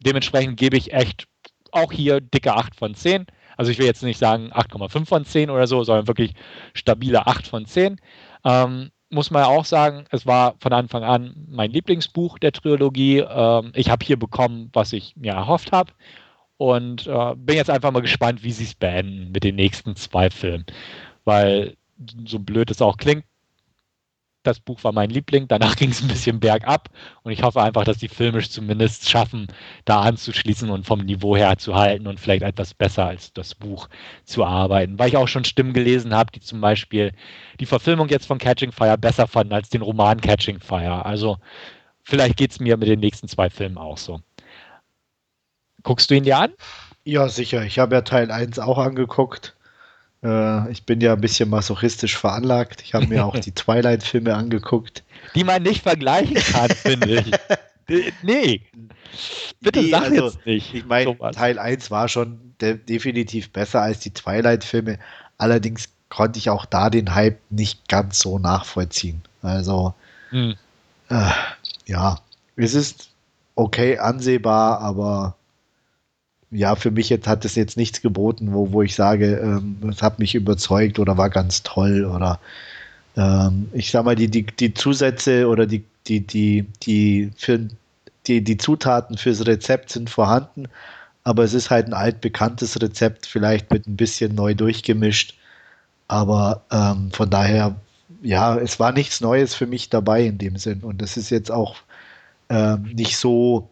dementsprechend 0.00 0.56
gebe 0.58 0.76
ich 0.76 0.92
echt 0.92 1.26
auch 1.72 1.92
hier 1.92 2.20
dicke 2.20 2.54
8 2.54 2.74
von 2.74 2.94
10. 2.94 3.26
Also 3.56 3.70
ich 3.70 3.78
will 3.78 3.86
jetzt 3.86 4.02
nicht 4.02 4.18
sagen 4.18 4.52
8,5 4.52 5.06
von 5.06 5.24
10 5.24 5.50
oder 5.50 5.66
so, 5.66 5.84
sondern 5.84 6.08
wirklich 6.08 6.34
stabile 6.74 7.26
8 7.26 7.46
von 7.46 7.66
10. 7.66 8.00
Ähm, 8.44 8.90
muss 9.10 9.30
man 9.30 9.42
auch 9.44 9.64
sagen, 9.64 10.04
es 10.10 10.24
war 10.26 10.54
von 10.60 10.72
Anfang 10.72 11.02
an 11.02 11.34
mein 11.48 11.70
Lieblingsbuch 11.70 12.38
der 12.38 12.52
Trilogie. 12.52 13.18
Ähm, 13.18 13.72
ich 13.74 13.90
habe 13.90 14.04
hier 14.04 14.18
bekommen, 14.18 14.70
was 14.72 14.92
ich 14.92 15.16
mir 15.16 15.32
erhofft 15.32 15.72
habe. 15.72 15.92
Und 16.56 17.06
äh, 17.06 17.34
bin 17.36 17.56
jetzt 17.56 17.70
einfach 17.70 17.90
mal 17.90 18.02
gespannt, 18.02 18.42
wie 18.42 18.52
sie 18.52 18.64
es 18.64 18.74
beenden 18.74 19.32
mit 19.32 19.44
den 19.44 19.56
nächsten 19.56 19.96
zwei 19.96 20.30
Filmen. 20.30 20.66
Weil, 21.24 21.76
so 22.24 22.38
blöd 22.38 22.70
es 22.70 22.82
auch 22.82 22.96
klingt, 22.96 23.24
das 24.42 24.60
Buch 24.60 24.82
war 24.84 24.92
mein 24.92 25.10
Liebling, 25.10 25.48
danach 25.48 25.76
ging 25.76 25.90
es 25.90 26.02
ein 26.02 26.08
bisschen 26.08 26.40
bergab 26.40 26.88
und 27.22 27.32
ich 27.32 27.42
hoffe 27.42 27.62
einfach, 27.62 27.84
dass 27.84 27.98
die 27.98 28.08
filmisch 28.08 28.50
zumindest 28.50 29.08
schaffen, 29.08 29.48
da 29.84 30.00
anzuschließen 30.00 30.70
und 30.70 30.86
vom 30.86 31.00
Niveau 31.00 31.36
her 31.36 31.58
zu 31.58 31.74
halten 31.74 32.06
und 32.06 32.20
vielleicht 32.20 32.42
etwas 32.42 32.74
besser 32.74 33.06
als 33.06 33.32
das 33.32 33.54
Buch 33.54 33.88
zu 34.24 34.44
arbeiten. 34.44 34.98
Weil 34.98 35.08
ich 35.08 35.16
auch 35.16 35.28
schon 35.28 35.44
Stimmen 35.44 35.72
gelesen 35.72 36.14
habe, 36.14 36.32
die 36.32 36.40
zum 36.40 36.60
Beispiel 36.60 37.12
die 37.60 37.66
Verfilmung 37.66 38.08
jetzt 38.08 38.26
von 38.26 38.38
Catching 38.38 38.72
Fire 38.72 38.98
besser 38.98 39.26
fanden 39.26 39.52
als 39.52 39.68
den 39.68 39.82
Roman 39.82 40.20
Catching 40.20 40.60
Fire. 40.60 41.04
Also 41.04 41.38
vielleicht 42.02 42.36
geht 42.36 42.52
es 42.52 42.60
mir 42.60 42.76
mit 42.76 42.88
den 42.88 43.00
nächsten 43.00 43.28
zwei 43.28 43.50
Filmen 43.50 43.78
auch 43.78 43.98
so. 43.98 44.20
Guckst 45.82 46.10
du 46.10 46.14
ihn 46.14 46.24
dir 46.24 46.38
an? 46.38 46.52
Ja, 47.04 47.28
sicher. 47.28 47.64
Ich 47.64 47.78
habe 47.78 47.94
ja 47.94 48.02
Teil 48.02 48.30
1 48.30 48.58
auch 48.58 48.78
angeguckt. 48.78 49.56
Äh, 50.22 50.70
ich 50.70 50.84
bin 50.84 51.00
ja 51.00 51.14
ein 51.14 51.20
bisschen 51.20 51.48
masochistisch 51.48 52.16
veranlagt. 52.16 52.82
Ich 52.82 52.94
habe 52.94 53.06
mir 53.06 53.24
auch 53.24 53.38
die 53.38 53.52
Twilight-Filme 53.52 54.34
angeguckt. 54.34 55.02
Die 55.34 55.44
man 55.44 55.62
nicht 55.62 55.82
vergleichen 55.82 56.36
kann, 56.36 56.70
finde 56.70 57.20
ich. 57.20 57.30
Nee. 58.22 58.62
Bitte 59.60 59.80
nee, 59.80 59.90
sag 59.90 60.04
also, 60.04 60.26
jetzt 60.26 60.46
nicht. 60.46 60.74
Ich 60.74 60.86
meine, 60.86 61.18
Teil 61.32 61.58
1 61.58 61.90
war 61.90 62.08
schon 62.08 62.54
de 62.60 62.78
definitiv 62.78 63.50
besser 63.50 63.82
als 63.82 63.98
die 63.98 64.12
Twilight-Filme. 64.12 65.00
Allerdings 65.38 65.88
konnte 66.08 66.38
ich 66.38 66.50
auch 66.50 66.66
da 66.66 66.88
den 66.88 67.14
Hype 67.14 67.40
nicht 67.50 67.88
ganz 67.88 68.20
so 68.20 68.38
nachvollziehen. 68.38 69.22
Also, 69.42 69.94
hm. 70.30 70.54
äh, 71.08 71.30
ja, 71.86 72.20
es 72.54 72.74
ist 72.74 73.10
okay 73.56 73.98
ansehbar, 73.98 74.80
aber 74.80 75.34
ja, 76.50 76.74
für 76.74 76.90
mich 76.90 77.08
jetzt 77.10 77.26
hat 77.26 77.44
es 77.44 77.54
jetzt 77.54 77.76
nichts 77.76 78.02
geboten, 78.02 78.52
wo, 78.52 78.72
wo 78.72 78.82
ich 78.82 78.94
sage, 78.94 79.36
ähm, 79.36 79.76
es 79.90 80.02
hat 80.02 80.18
mich 80.18 80.34
überzeugt 80.34 80.98
oder 80.98 81.16
war 81.16 81.30
ganz 81.30 81.62
toll 81.62 82.04
oder 82.04 82.40
ähm, 83.16 83.68
ich 83.72 83.90
sag 83.90 84.04
mal, 84.04 84.16
die, 84.16 84.28
die, 84.28 84.44
die 84.46 84.74
Zusätze 84.74 85.48
oder 85.48 85.66
die, 85.66 85.84
die, 86.06 86.20
die, 86.26 86.66
die, 86.82 87.30
für, 87.36 87.60
die, 88.26 88.42
die 88.42 88.56
Zutaten 88.56 89.16
fürs 89.16 89.46
Rezept 89.46 89.90
sind 89.90 90.10
vorhanden, 90.10 90.68
aber 91.24 91.44
es 91.44 91.54
ist 91.54 91.70
halt 91.70 91.86
ein 91.86 91.94
altbekanntes 91.94 92.80
Rezept, 92.80 93.26
vielleicht 93.26 93.70
mit 93.70 93.86
ein 93.86 93.96
bisschen 93.96 94.34
neu 94.34 94.54
durchgemischt. 94.54 95.34
Aber 96.08 96.64
ähm, 96.72 97.10
von 97.12 97.30
daher, 97.30 97.76
ja, 98.22 98.56
es 98.56 98.80
war 98.80 98.92
nichts 98.92 99.20
Neues 99.20 99.54
für 99.54 99.66
mich 99.66 99.90
dabei 99.90 100.24
in 100.24 100.38
dem 100.38 100.56
Sinn. 100.56 100.80
Und 100.80 101.02
es 101.02 101.16
ist 101.16 101.30
jetzt 101.30 101.50
auch 101.52 101.76
ähm, 102.48 102.90
nicht 102.94 103.16
so 103.16 103.70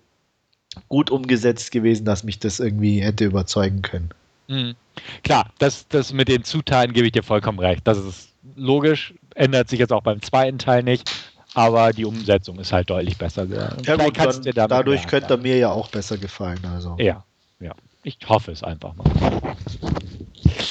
gut 0.88 1.10
umgesetzt 1.10 1.70
gewesen, 1.70 2.04
dass 2.04 2.24
mich 2.24 2.38
das 2.38 2.60
irgendwie 2.60 3.00
hätte 3.00 3.24
überzeugen 3.24 3.82
können. 3.82 4.10
Mhm. 4.48 4.74
Klar, 5.22 5.50
das, 5.58 5.86
das 5.88 6.12
mit 6.12 6.28
den 6.28 6.44
Zutaten 6.44 6.92
gebe 6.92 7.06
ich 7.06 7.12
dir 7.12 7.22
vollkommen 7.22 7.58
recht. 7.58 7.86
Das 7.86 7.98
ist 7.98 8.30
logisch, 8.56 9.14
ändert 9.34 9.68
sich 9.68 9.78
jetzt 9.78 9.92
auch 9.92 10.02
beim 10.02 10.22
zweiten 10.22 10.58
Teil 10.58 10.82
nicht, 10.82 11.10
aber 11.54 11.92
die 11.92 12.04
Umsetzung 12.04 12.58
ist 12.58 12.72
halt 12.72 12.90
deutlich 12.90 13.16
besser. 13.18 13.44
Ja, 13.44 13.96
gut, 13.96 14.18
dann, 14.18 14.68
dadurch 14.68 15.06
könnte 15.06 15.34
er 15.34 15.36
mir 15.38 15.56
ja 15.56 15.70
auch 15.70 15.88
besser 15.88 16.16
gefallen. 16.16 16.60
Also. 16.72 16.96
Ja, 16.98 17.24
ja. 17.60 17.72
Ich 18.02 18.18
hoffe 18.26 18.52
es 18.52 18.62
einfach 18.62 18.94
mal. 18.94 19.06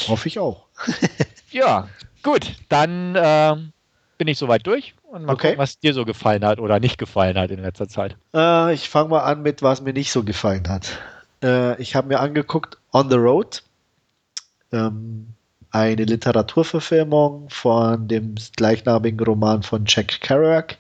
Hoffe 0.08 0.28
ich 0.28 0.40
auch. 0.40 0.66
ja, 1.52 1.88
gut, 2.24 2.54
dann 2.70 3.16
äh, 3.16 3.56
bin 4.18 4.28
ich 4.28 4.38
soweit 4.38 4.66
durch 4.66 4.96
und 5.08 5.26
mal 5.26 5.34
okay. 5.34 5.48
gucken, 5.48 5.60
was 5.60 5.80
dir 5.80 5.94
so 5.94 6.06
gefallen 6.06 6.46
hat 6.46 6.60
oder 6.60 6.80
nicht 6.80 6.98
gefallen 6.98 7.38
hat 7.38 7.52
in 7.52 7.62
letzter 7.62 7.88
Zeit. 7.88 8.16
Äh, 8.34 8.74
ich 8.74 8.90
fange 8.90 9.10
mal 9.10 9.22
an 9.22 9.42
mit, 9.42 9.62
was 9.62 9.82
mir 9.82 9.94
nicht 9.94 10.12
so 10.12 10.24
gefallen 10.24 10.68
hat. 10.68 11.00
Äh, 11.44 11.82
ich 11.82 11.96
habe 11.96 12.08
mir 12.08 12.20
angeguckt 12.20 12.78
On 12.94 13.10
the 13.10 13.16
Road, 13.16 13.64
ähm, 14.72 15.28
eine 15.72 16.04
Literaturverfilmung 16.04 17.50
von 17.50 18.08
dem 18.08 18.36
gleichnamigen 18.56 19.20
Roman 19.20 19.64
von 19.64 19.84
Jack 19.86 20.22
Kerouac. 20.22 20.78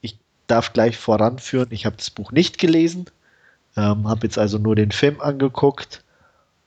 Ich 0.00 0.16
darf 0.46 0.72
gleich 0.72 0.96
voranführen, 0.96 1.68
ich 1.70 1.86
habe 1.86 1.96
das 1.96 2.10
Buch 2.10 2.32
nicht 2.32 2.58
gelesen, 2.58 3.06
ähm, 3.76 4.08
habe 4.08 4.26
jetzt 4.26 4.38
also 4.38 4.58
nur 4.58 4.76
den 4.76 4.90
Film 4.90 5.20
angeguckt 5.20 6.02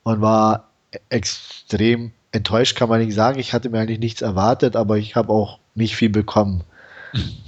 und 0.04 0.22
war 0.22 0.70
extrem 1.10 2.12
enttäuscht 2.32 2.76
kann 2.76 2.90
man 2.90 3.00
nicht 3.00 3.14
sagen. 3.14 3.40
Ich 3.40 3.54
hatte 3.54 3.70
mir 3.70 3.80
eigentlich 3.80 4.00
nichts 4.00 4.22
erwartet, 4.22 4.76
aber 4.76 4.98
ich 4.98 5.16
habe 5.16 5.32
auch 5.32 5.60
nicht 5.76 5.96
viel 5.96 6.10
bekommen. 6.10 6.64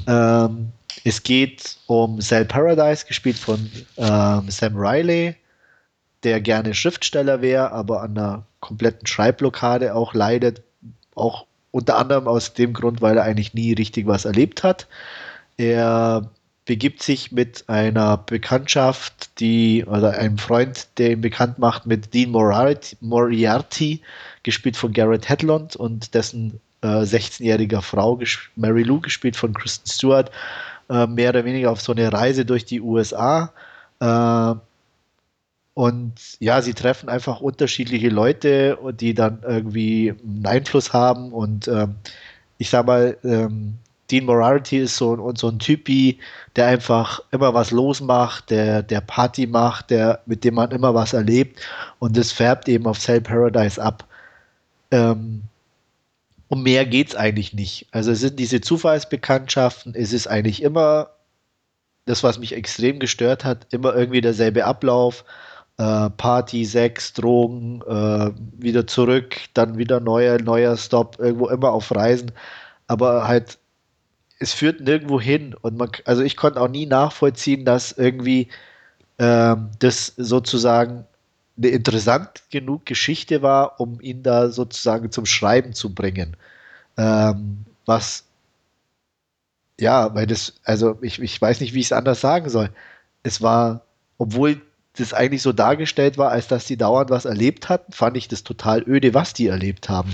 Ähm, 0.08 0.72
es 1.04 1.24
geht 1.24 1.78
um 1.88 2.20
Cell 2.20 2.46
Paradise, 2.46 3.06
gespielt 3.06 3.38
von 3.38 3.70
ähm, 3.98 4.50
Sam 4.50 4.76
Riley, 4.76 5.36
der 6.24 6.42
gerne 6.42 6.74
Schriftsteller 6.74 7.42
wäre, 7.42 7.72
aber 7.72 8.02
an 8.02 8.18
einer 8.18 8.46
kompletten 8.60 9.06
Schreibblockade 9.06 9.94
auch 9.94 10.14
leidet. 10.14 10.64
Auch 11.14 11.46
unter 11.72 11.98
anderem 11.98 12.28
aus 12.28 12.54
dem 12.54 12.74
Grund, 12.74 13.02
weil 13.02 13.18
er 13.18 13.24
eigentlich 13.24 13.54
nie 13.54 13.74
richtig 13.74 14.08
was 14.08 14.26
erlebt 14.26 14.64
hat. 14.64 14.88
Er 15.58 16.32
begibt 16.66 17.04
sich 17.04 17.32
mit 17.32 17.66
einer 17.68 18.18
Bekanntschaft, 18.18 19.40
die, 19.40 19.86
oder 19.86 20.18
einem 20.18 20.38
Freund, 20.38 20.88
der 20.98 21.12
ihn 21.12 21.22
bekannt 21.22 21.60
macht, 21.60 21.86
mit 21.86 22.14
Dean 22.14 22.32
Moriarty, 22.32 22.98
Moriarty 23.02 24.02
gespielt 24.42 24.76
von 24.76 24.94
Garrett 24.94 25.30
Hedlund 25.30 25.76
und 25.76 26.16
dessen 26.16 26.60
äh, 26.86 27.04
16-jähriger 27.04 27.82
Frau, 27.82 28.20
Mary 28.56 28.84
Lou, 28.84 29.00
gespielt 29.00 29.36
von 29.36 29.54
Kristen 29.54 29.90
Stewart, 29.90 30.32
äh, 30.90 31.08
mehr 31.08 31.30
oder 31.30 31.46
weniger 31.46 31.72
auf 31.72 31.82
so 31.82 31.92
eine 31.92 32.12
Reise 32.12 32.46
durch 32.46 32.66
die 32.66 32.82
USA. 32.82 33.52
Äh, 34.00 34.56
und 35.74 36.14
ja, 36.40 36.62
sie 36.62 36.74
treffen 36.74 37.10
einfach 37.10 37.42
unterschiedliche 37.42 38.10
Leute, 38.10 38.78
die 39.00 39.14
dann 39.14 39.40
irgendwie 39.46 40.14
einen 40.24 40.46
Einfluss 40.46 40.94
haben. 40.94 41.34
Und 41.34 41.68
ähm, 41.68 41.96
ich 42.58 42.70
sag 42.70 42.86
mal, 42.86 43.18
ähm, 43.26 43.78
Dean 44.10 44.26
Morality 44.26 44.80
ist 44.80 44.98
so, 44.98 45.34
so 45.36 45.50
ein 45.50 45.60
Typi, 45.60 46.20
der 46.56 46.68
einfach 46.68 47.22
immer 47.32 47.54
was 47.54 47.72
losmacht, 47.72 48.50
der, 48.52 48.84
der 48.84 49.02
Party 49.02 49.48
macht, 49.48 49.90
der, 49.90 50.22
mit 50.26 50.44
dem 50.44 50.56
man 50.56 50.72
immer 50.72 50.94
was 50.94 51.14
erlebt 51.14 51.60
und 52.00 52.16
das 52.16 52.32
färbt 52.32 52.70
eben 52.70 52.86
auf 52.86 53.00
Cell 53.00 53.22
Paradise 53.22 53.82
ab. 53.82 54.06
Ähm, 54.92 55.44
um 56.56 56.64
mehr 56.64 56.86
geht 56.86 57.10
es 57.10 57.16
eigentlich 57.16 57.54
nicht. 57.54 57.88
Also 57.92 58.12
es 58.12 58.22
sind 58.22 58.40
diese 58.40 58.62
Zufallsbekanntschaften, 58.62 59.94
es 59.94 60.14
ist 60.14 60.28
eigentlich 60.28 60.64
immer 60.64 61.10
das, 62.06 62.24
was 62.24 62.40
mich 62.40 62.54
extrem 62.54 63.00
gestört 63.00 63.44
hat, 63.44 63.68
immer 63.72 63.94
irgendwie 63.94 64.22
derselbe 64.22 64.64
Ablauf. 64.64 65.26
Äh, 65.78 66.10
Party, 66.12 66.64
Sex, 66.64 67.12
Drogen, 67.12 67.82
äh, 67.82 68.32
wieder 68.58 68.88
zurück, 68.88 69.36
dann 69.54 69.78
wieder 69.78 70.00
neuer, 70.00 70.42
neuer 70.42 70.78
Stop, 70.78 71.20
irgendwo 71.20 71.50
immer 71.50 71.74
auf 71.74 71.94
Reisen. 71.94 72.32
Aber 72.88 73.28
halt 73.28 73.58
es 74.40 74.54
führt 74.54 74.80
nirgendwo 74.80 75.20
hin. 75.20 75.56
Und 75.62 75.78
man, 75.78 75.90
also 76.06 76.24
ich 76.24 76.38
konnte 76.38 76.62
auch 76.62 76.70
nie 76.70 76.86
nachvollziehen, 76.86 77.66
dass 77.66 77.92
irgendwie 77.92 78.48
ähm, 79.20 79.72
das 79.80 80.14
sozusagen 80.16 81.06
eine 81.58 81.68
interessant 81.68 82.44
genug 82.50 82.86
Geschichte 82.86 83.42
war, 83.42 83.80
um 83.80 84.02
ihn 84.02 84.24
da 84.24 84.50
sozusagen 84.50 85.12
zum 85.12 85.26
Schreiben 85.26 85.74
zu 85.74 85.94
bringen. 85.94 86.36
Ähm, 86.98 87.66
was, 87.86 88.26
ja, 89.80 90.14
weil 90.16 90.28
das, 90.28 90.54
also 90.64 90.98
ich, 91.02 91.22
ich 91.22 91.42
weiß 91.42 91.62
nicht, 91.62 91.74
wie 91.74 91.80
ich 91.80 91.88
es 91.88 91.92
anders 91.92 92.22
sagen 92.22 92.50
soll. 92.50 92.70
Es 93.24 93.42
war, 93.42 93.86
obwohl 94.18 94.62
das 94.98 95.14
eigentlich 95.14 95.42
so 95.42 95.52
dargestellt 95.54 96.18
war, 96.18 96.32
als 96.32 96.48
dass 96.48 96.66
die 96.66 96.78
dauernd 96.78 97.10
was 97.10 97.26
erlebt 97.26 97.70
hatten, 97.70 97.92
fand 97.92 98.18
ich 98.18 98.28
das 98.28 98.44
total 98.44 98.84
öde, 98.88 99.14
was 99.14 99.34
die 99.34 99.48
erlebt 99.48 99.90
haben. 99.90 100.14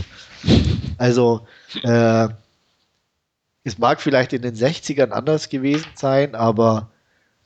Also, 0.98 1.48
äh, 1.84 2.30
es 3.64 3.78
mag 3.78 4.02
vielleicht 4.02 4.34
in 4.34 4.42
den 4.42 4.56
60ern 4.56 5.10
anders 5.10 5.50
gewesen 5.50 5.90
sein, 5.96 6.36
aber 6.36 6.91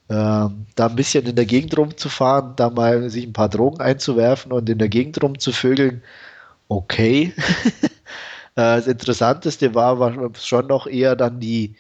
ähm, 0.09 0.67
da 0.75 0.87
ein 0.87 0.95
bisschen 0.95 1.25
in 1.25 1.35
der 1.35 1.45
Gegend 1.45 1.77
rumzufahren, 1.77 2.55
da 2.55 2.69
mal 2.69 3.09
sich 3.09 3.25
ein 3.25 3.33
paar 3.33 3.49
Drogen 3.49 3.81
einzuwerfen 3.81 4.51
und 4.51 4.69
in 4.69 4.77
der 4.77 4.89
Gegend 4.89 5.21
rumzuvögeln, 5.21 6.03
okay. 6.67 7.33
Äh, 8.57 8.77
das 8.77 8.87
Interessanteste 8.87 9.75
war, 9.75 9.99
war 9.99 10.31
schon 10.35 10.67
noch 10.67 10.87
eher 10.87 11.17
dann 11.17 11.41
die, 11.41 11.75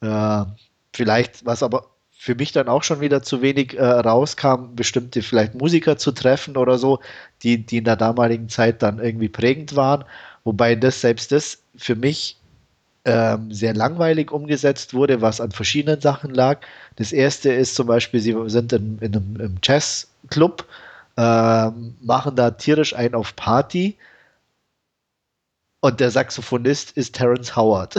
äh, 0.00 0.44
vielleicht, 0.92 1.46
was 1.46 1.62
aber 1.62 1.90
für 2.10 2.34
mich 2.34 2.52
dann 2.52 2.68
auch 2.68 2.82
schon 2.82 3.00
wieder 3.00 3.22
zu 3.22 3.42
wenig 3.42 3.78
äh, 3.78 3.84
rauskam, 3.84 4.74
bestimmte 4.74 5.22
vielleicht 5.22 5.54
Musiker 5.54 5.98
zu 5.98 6.12
treffen 6.12 6.56
oder 6.56 6.78
so, 6.78 6.98
die, 7.42 7.64
die 7.64 7.78
in 7.78 7.84
der 7.84 7.96
damaligen 7.96 8.48
Zeit 8.48 8.82
dann 8.82 8.98
irgendwie 8.98 9.28
prägend 9.28 9.76
waren. 9.76 10.04
Wobei 10.42 10.74
das 10.74 11.00
selbst 11.00 11.30
das 11.30 11.62
für 11.76 11.94
mich 11.94 12.38
ähm, 13.06 13.52
sehr 13.52 13.72
langweilig 13.72 14.30
umgesetzt 14.32 14.92
wurde, 14.92 15.22
was 15.22 15.40
an 15.40 15.52
verschiedenen 15.52 16.00
Sachen 16.00 16.34
lag. 16.34 16.60
Das 16.96 17.12
erste 17.12 17.52
ist 17.52 17.74
zum 17.74 17.86
Beispiel, 17.86 18.20
sie 18.20 18.36
sind 18.46 18.72
in, 18.72 18.98
in 18.98 19.16
einem 19.16 19.36
im 19.40 19.54
Jazzclub, 19.62 20.66
ähm, 21.16 21.94
machen 22.00 22.36
da 22.36 22.50
tierisch 22.50 22.94
ein 22.94 23.14
auf 23.14 23.34
Party 23.36 23.96
und 25.80 26.00
der 26.00 26.10
Saxophonist 26.10 26.90
ist 26.92 27.14
Terence 27.14 27.54
Howard. 27.56 27.94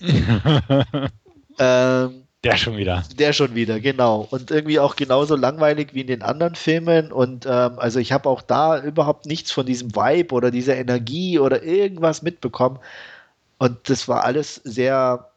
ähm, 1.58 2.22
der 2.42 2.56
schon 2.56 2.78
wieder. 2.78 3.04
Der 3.18 3.34
schon 3.34 3.54
wieder, 3.54 3.80
genau. 3.80 4.26
Und 4.30 4.50
irgendwie 4.50 4.80
auch 4.80 4.96
genauso 4.96 5.36
langweilig 5.36 5.92
wie 5.92 6.00
in 6.00 6.06
den 6.06 6.22
anderen 6.22 6.54
Filmen. 6.54 7.12
Und 7.12 7.44
ähm, 7.44 7.78
also 7.78 7.98
ich 7.98 8.12
habe 8.12 8.30
auch 8.30 8.40
da 8.40 8.82
überhaupt 8.82 9.26
nichts 9.26 9.52
von 9.52 9.66
diesem 9.66 9.94
Vibe 9.94 10.34
oder 10.34 10.50
dieser 10.50 10.76
Energie 10.76 11.38
oder 11.38 11.62
irgendwas 11.62 12.22
mitbekommen. 12.22 12.78
Und 13.60 13.90
das 13.90 14.08
war 14.08 14.24
alles 14.24 14.54
sehr 14.64 15.30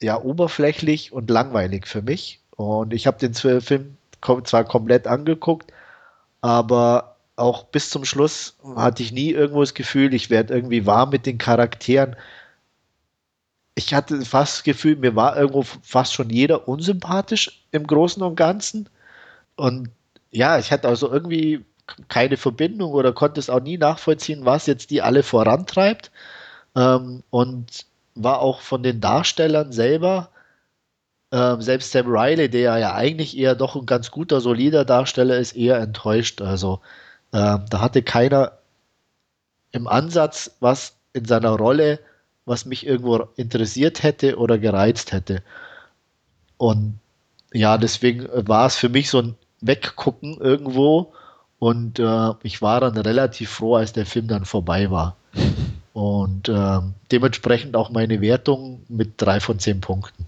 ja, 0.00 0.18
oberflächlich 0.18 1.12
und 1.12 1.28
langweilig 1.28 1.86
für 1.86 2.00
mich. 2.00 2.40
Und 2.56 2.94
ich 2.94 3.06
habe 3.06 3.18
den 3.18 3.34
Film 3.34 3.98
zwar 4.44 4.64
komplett 4.64 5.06
angeguckt, 5.06 5.70
aber 6.40 7.16
auch 7.36 7.64
bis 7.64 7.90
zum 7.90 8.06
Schluss 8.06 8.56
hatte 8.74 9.02
ich 9.02 9.12
nie 9.12 9.32
irgendwo 9.32 9.60
das 9.60 9.74
Gefühl, 9.74 10.14
ich 10.14 10.30
werde 10.30 10.54
irgendwie 10.54 10.86
warm 10.86 11.10
mit 11.10 11.26
den 11.26 11.36
Charakteren. 11.36 12.16
Ich 13.74 13.92
hatte 13.92 14.24
fast 14.24 14.56
das 14.56 14.62
Gefühl, 14.64 14.96
mir 14.96 15.14
war 15.14 15.36
irgendwo 15.36 15.62
fast 15.62 16.14
schon 16.14 16.30
jeder 16.30 16.68
unsympathisch 16.68 17.66
im 17.70 17.86
Großen 17.86 18.22
und 18.22 18.34
Ganzen. 18.34 18.88
Und 19.56 19.90
ja, 20.30 20.58
ich 20.58 20.72
hatte 20.72 20.88
also 20.88 21.12
irgendwie 21.12 21.66
keine 22.08 22.38
Verbindung 22.38 22.92
oder 22.92 23.12
konnte 23.12 23.40
es 23.40 23.50
auch 23.50 23.60
nie 23.60 23.76
nachvollziehen, 23.76 24.46
was 24.46 24.64
jetzt 24.66 24.90
die 24.90 25.02
alle 25.02 25.22
vorantreibt. 25.22 26.10
Ähm, 26.76 27.22
und 27.30 27.86
war 28.14 28.40
auch 28.40 28.60
von 28.60 28.82
den 28.82 29.00
Darstellern 29.00 29.72
selber, 29.72 30.30
ähm, 31.32 31.60
selbst 31.60 31.92
Sam 31.92 32.06
Riley, 32.08 32.48
der 32.48 32.78
ja 32.78 32.94
eigentlich 32.94 33.36
eher 33.36 33.54
doch 33.54 33.76
ein 33.76 33.86
ganz 33.86 34.10
guter, 34.10 34.40
solider 34.40 34.84
Darsteller 34.84 35.36
ist, 35.38 35.56
eher 35.56 35.78
enttäuscht. 35.78 36.40
Also 36.40 36.80
ähm, 37.32 37.64
da 37.68 37.80
hatte 37.80 38.02
keiner 38.02 38.52
im 39.72 39.86
Ansatz 39.86 40.56
was 40.60 40.96
in 41.12 41.24
seiner 41.24 41.50
Rolle, 41.50 42.00
was 42.46 42.64
mich 42.64 42.86
irgendwo 42.86 43.28
interessiert 43.36 44.02
hätte 44.02 44.38
oder 44.38 44.58
gereizt 44.58 45.12
hätte. 45.12 45.42
Und 46.56 46.98
ja, 47.52 47.78
deswegen 47.78 48.28
war 48.48 48.66
es 48.66 48.76
für 48.76 48.88
mich 48.88 49.10
so 49.10 49.18
ein 49.20 49.36
Weggucken 49.60 50.38
irgendwo 50.40 51.12
und 51.58 51.98
äh, 51.98 52.30
ich 52.42 52.62
war 52.62 52.80
dann 52.80 52.96
relativ 52.96 53.50
froh, 53.50 53.76
als 53.76 53.92
der 53.92 54.06
Film 54.06 54.28
dann 54.28 54.44
vorbei 54.44 54.90
war. 54.90 55.16
Und 55.98 56.48
äh, 56.48 56.78
dementsprechend 57.10 57.74
auch 57.74 57.90
meine 57.90 58.20
Wertung 58.20 58.84
mit 58.88 59.14
drei 59.16 59.40
von 59.40 59.58
zehn 59.58 59.80
Punkten. 59.80 60.26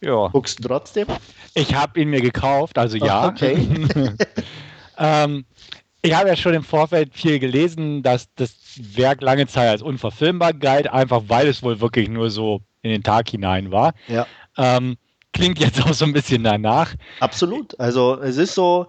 Ja. 0.00 0.26
Guckst 0.26 0.58
du 0.58 0.66
trotzdem? 0.66 1.06
Ich 1.54 1.76
habe 1.76 2.00
ihn 2.00 2.10
mir 2.10 2.20
gekauft, 2.20 2.76
also 2.76 2.96
ja. 2.96 3.28
Okay. 3.28 3.56
ähm, 4.98 5.44
ich 6.02 6.16
habe 6.16 6.28
ja 6.28 6.34
schon 6.34 6.52
im 6.52 6.64
Vorfeld 6.64 7.14
viel 7.14 7.38
gelesen, 7.38 8.02
dass 8.02 8.26
das 8.34 8.56
Werk 8.96 9.22
lange 9.22 9.46
Zeit 9.46 9.68
als 9.68 9.82
unverfilmbar 9.82 10.52
galt, 10.52 10.88
einfach 10.88 11.22
weil 11.28 11.46
es 11.46 11.62
wohl 11.62 11.80
wirklich 11.80 12.08
nur 12.08 12.30
so 12.30 12.60
in 12.82 12.90
den 12.90 13.04
Tag 13.04 13.28
hinein 13.28 13.70
war. 13.70 13.94
Ja. 14.08 14.26
Ähm, 14.56 14.96
klingt 15.32 15.60
jetzt 15.60 15.80
auch 15.80 15.94
so 15.94 16.04
ein 16.04 16.12
bisschen 16.12 16.42
danach. 16.42 16.92
Absolut. 17.20 17.78
Also 17.78 18.20
es 18.20 18.36
ist 18.36 18.56
so 18.56 18.88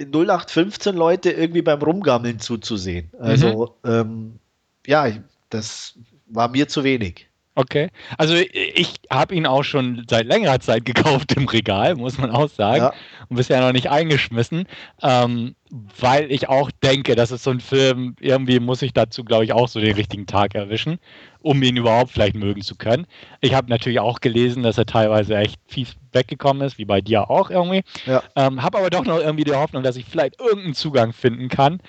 0815 0.00 0.96
Leute 0.96 1.30
irgendwie 1.30 1.62
beim 1.62 1.80
Rumgammeln 1.80 2.40
zuzusehen. 2.40 3.08
Also 3.20 3.76
mhm. 3.84 3.88
ähm, 3.88 4.40
ja, 4.86 5.08
das 5.50 5.98
war 6.26 6.48
mir 6.48 6.68
zu 6.68 6.84
wenig. 6.84 7.30
Okay, 7.56 7.90
also 8.16 8.34
ich 8.34 8.94
habe 9.10 9.34
ihn 9.34 9.44
auch 9.44 9.64
schon 9.64 10.06
seit 10.08 10.26
längerer 10.26 10.60
Zeit 10.60 10.84
gekauft 10.84 11.32
im 11.36 11.48
Regal, 11.48 11.96
muss 11.96 12.16
man 12.16 12.30
auch 12.30 12.48
sagen, 12.48 12.84
ja. 12.84 12.92
und 13.28 13.36
bisher 13.36 13.60
noch 13.60 13.72
nicht 13.72 13.90
eingeschmissen, 13.90 14.66
ähm, 15.02 15.56
weil 15.98 16.30
ich 16.30 16.48
auch 16.48 16.70
denke, 16.82 17.16
das 17.16 17.32
ist 17.32 17.42
so 17.42 17.50
ein 17.50 17.58
Film, 17.60 18.14
irgendwie 18.20 18.60
muss 18.60 18.82
ich 18.82 18.92
dazu, 18.92 19.24
glaube 19.24 19.44
ich, 19.44 19.52
auch 19.52 19.68
so 19.68 19.80
den 19.80 19.94
richtigen 19.94 20.26
Tag 20.26 20.54
erwischen, 20.54 21.00
um 21.40 21.60
ihn 21.62 21.76
überhaupt 21.76 22.12
vielleicht 22.12 22.36
mögen 22.36 22.62
zu 22.62 22.76
können. 22.76 23.06
Ich 23.40 23.52
habe 23.52 23.68
natürlich 23.68 24.00
auch 24.00 24.20
gelesen, 24.20 24.62
dass 24.62 24.78
er 24.78 24.86
teilweise 24.86 25.36
echt 25.36 25.60
fies 25.66 25.96
weggekommen 26.12 26.62
ist, 26.62 26.78
wie 26.78 26.84
bei 26.84 27.00
dir 27.00 27.30
auch 27.30 27.50
irgendwie. 27.50 27.82
Ja. 28.06 28.22
Ähm, 28.36 28.62
habe 28.62 28.78
aber 28.78 28.90
doch 28.90 29.04
noch 29.04 29.18
irgendwie 29.18 29.44
die 29.44 29.54
Hoffnung, 29.54 29.82
dass 29.82 29.96
ich 29.96 30.06
vielleicht 30.06 30.40
irgendeinen 30.40 30.74
Zugang 30.74 31.12
finden 31.12 31.48
kann. 31.48 31.80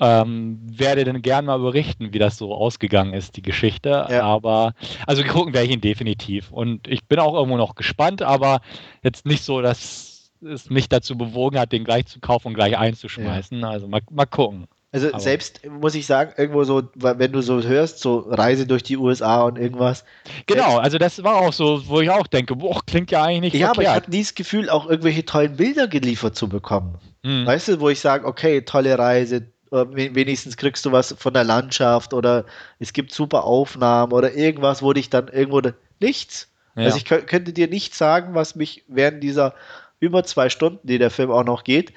Ähm, 0.00 0.58
werde 0.64 1.04
dann 1.04 1.22
gern 1.22 1.44
mal 1.44 1.58
berichten, 1.58 2.12
wie 2.12 2.18
das 2.18 2.36
so 2.36 2.52
ausgegangen 2.52 3.14
ist, 3.14 3.36
die 3.36 3.42
Geschichte. 3.42 4.06
Ja. 4.10 4.22
Aber 4.22 4.74
also 5.06 5.22
gucken 5.22 5.54
werde 5.54 5.66
ich 5.68 5.72
ihn 5.72 5.80
definitiv. 5.80 6.50
Und 6.50 6.88
ich 6.88 7.06
bin 7.06 7.20
auch 7.20 7.34
irgendwo 7.34 7.56
noch 7.56 7.76
gespannt, 7.76 8.20
aber 8.22 8.60
jetzt 9.02 9.24
nicht 9.24 9.44
so, 9.44 9.62
dass 9.62 10.30
es 10.42 10.68
mich 10.68 10.88
dazu 10.88 11.16
bewogen 11.16 11.58
hat, 11.58 11.72
den 11.72 11.84
gleich 11.84 12.06
zu 12.06 12.20
kaufen 12.20 12.48
und 12.48 12.54
gleich 12.54 12.76
einzuschmeißen. 12.76 13.60
Ja. 13.60 13.70
Also 13.70 13.88
mal, 13.88 14.00
mal 14.10 14.26
gucken. 14.26 14.66
Also 14.94 15.08
Aber 15.08 15.18
selbst, 15.18 15.60
muss 15.68 15.96
ich 15.96 16.06
sagen, 16.06 16.32
irgendwo 16.36 16.62
so, 16.62 16.84
wenn 16.94 17.32
du 17.32 17.40
so 17.40 17.60
hörst, 17.62 17.98
so 17.98 18.18
Reise 18.28 18.64
durch 18.64 18.84
die 18.84 18.96
USA 18.96 19.42
und 19.42 19.58
irgendwas. 19.58 20.04
Genau, 20.46 20.78
also 20.78 20.98
das 20.98 21.24
war 21.24 21.34
auch 21.36 21.52
so, 21.52 21.82
wo 21.88 22.00
ich 22.00 22.10
auch 22.10 22.28
denke, 22.28 22.54
boah, 22.54 22.80
klingt 22.86 23.10
ja 23.10 23.24
eigentlich 23.24 23.54
nicht 23.54 23.60
Ja, 23.60 23.74
verkehrt. 23.74 23.88
aber 23.88 23.96
ich 23.96 24.02
hatte 24.02 24.10
nie 24.12 24.22
das 24.22 24.34
Gefühl, 24.36 24.70
auch 24.70 24.88
irgendwelche 24.88 25.24
tollen 25.24 25.56
Bilder 25.56 25.88
geliefert 25.88 26.36
zu 26.36 26.48
bekommen. 26.48 26.98
Mhm. 27.24 27.44
Weißt 27.44 27.66
du, 27.68 27.80
wo 27.80 27.88
ich 27.88 27.98
sage, 27.98 28.24
okay, 28.24 28.62
tolle 28.62 28.96
Reise, 28.96 29.48
wenigstens 29.74 30.56
kriegst 30.56 30.84
du 30.84 30.92
was 30.92 31.14
von 31.18 31.34
der 31.34 31.44
Landschaft 31.44 32.14
oder 32.14 32.44
es 32.78 32.92
gibt 32.92 33.12
super 33.12 33.44
Aufnahmen 33.44 34.12
oder 34.12 34.34
irgendwas, 34.34 34.82
wo 34.82 34.92
dich 34.92 35.10
dann 35.10 35.28
irgendwo 35.28 35.60
nichts. 36.00 36.48
Ja. 36.76 36.84
Also 36.84 36.96
ich 36.96 37.04
könnte 37.04 37.52
dir 37.52 37.68
nicht 37.68 37.94
sagen, 37.94 38.34
was 38.34 38.54
mich 38.54 38.84
während 38.88 39.22
dieser 39.22 39.54
über 40.00 40.24
zwei 40.24 40.48
Stunden, 40.48 40.86
die 40.86 40.98
der 40.98 41.10
Film 41.10 41.30
auch 41.30 41.44
noch 41.44 41.64
geht, 41.64 41.92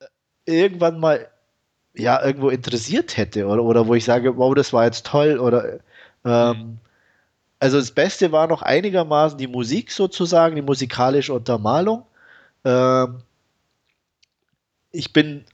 äh, 0.00 0.06
irgendwann 0.62 0.98
mal 1.00 1.28
ja 1.94 2.24
irgendwo 2.24 2.48
interessiert 2.48 3.16
hätte 3.16 3.46
oder, 3.46 3.62
oder 3.62 3.86
wo 3.86 3.94
ich 3.94 4.04
sage, 4.04 4.36
wow, 4.36 4.54
das 4.54 4.72
war 4.72 4.84
jetzt 4.84 5.06
toll 5.06 5.38
oder 5.38 5.80
ähm, 6.24 6.56
mhm. 6.56 6.78
also 7.60 7.78
das 7.78 7.92
Beste 7.92 8.32
war 8.32 8.48
noch 8.48 8.62
einigermaßen 8.62 9.38
die 9.38 9.46
Musik 9.46 9.92
sozusagen, 9.92 10.56
die 10.56 10.62
musikalische 10.62 11.32
Untermalung. 11.32 12.04
Ähm, 12.64 13.22
ich 14.90 15.12
bin, 15.12 15.44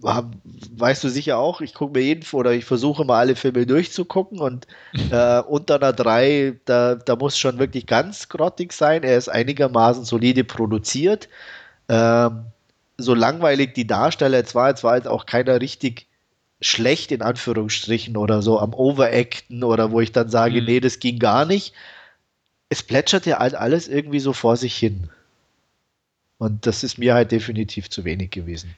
weißt 0.00 1.04
du 1.04 1.08
sicher 1.08 1.38
auch, 1.38 1.60
ich 1.60 1.74
gucke 1.74 1.98
mir 1.98 2.04
jeden 2.04 2.24
oder 2.32 2.52
ich 2.52 2.64
versuche 2.64 3.04
mal 3.04 3.18
alle 3.18 3.36
Filme 3.36 3.66
durchzugucken 3.66 4.38
und 4.38 4.66
äh, 5.10 5.40
unter 5.40 5.76
einer 5.76 5.92
3, 5.92 6.60
da, 6.64 6.94
da 6.94 7.16
muss 7.16 7.38
schon 7.38 7.58
wirklich 7.58 7.86
ganz 7.86 8.28
grottig 8.28 8.72
sein. 8.72 9.02
Er 9.02 9.16
ist 9.16 9.28
einigermaßen 9.28 10.04
solide 10.04 10.44
produziert. 10.44 11.28
Ähm, 11.88 12.46
so 12.96 13.14
langweilig 13.14 13.74
die 13.74 13.86
Darsteller 13.86 14.38
jetzt 14.38 14.54
war, 14.54 14.68
jetzt 14.68 14.84
war 14.84 14.96
jetzt 14.96 15.08
auch 15.08 15.26
keiner 15.26 15.60
richtig 15.60 16.06
schlecht 16.60 17.12
in 17.12 17.22
Anführungsstrichen 17.22 18.16
oder 18.16 18.42
so 18.42 18.58
am 18.58 18.74
Overacten 18.74 19.62
oder 19.62 19.92
wo 19.92 20.00
ich 20.00 20.12
dann 20.12 20.28
sage, 20.28 20.60
mhm. 20.60 20.66
nee, 20.66 20.80
das 20.80 20.98
ging 20.98 21.18
gar 21.18 21.44
nicht. 21.44 21.72
Es 22.68 22.82
plätschert 22.82 23.26
ja 23.26 23.38
halt 23.38 23.54
alles 23.54 23.88
irgendwie 23.88 24.20
so 24.20 24.32
vor 24.32 24.56
sich 24.56 24.76
hin. 24.76 25.08
Und 26.38 26.66
das 26.66 26.84
ist 26.84 26.98
mir 26.98 27.14
halt 27.14 27.32
definitiv 27.32 27.90
zu 27.90 28.04
wenig 28.04 28.30
gewesen. 28.30 28.74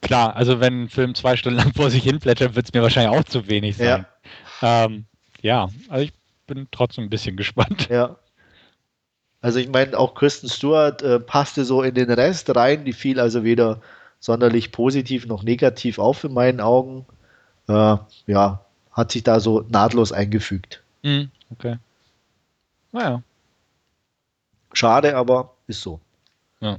Klar, 0.00 0.36
also 0.36 0.60
wenn 0.60 0.84
ein 0.84 0.88
Film 0.88 1.14
zwei 1.14 1.36
Stunden 1.36 1.58
lang 1.58 1.72
vor 1.74 1.90
sich 1.90 2.04
hin 2.04 2.20
plätschert, 2.20 2.54
wird 2.54 2.66
es 2.66 2.72
mir 2.72 2.82
wahrscheinlich 2.82 3.18
auch 3.18 3.24
zu 3.24 3.48
wenig 3.48 3.76
sein. 3.76 4.06
Ja, 4.60 4.84
ähm, 4.84 5.06
ja 5.40 5.68
also 5.88 6.04
ich 6.04 6.12
bin 6.46 6.68
trotzdem 6.70 7.04
ein 7.04 7.10
bisschen 7.10 7.36
gespannt. 7.36 7.88
Ja. 7.90 8.16
Also 9.40 9.58
ich 9.58 9.68
meine, 9.68 9.98
auch 9.98 10.14
Kristen 10.14 10.48
Stewart 10.48 11.02
äh, 11.02 11.20
passte 11.20 11.64
so 11.64 11.82
in 11.82 11.94
den 11.94 12.10
Rest 12.10 12.54
rein, 12.54 12.84
die 12.84 12.92
fiel 12.92 13.20
also 13.20 13.44
weder 13.44 13.80
sonderlich 14.18 14.72
positiv 14.72 15.26
noch 15.26 15.42
negativ 15.42 15.98
auf 15.98 16.24
in 16.24 16.32
meinen 16.32 16.60
Augen. 16.60 17.06
Äh, 17.68 17.96
ja, 18.26 18.64
hat 18.92 19.12
sich 19.12 19.22
da 19.22 19.40
so 19.40 19.64
nahtlos 19.68 20.12
eingefügt. 20.12 20.82
Mhm, 21.02 21.30
okay. 21.50 21.76
Naja. 22.92 23.22
Schade, 24.72 25.16
aber 25.16 25.54
ist 25.66 25.82
so. 25.82 26.00
Ja. 26.60 26.78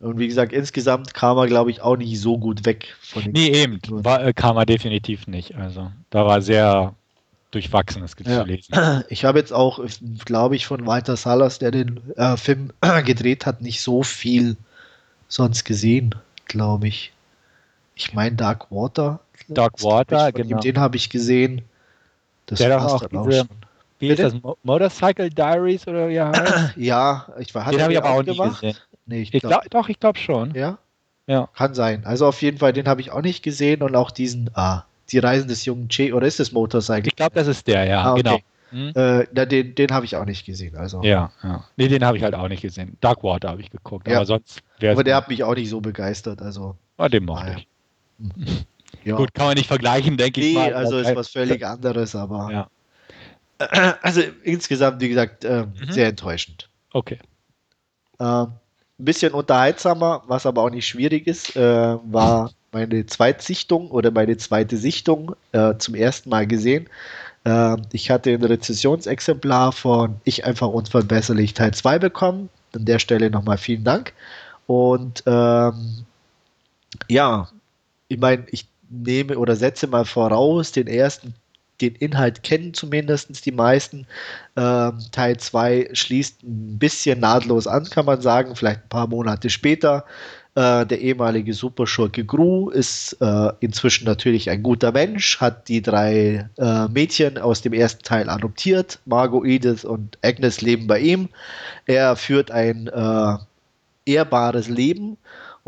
Und 0.00 0.18
wie 0.18 0.28
gesagt, 0.28 0.52
insgesamt 0.52 1.12
kam 1.12 1.36
er, 1.38 1.46
glaube 1.46 1.70
ich, 1.70 1.80
auch 1.82 1.96
nicht 1.96 2.20
so 2.20 2.38
gut 2.38 2.64
weg 2.64 2.94
von 3.00 3.22
den 3.22 3.32
Nee, 3.32 3.48
eben, 3.48 3.80
war, 3.84 4.24
äh, 4.24 4.32
kam 4.32 4.56
er 4.56 4.66
definitiv 4.66 5.26
nicht. 5.26 5.56
Also 5.56 5.90
da 6.10 6.24
war 6.24 6.40
sehr 6.40 6.94
Durchwachsenes 7.50 8.14
ja. 8.24 8.40
zu 8.40 8.46
lesen. 8.46 8.74
Ich 9.08 9.24
habe 9.24 9.38
jetzt 9.38 9.52
auch, 9.52 9.80
glaube 10.24 10.54
ich, 10.54 10.66
von 10.66 10.86
Walter 10.86 11.16
Salas, 11.16 11.58
der 11.58 11.72
den 11.72 12.00
äh, 12.16 12.36
Film 12.36 12.72
gedreht 13.04 13.46
hat, 13.46 13.60
nicht 13.60 13.80
so 13.80 14.02
viel 14.02 14.56
sonst 15.26 15.64
gesehen, 15.64 16.14
glaube 16.46 16.88
ich. 16.88 17.12
Ich 17.94 18.14
meine 18.14 18.36
Dark 18.36 18.70
Water. 18.70 19.20
Dark 19.48 19.82
Water, 19.82 20.30
genau. 20.30 20.58
Ihm, 20.58 20.60
den 20.60 20.78
habe 20.78 20.96
ich 20.96 21.10
gesehen. 21.10 21.62
Das 22.46 22.60
der 22.60 22.80
auch 22.80 23.04
diese, 23.04 23.20
auch 23.20 23.32
schon. 23.32 23.48
Wie 23.98 24.08
ist 24.08 24.22
das? 24.22 24.34
Motorcycle 24.62 25.30
Diaries 25.30 25.88
oder 25.88 26.08
ja? 26.08 26.32
ja, 26.76 27.26
ich 27.40 27.52
war, 27.54 27.68
den 27.70 27.82
habe 27.82 27.92
ich 27.92 27.98
aber 27.98 28.10
auch 28.10 28.22
nicht 28.22 28.40
gesehen. 28.40 28.76
Nee, 29.08 29.22
ich, 29.22 29.34
ich 29.34 29.40
glaub, 29.40 29.62
glaub, 29.62 29.70
doch, 29.70 29.88
ich 29.88 29.98
glaube 29.98 30.18
schon. 30.18 30.54
Ja? 30.54 30.78
Ja. 31.26 31.48
Kann 31.54 31.74
sein. 31.74 32.04
Also 32.04 32.26
auf 32.26 32.40
jeden 32.42 32.58
Fall, 32.58 32.72
den 32.72 32.86
habe 32.86 33.00
ich 33.00 33.10
auch 33.10 33.22
nicht 33.22 33.42
gesehen 33.42 33.82
und 33.82 33.96
auch 33.96 34.10
diesen, 34.10 34.50
ah, 34.54 34.84
die 35.10 35.18
Reisen 35.18 35.48
des 35.48 35.64
jungen 35.64 35.88
Che, 35.88 36.12
oder 36.12 36.26
ist 36.26 36.38
das 36.38 36.52
Motorcycle? 36.52 37.08
Ich 37.08 37.16
glaube, 37.16 37.34
das 37.34 37.46
ist 37.48 37.66
der, 37.66 37.84
ja, 37.86 38.02
ah, 38.02 38.12
okay. 38.12 38.22
genau. 38.22 38.38
Hm? 38.70 38.92
Äh, 38.94 39.46
den 39.46 39.74
den 39.74 39.90
habe 39.92 40.04
ich 40.04 40.14
auch 40.16 40.26
nicht 40.26 40.44
gesehen. 40.44 40.76
Also. 40.76 41.02
Ja, 41.02 41.32
ja. 41.42 41.64
Nee, 41.76 41.88
den 41.88 42.04
habe 42.04 42.18
ich 42.18 42.22
halt 42.22 42.34
auch 42.34 42.48
nicht 42.48 42.60
gesehen. 42.60 42.98
Darkwater 43.00 43.48
habe 43.48 43.62
ich 43.62 43.70
geguckt, 43.70 44.06
ja. 44.06 44.16
aber 44.16 44.26
sonst. 44.26 44.60
Aber 44.82 45.04
der 45.04 45.16
hat 45.16 45.30
mich 45.30 45.42
auch 45.42 45.54
nicht 45.54 45.70
so 45.70 45.80
begeistert. 45.80 46.42
Also. 46.42 46.76
Ah, 46.98 47.08
den 47.08 47.24
mochte 47.24 47.56
ich. 47.56 47.68
Hm. 48.18 48.46
Ja. 49.04 49.16
Gut, 49.16 49.32
kann 49.32 49.46
man 49.46 49.54
nicht 49.54 49.68
vergleichen, 49.68 50.16
denke 50.16 50.40
nee, 50.40 50.48
ich 50.48 50.54
mal. 50.54 50.68
Nee, 50.68 50.72
also 50.72 50.98
ist 50.98 51.14
was 51.14 51.28
völlig 51.28 51.64
anderes, 51.64 52.16
aber. 52.16 52.50
Ja. 52.50 52.68
Also 54.02 54.22
insgesamt, 54.42 55.00
wie 55.00 55.08
gesagt, 55.08 55.44
äh, 55.44 55.66
mhm. 55.66 55.90
sehr 55.92 56.08
enttäuschend. 56.08 56.68
Okay. 56.92 57.18
Äh, 58.18 58.46
ein 58.98 59.04
bisschen 59.04 59.32
unterhaltsamer, 59.32 60.22
was 60.26 60.46
aber 60.46 60.62
auch 60.62 60.70
nicht 60.70 60.86
schwierig 60.86 61.26
ist, 61.26 61.56
äh, 61.56 61.60
war 61.60 62.50
meine 62.72 63.06
Zweitsichtung 63.06 63.90
oder 63.90 64.10
meine 64.10 64.36
zweite 64.36 64.76
Sichtung 64.76 65.34
äh, 65.52 65.74
zum 65.78 65.94
ersten 65.94 66.30
Mal 66.30 66.46
gesehen. 66.46 66.88
Äh, 67.44 67.76
ich 67.92 68.10
hatte 68.10 68.30
ein 68.30 68.42
Rezessionsexemplar 68.42 69.72
von 69.72 70.16
Ich 70.24 70.44
einfach 70.44 70.68
unverbesserlich 70.68 71.54
Teil 71.54 71.72
2 71.72 71.98
bekommen. 71.98 72.48
An 72.74 72.84
der 72.84 72.98
Stelle 72.98 73.30
nochmal 73.30 73.56
vielen 73.56 73.84
Dank. 73.84 74.12
Und 74.66 75.22
ähm, 75.26 76.04
ja, 77.08 77.48
ich 78.08 78.18
meine, 78.18 78.44
ich 78.50 78.66
nehme 78.90 79.38
oder 79.38 79.56
setze 79.56 79.86
mal 79.86 80.04
voraus, 80.04 80.72
den 80.72 80.86
ersten, 80.86 81.34
den 81.80 81.94
Inhalt 81.94 82.42
kennen 82.42 82.74
zumindest 82.74 83.44
die 83.46 83.52
meisten. 83.52 84.06
Ähm, 84.56 84.98
Teil 85.12 85.36
2 85.36 85.90
schließt 85.92 86.42
ein 86.42 86.78
bisschen 86.78 87.20
nahtlos 87.20 87.66
an, 87.66 87.84
kann 87.84 88.06
man 88.06 88.20
sagen, 88.20 88.56
vielleicht 88.56 88.82
ein 88.82 88.88
paar 88.88 89.06
Monate 89.06 89.50
später. 89.50 90.04
Äh, 90.54 90.86
der 90.86 91.00
ehemalige 91.00 91.54
Superschurke 91.54 92.24
Gru 92.24 92.70
ist 92.70 93.16
äh, 93.20 93.52
inzwischen 93.60 94.06
natürlich 94.06 94.50
ein 94.50 94.64
guter 94.64 94.90
Mensch, 94.90 95.40
hat 95.40 95.68
die 95.68 95.82
drei 95.82 96.48
äh, 96.58 96.88
Mädchen 96.88 97.38
aus 97.38 97.62
dem 97.62 97.72
ersten 97.72 98.02
Teil 98.02 98.28
adoptiert. 98.28 98.98
Margot, 99.04 99.46
Edith 99.46 99.84
und 99.84 100.18
Agnes 100.22 100.60
leben 100.60 100.88
bei 100.88 100.98
ihm. 100.98 101.28
Er 101.86 102.16
führt 102.16 102.50
ein 102.50 102.88
äh, 102.88 103.36
ehrbares 104.04 104.68
Leben 104.68 105.16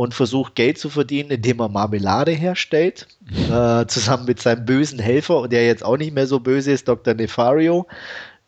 und 0.01 0.14
versucht 0.14 0.55
Geld 0.55 0.78
zu 0.78 0.88
verdienen, 0.88 1.30
indem 1.30 1.61
er 1.61 1.68
Marmelade 1.68 2.30
herstellt, 2.32 3.07
äh, 3.51 3.84
zusammen 3.84 4.24
mit 4.24 4.40
seinem 4.40 4.64
bösen 4.64 4.98
Helfer, 4.98 5.46
der 5.46 5.66
jetzt 5.66 5.84
auch 5.84 5.98
nicht 5.98 6.14
mehr 6.14 6.26
so 6.26 6.40
böse 6.40 6.72
ist, 6.72 6.88
Dr. 6.88 7.12
Nefario. 7.12 7.86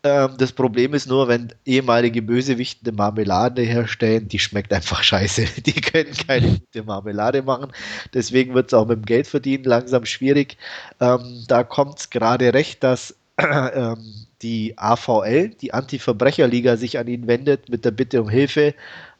Ähm, 0.01 0.31
das 0.39 0.51
Problem 0.51 0.95
ist 0.95 1.07
nur, 1.07 1.27
wenn 1.27 1.53
ehemalige 1.63 2.23
Bösewichte 2.23 2.87
eine 2.87 2.97
Marmelade 2.97 3.61
herstellen, 3.61 4.27
die 4.27 4.39
schmeckt 4.39 4.73
einfach 4.73 5.03
scheiße. 5.03 5.45
Die 5.61 5.79
können 5.79 6.13
keine 6.27 6.47
gute 6.57 6.83
Marmelade 6.85 7.43
machen. 7.43 7.71
Deswegen 8.15 8.55
wird 8.55 8.69
es 8.69 8.73
auch 8.73 8.87
mit 8.87 8.97
dem 8.97 9.05
Geldverdienen 9.05 9.65
langsam 9.65 10.05
schwierig. 10.05 10.57
Ähm, 10.99 11.43
da 11.47 11.63
kommt 11.63 11.99
es 11.99 12.09
gerade 12.09 12.51
recht, 12.55 12.83
dass 12.83 13.15
ähm, 13.37 14.25
die 14.41 14.73
AVL, 14.77 15.49
die 15.49 15.71
Anti-Verbrecherliga, 15.71 16.77
sich 16.77 16.97
an 16.97 17.07
ihn 17.07 17.27
wendet 17.27 17.69
mit 17.69 17.85
der 17.85 17.91
Bitte 17.91 18.23
um 18.23 18.29
Hilfe, 18.29 18.73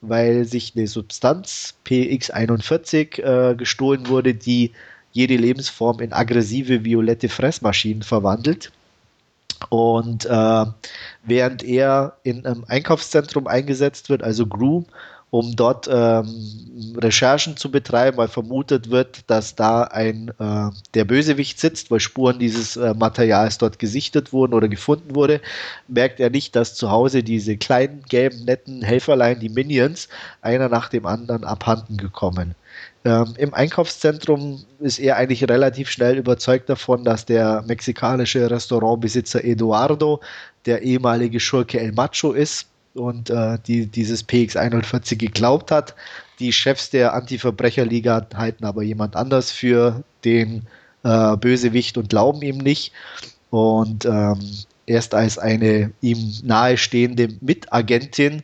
weil 0.04 0.46
sich 0.46 0.74
eine 0.76 0.88
Substanz 0.88 1.76
PX41 1.86 3.20
äh, 3.24 3.56
gestohlen 3.56 4.08
wurde, 4.08 4.34
die 4.34 4.72
jede 5.14 5.38
Lebensform 5.38 6.00
in 6.00 6.12
aggressive 6.12 6.84
violette 6.84 7.30
Fressmaschinen 7.30 8.04
verwandelt. 8.04 8.72
Und 9.70 10.26
äh, 10.26 10.66
während 11.24 11.64
er 11.64 12.18
in 12.24 12.46
einem 12.46 12.66
Einkaufszentrum 12.68 13.48
eingesetzt 13.48 14.10
wird, 14.10 14.24
also 14.24 14.46
Groom, 14.46 14.86
um 15.34 15.56
dort 15.56 15.90
ähm, 15.92 16.94
Recherchen 16.96 17.58
zu 17.58 17.72
betreiben, 17.72 18.18
weil 18.18 18.28
vermutet 18.28 18.92
wird, 18.92 19.28
dass 19.32 19.56
da 19.56 19.82
ein 19.82 20.32
äh, 20.38 20.70
der 20.94 21.06
Bösewicht 21.06 21.60
sitzt, 21.60 21.90
weil 21.90 22.00
Spuren 22.00 22.38
dieses 22.38 22.78
äh, 22.78 22.94
Materials 22.94 23.58
dort 23.58 23.80
gesichtet 23.80 24.32
wurden 24.32 24.54
oder 24.54 24.68
gefunden 24.68 25.16
wurde, 25.16 25.42
merkt 25.88 26.20
er 26.20 26.30
nicht, 26.30 26.56
dass 26.56 26.76
zu 26.76 26.92
Hause 26.92 27.24
diese 27.24 27.58
kleinen 27.58 28.04
gelben 28.08 28.46
netten 28.46 28.84
Helferlein, 28.84 29.40
die 29.40 29.50
Minions, 29.50 30.08
einer 30.44 30.70
nach 30.70 30.88
dem 30.88 31.08
anderen 31.08 31.46
abhanden 31.46 31.98
gekommen. 31.98 32.54
Ähm, 33.04 33.34
Im 33.40 33.56
Einkaufszentrum 33.56 34.64
ist 34.82 35.00
er 35.00 35.18
eigentlich 35.18 35.50
relativ 35.50 35.90
schnell 35.90 36.16
überzeugt 36.16 36.70
davon, 36.70 37.04
dass 37.06 37.26
der 37.26 37.64
mexikanische 37.66 38.52
Restaurantbesitzer 38.52 39.44
Eduardo 39.44 40.22
der 40.68 40.84
ehemalige 40.84 41.40
Schurke 41.40 41.80
El 41.80 41.92
Macho 41.92 42.34
ist 42.34 42.68
und 42.94 43.30
äh, 43.30 43.58
die 43.66 43.88
dieses 43.88 44.28
PX41 44.28 45.18
geglaubt 45.18 45.72
hat. 45.72 45.96
Die 46.40 46.52
Chefs 46.52 46.90
der 46.90 47.14
Anti-Verbrecherliga 47.14 48.28
halten 48.36 48.66
aber 48.66 48.84
jemand 48.84 49.16
anders 49.16 49.52
für 49.52 50.04
den 50.26 50.64
äh, 51.04 51.38
Bösewicht 51.38 51.98
und 51.98 52.10
glauben 52.10 52.42
ihm 52.42 52.58
nicht. 52.58 52.92
Und 53.50 54.06
ähm, 54.06 54.40
erst 54.86 55.14
als 55.14 55.38
eine 55.38 55.92
ihm 56.02 56.34
nahestehende 56.44 57.30
Mitagentin 57.42 58.44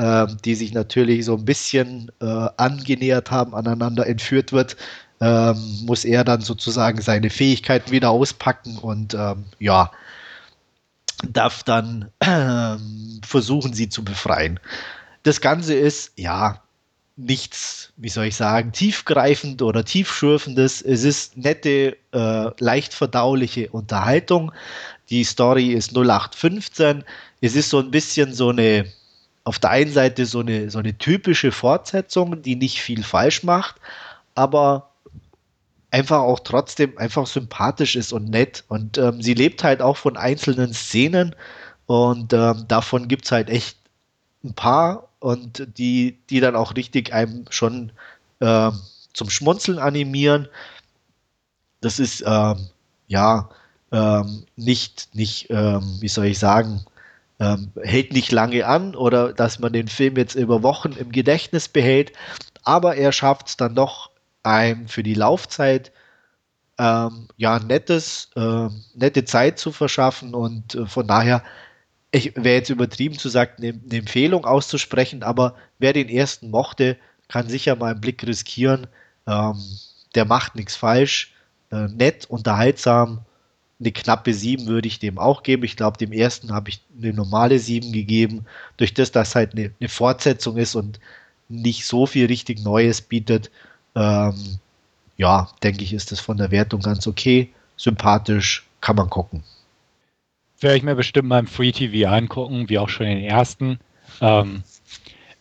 äh, 0.00 0.26
die 0.44 0.54
sich 0.54 0.72
natürlich 0.72 1.24
so 1.24 1.36
ein 1.36 1.44
bisschen 1.44 2.10
äh, 2.20 2.48
angenähert 2.56 3.30
haben, 3.30 3.54
aneinander 3.54 4.06
entführt 4.06 4.52
wird, 4.52 4.76
ähm, 5.20 5.56
muss 5.84 6.04
er 6.04 6.24
dann 6.24 6.40
sozusagen 6.40 7.02
seine 7.02 7.28
Fähigkeiten 7.28 7.90
wieder 7.90 8.10
auspacken 8.10 8.78
und 8.78 9.12
ähm, 9.14 9.44
ja, 9.58 9.90
darf 11.28 11.62
dann 11.64 12.08
äh, 12.20 12.76
versuchen, 13.22 13.72
sie 13.72 13.88
zu 13.88 14.04
befreien. 14.04 14.60
Das 15.22 15.40
Ganze 15.40 15.74
ist, 15.74 16.12
ja, 16.16 16.62
nichts, 17.16 17.92
wie 17.96 18.08
soll 18.08 18.26
ich 18.26 18.36
sagen, 18.36 18.72
tiefgreifend 18.72 19.62
oder 19.62 19.84
tiefschürfendes. 19.84 20.82
Es 20.82 21.04
ist 21.04 21.36
nette, 21.36 21.96
äh, 22.12 22.50
leicht 22.58 22.94
verdauliche 22.94 23.68
Unterhaltung. 23.70 24.52
Die 25.10 25.24
Story 25.24 25.72
ist 25.72 25.92
0815. 25.92 27.04
Es 27.40 27.54
ist 27.56 27.70
so 27.70 27.78
ein 27.78 27.90
bisschen 27.90 28.32
so 28.32 28.50
eine, 28.50 28.86
auf 29.44 29.58
der 29.58 29.70
einen 29.70 29.92
Seite 29.92 30.26
so 30.26 30.40
eine, 30.40 30.70
so 30.70 30.78
eine 30.78 30.96
typische 30.96 31.52
Fortsetzung, 31.52 32.42
die 32.42 32.56
nicht 32.56 32.80
viel 32.80 33.02
falsch 33.02 33.42
macht, 33.42 33.76
aber 34.34 34.90
einfach 35.90 36.20
auch 36.20 36.40
trotzdem 36.40 36.96
einfach 36.98 37.26
sympathisch 37.26 37.96
ist 37.96 38.12
und 38.12 38.30
nett. 38.30 38.64
Und 38.68 38.98
ähm, 38.98 39.20
sie 39.20 39.34
lebt 39.34 39.64
halt 39.64 39.82
auch 39.82 39.96
von 39.96 40.16
einzelnen 40.16 40.72
Szenen 40.72 41.34
und 41.90 42.32
ähm, 42.32 42.66
davon 42.68 43.08
gibt 43.08 43.24
es 43.24 43.32
halt 43.32 43.50
echt 43.50 43.76
ein 44.44 44.54
paar 44.54 45.08
und 45.18 45.66
die, 45.76 46.20
die 46.30 46.38
dann 46.38 46.54
auch 46.54 46.76
richtig 46.76 47.12
einem 47.12 47.46
schon 47.50 47.90
äh, 48.38 48.70
zum 49.12 49.28
Schmunzeln 49.28 49.80
animieren. 49.80 50.46
Das 51.80 51.98
ist 51.98 52.22
ähm, 52.24 52.68
ja 53.08 53.50
ähm, 53.90 54.44
nicht, 54.54 55.16
nicht 55.16 55.50
ähm, 55.50 55.82
wie 55.98 56.06
soll 56.06 56.26
ich 56.26 56.38
sagen, 56.38 56.84
ähm, 57.40 57.72
hält 57.82 58.12
nicht 58.12 58.30
lange 58.30 58.68
an 58.68 58.94
oder 58.94 59.32
dass 59.32 59.58
man 59.58 59.72
den 59.72 59.88
Film 59.88 60.16
jetzt 60.16 60.36
über 60.36 60.62
Wochen 60.62 60.92
im 60.92 61.10
Gedächtnis 61.10 61.66
behält, 61.66 62.12
aber 62.62 62.94
er 62.94 63.10
schafft 63.10 63.48
es 63.48 63.56
dann 63.56 63.74
doch, 63.74 64.10
einem 64.44 64.86
für 64.86 65.02
die 65.02 65.14
Laufzeit 65.14 65.90
ähm, 66.78 67.26
ja 67.36 67.58
nettes, 67.58 68.30
äh, 68.36 68.68
nette 68.94 69.24
Zeit 69.24 69.58
zu 69.58 69.72
verschaffen 69.72 70.36
und 70.36 70.76
äh, 70.76 70.86
von 70.86 71.08
daher 71.08 71.42
ich 72.12 72.34
wäre 72.36 72.56
jetzt 72.56 72.70
übertrieben 72.70 73.18
zu 73.18 73.28
sagen, 73.28 73.52
eine, 73.58 73.68
eine 73.68 73.98
Empfehlung 73.98 74.44
auszusprechen, 74.44 75.22
aber 75.22 75.54
wer 75.78 75.92
den 75.92 76.08
ersten 76.08 76.50
mochte, 76.50 76.96
kann 77.28 77.48
sicher 77.48 77.76
mal 77.76 77.92
einen 77.92 78.00
Blick 78.00 78.26
riskieren. 78.26 78.86
Ähm, 79.26 79.62
der 80.14 80.24
macht 80.24 80.56
nichts 80.56 80.74
falsch. 80.74 81.32
Äh, 81.70 81.86
nett, 81.88 82.26
unterhaltsam. 82.26 83.20
Eine 83.78 83.92
knappe 83.92 84.34
7 84.34 84.66
würde 84.66 84.88
ich 84.88 84.98
dem 84.98 85.18
auch 85.18 85.42
geben. 85.42 85.62
Ich 85.64 85.76
glaube, 85.76 85.98
dem 85.98 86.12
ersten 86.12 86.52
habe 86.52 86.70
ich 86.70 86.82
eine 87.00 87.12
normale 87.12 87.58
7 87.58 87.92
gegeben. 87.92 88.44
Durch 88.76 88.92
das, 88.92 89.12
dass 89.12 89.36
halt 89.36 89.52
eine, 89.52 89.70
eine, 89.78 89.88
Fortsetzung 89.88 90.56
ist 90.56 90.74
und 90.74 90.98
nicht 91.48 91.86
so 91.86 92.06
viel 92.06 92.26
richtig 92.26 92.60
Neues 92.62 93.00
bietet, 93.00 93.50
ähm, 93.94 94.58
ja, 95.16 95.48
denke 95.62 95.84
ich, 95.84 95.92
ist 95.92 96.12
das 96.12 96.20
von 96.20 96.36
der 96.38 96.50
Wertung 96.50 96.80
ganz 96.80 97.06
okay. 97.06 97.50
Sympathisch, 97.76 98.66
kann 98.80 98.96
man 98.96 99.08
gucken 99.08 99.44
werde 100.60 100.76
ich 100.76 100.82
mir 100.82 100.94
bestimmt 100.94 101.28
mal 101.28 101.38
im 101.38 101.46
Free 101.46 101.72
TV 101.72 102.08
angucken, 102.08 102.68
wie 102.68 102.78
auch 102.78 102.88
schon 102.88 103.06
den 103.06 103.22
ersten. 103.22 103.78
Ähm, 104.20 104.62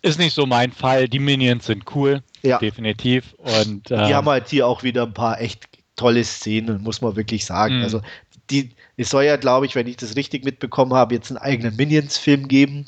ist 0.02 0.20
nicht 0.20 0.34
so 0.34 0.46
mein 0.46 0.72
Fall. 0.72 1.08
Die 1.08 1.20
Minions 1.20 1.66
sind 1.66 1.84
cool, 1.96 2.22
ja. 2.42 2.58
definitiv. 2.60 3.34
Und, 3.38 3.92
ähm, 3.92 4.08
die 4.08 4.16
haben 4.16 4.28
halt 4.28 4.48
hier 4.48 4.68
auch 4.68 4.84
wieder 4.84 5.04
ein 5.04 5.14
paar 5.14 5.42
echt 5.42 5.68
tolle 5.96 6.24
Szenen, 6.24 6.82
muss 6.82 7.02
man 7.02 7.16
wirklich 7.16 7.46
sagen. 7.46 7.78
Mhm. 7.78 7.84
Also 7.84 8.02
die, 8.50 8.72
es 8.98 9.10
soll 9.10 9.26
ja, 9.26 9.36
glaube 9.36 9.66
ich, 9.66 9.76
wenn 9.76 9.88
ich 9.88 9.98
das 9.98 10.16
richtig 10.16 10.46
mitbekommen 10.46 10.94
habe, 10.94 11.16
jetzt 11.16 11.30
einen 11.30 11.38
eigenen 11.38 11.76
Minions-Film 11.76 12.48
geben. 12.48 12.86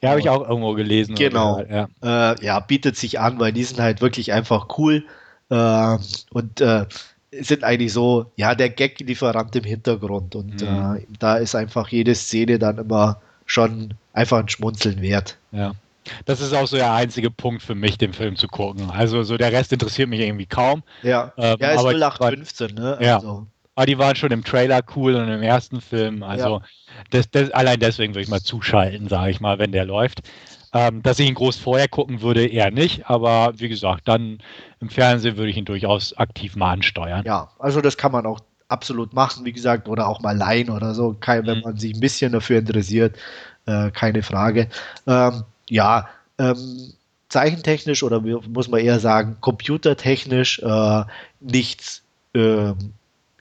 Ja, 0.00 0.10
habe 0.10 0.20
ich 0.20 0.28
auch 0.28 0.48
irgendwo 0.48 0.74
gelesen. 0.74 1.14
Genau. 1.14 1.58
Oder, 1.58 1.88
ja. 2.02 2.32
Äh, 2.32 2.44
ja. 2.44 2.60
bietet 2.60 2.96
sich 2.96 3.18
an, 3.18 3.38
weil 3.38 3.52
die 3.52 3.64
sind 3.64 3.80
halt 3.80 4.00
wirklich 4.00 4.32
einfach 4.32 4.78
cool. 4.78 5.04
Äh, 5.50 5.98
und 6.30 6.60
äh, 6.60 6.86
sind 7.32 7.64
eigentlich 7.64 7.92
so, 7.92 8.26
ja, 8.36 8.54
der 8.54 8.70
Gag-Lieferant 8.70 9.54
im 9.56 9.64
Hintergrund. 9.64 10.34
Und 10.34 10.62
mhm. 10.62 10.96
äh, 10.96 11.06
da 11.18 11.36
ist 11.36 11.54
einfach 11.54 11.88
jede 11.88 12.14
Szene 12.14 12.58
dann 12.58 12.78
immer 12.78 13.20
schon 13.46 13.94
einfach 14.12 14.38
ein 14.38 14.48
Schmunzeln 14.48 15.00
wert. 15.02 15.36
Ja. 15.52 15.72
Das 16.24 16.40
ist 16.40 16.54
auch 16.54 16.66
so 16.66 16.76
der 16.76 16.92
einzige 16.92 17.30
Punkt 17.30 17.62
für 17.62 17.74
mich, 17.74 17.98
den 17.98 18.12
Film 18.12 18.36
zu 18.36 18.48
gucken. 18.48 18.90
Also 18.90 19.22
so 19.22 19.36
der 19.36 19.52
Rest 19.52 19.72
interessiert 19.72 20.08
mich 20.08 20.20
irgendwie 20.20 20.46
kaum. 20.46 20.82
Ja, 21.02 21.32
ähm, 21.36 21.56
ja 21.60 21.72
ist 21.72 21.84
0815, 21.84 22.74
ne? 22.74 22.98
Ja. 23.00 23.16
Also. 23.16 23.46
Aber 23.74 23.86
die 23.86 23.98
waren 23.98 24.16
schon 24.16 24.32
im 24.32 24.42
Trailer 24.42 24.80
cool 24.96 25.14
und 25.14 25.28
im 25.28 25.42
ersten 25.42 25.80
Film. 25.80 26.22
Also 26.22 26.58
ja. 26.58 26.62
das, 27.10 27.30
das, 27.30 27.50
allein 27.50 27.78
deswegen 27.78 28.14
würde 28.14 28.22
ich 28.22 28.28
mal 28.28 28.42
zuschalten, 28.42 29.08
sage 29.08 29.30
ich 29.30 29.40
mal, 29.40 29.58
wenn 29.58 29.70
der 29.70 29.84
läuft. 29.84 30.22
Ähm, 30.74 31.02
dass 31.02 31.18
ich 31.18 31.28
ihn 31.28 31.34
groß 31.34 31.56
vorher 31.56 31.88
gucken 31.88 32.20
würde, 32.20 32.46
eher 32.46 32.70
nicht. 32.70 33.08
Aber 33.08 33.52
wie 33.56 33.68
gesagt, 33.68 34.06
dann 34.06 34.38
im 34.80 34.90
Fernsehen 34.90 35.36
würde 35.36 35.50
ich 35.50 35.56
ihn 35.56 35.64
durchaus 35.64 36.16
aktiv 36.16 36.56
mal 36.56 36.72
ansteuern. 36.72 37.24
Ja, 37.24 37.50
also 37.58 37.80
das 37.80 37.96
kann 37.96 38.12
man 38.12 38.26
auch 38.26 38.40
absolut 38.68 39.14
machen, 39.14 39.44
wie 39.44 39.52
gesagt, 39.52 39.88
oder 39.88 40.08
auch 40.08 40.20
mal 40.20 40.36
leihen 40.36 40.70
oder 40.70 40.94
so, 40.94 41.16
kein, 41.18 41.46
wenn 41.46 41.58
mhm. 41.58 41.64
man 41.64 41.76
sich 41.76 41.94
ein 41.94 42.00
bisschen 42.00 42.32
dafür 42.32 42.58
interessiert, 42.58 43.16
äh, 43.66 43.90
keine 43.90 44.22
Frage. 44.22 44.68
Ähm, 45.06 45.44
ja, 45.70 46.08
ähm, 46.38 46.92
zeichentechnisch 47.28 48.02
oder 48.02 48.20
muss 48.20 48.68
man 48.68 48.80
eher 48.80 49.00
sagen, 49.00 49.36
computertechnisch 49.40 50.60
äh, 50.60 51.04
nichts 51.40 52.02
äh, 52.34 52.72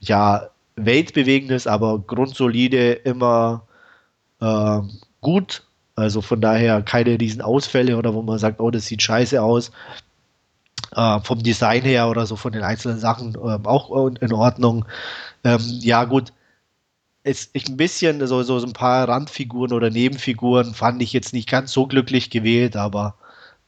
ja, 0.02 0.50
weltbewegendes, 0.76 1.68
aber 1.68 2.00
grundsolide, 2.00 2.94
immer 2.94 3.64
äh, 4.40 4.80
gut 5.22 5.64
also 5.98 6.22
von 6.22 6.40
daher 6.40 6.84
keine 6.84 7.20
riesen 7.20 7.42
Ausfälle 7.42 7.98
oder 7.98 8.14
wo 8.14 8.22
man 8.22 8.38
sagt, 8.38 8.62
oh, 8.62 8.70
das 8.70 8.86
sieht 8.86 9.02
scheiße 9.02 9.42
aus. 9.42 9.72
Äh, 10.96 11.20
vom 11.22 11.42
Design 11.42 11.82
her 11.82 12.08
oder 12.08 12.28
so 12.28 12.36
von 12.36 12.52
den 12.52 12.62
einzelnen 12.62 13.00
Sachen 13.00 13.34
äh, 13.34 13.68
auch 13.68 14.08
in 14.08 14.32
Ordnung. 14.32 14.86
Ähm, 15.44 15.60
ja, 15.82 16.06
gut. 16.06 16.32
Es, 17.24 17.50
ich 17.54 17.68
ein 17.68 17.78
bisschen, 17.78 18.26
so, 18.28 18.44
so 18.44 18.64
ein 18.64 18.74
paar 18.74 19.10
Randfiguren 19.10 19.74
oder 19.74 19.90
Nebenfiguren 19.90 20.76
fand 20.76 21.02
ich 21.02 21.12
jetzt 21.14 21.34
nicht 21.34 21.50
ganz 21.50 21.74
so 21.74 21.88
glücklich 21.88 22.30
gewählt, 22.30 22.76
aber 22.76 23.16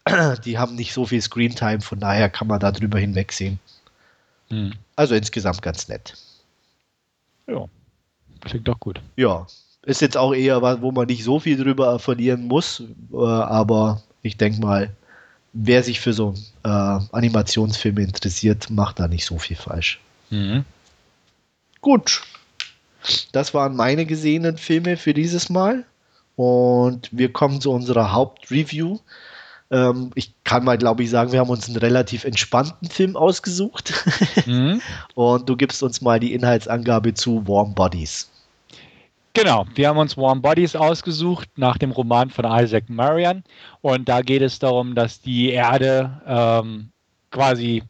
die 0.45 0.59
haben 0.59 0.75
nicht 0.75 0.93
so 0.93 1.07
viel 1.07 1.21
Screentime, 1.21 1.81
von 1.81 1.99
daher 1.99 2.29
kann 2.29 2.47
man 2.47 2.59
da 2.59 2.71
drüber 2.71 2.99
hinwegsehen. 2.99 3.59
Hm. 4.49 4.73
Also 4.95 5.15
insgesamt 5.15 5.63
ganz 5.63 5.87
nett. 5.87 6.13
Ja, 7.47 7.65
klingt 8.41 8.67
doch 8.67 8.79
gut. 8.79 9.01
Ja, 9.15 9.47
ist 9.89 10.01
jetzt 10.01 10.17
auch 10.17 10.33
eher 10.33 10.61
was, 10.61 10.81
wo 10.81 10.91
man 10.91 11.07
nicht 11.07 11.23
so 11.23 11.39
viel 11.39 11.57
drüber 11.57 11.99
verlieren 11.99 12.47
muss, 12.47 12.83
äh, 13.11 13.17
aber 13.17 14.01
ich 14.21 14.37
denke 14.37 14.61
mal, 14.61 14.91
wer 15.53 15.83
sich 15.83 15.99
für 15.99 16.13
so 16.13 16.33
äh, 16.63 16.69
Animationsfilme 16.69 18.01
interessiert, 18.01 18.69
macht 18.69 18.99
da 18.99 19.07
nicht 19.07 19.25
so 19.25 19.37
viel 19.37 19.57
falsch. 19.57 19.99
Mhm. 20.29 20.63
Gut. 21.81 22.21
Das 23.31 23.53
waren 23.53 23.75
meine 23.75 24.05
gesehenen 24.05 24.57
Filme 24.57 24.97
für 24.97 25.13
dieses 25.13 25.49
Mal. 25.49 25.85
Und 26.35 27.09
wir 27.11 27.33
kommen 27.33 27.59
zu 27.59 27.71
unserer 27.71 28.11
Hauptreview. 28.11 28.99
Ähm, 29.71 30.11
ich 30.15 30.33
kann 30.43 30.63
mal, 30.63 30.77
glaube 30.77 31.03
ich, 31.03 31.09
sagen, 31.09 31.31
wir 31.31 31.39
haben 31.39 31.49
uns 31.49 31.67
einen 31.67 31.77
relativ 31.77 32.23
entspannten 32.23 32.89
Film 32.89 33.15
ausgesucht. 33.15 33.93
Mhm. 34.45 34.81
Und 35.15 35.49
du 35.49 35.55
gibst 35.55 35.81
uns 35.83 36.01
mal 36.01 36.19
die 36.19 36.33
Inhaltsangabe 36.33 37.13
zu 37.13 37.47
Warm 37.47 37.73
Bodies. 37.73 38.29
Genau, 39.41 39.65
wir 39.73 39.87
haben 39.87 39.97
uns 39.97 40.17
Warm 40.17 40.41
Bodies 40.41 40.75
ausgesucht 40.75 41.47
nach 41.55 41.77
dem 41.77 41.91
Roman 41.91 42.29
von 42.29 42.43
Isaac 42.43 42.89
Marion. 42.89 43.45
Und 43.79 44.09
da 44.09 44.19
geht 44.21 44.41
es 44.41 44.59
darum, 44.59 44.95
dass 44.95 45.21
die 45.21 45.51
Erde 45.51 46.21
ähm, 46.27 46.91
quasi 47.31 47.83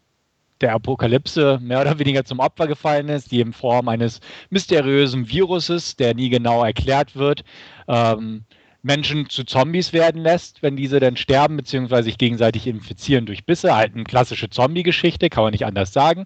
der 0.62 0.76
Apokalypse 0.76 1.58
mehr 1.60 1.82
oder 1.82 1.97
weniger 1.97 2.24
zum 2.24 2.38
Opfer 2.38 2.68
gefallen 2.68 3.10
ist, 3.10 3.32
die 3.32 3.41
in 3.41 3.52
Form 3.52 3.88
eines 3.88 4.20
mysteriösen 4.52 5.28
Viruses, 5.28 5.95
der 5.95 6.14
nie 6.14 6.30
genau 6.30 6.64
erklärt 6.64 7.16
wird, 7.16 7.43
ähm, 7.88 8.45
Menschen 8.82 9.30
zu 9.30 9.43
Zombies 9.43 9.91
werden 9.93 10.21
lässt, 10.21 10.63
wenn 10.63 10.75
diese 10.75 10.99
dann 10.99 11.17
sterben 11.17 11.57
bzw. 11.57 12.01
sich 12.01 12.17
gegenseitig 12.17 12.65
infizieren 12.67 13.25
durch 13.25 13.45
Bisse. 13.45 13.75
Halt 13.75 13.93
eine 13.93 14.05
klassische 14.05 14.49
Zombie-Geschichte, 14.49 15.30
kann 15.30 15.43
man 15.43 15.51
nicht 15.51 15.65
anders 15.65 15.91
sagen. 15.91 16.25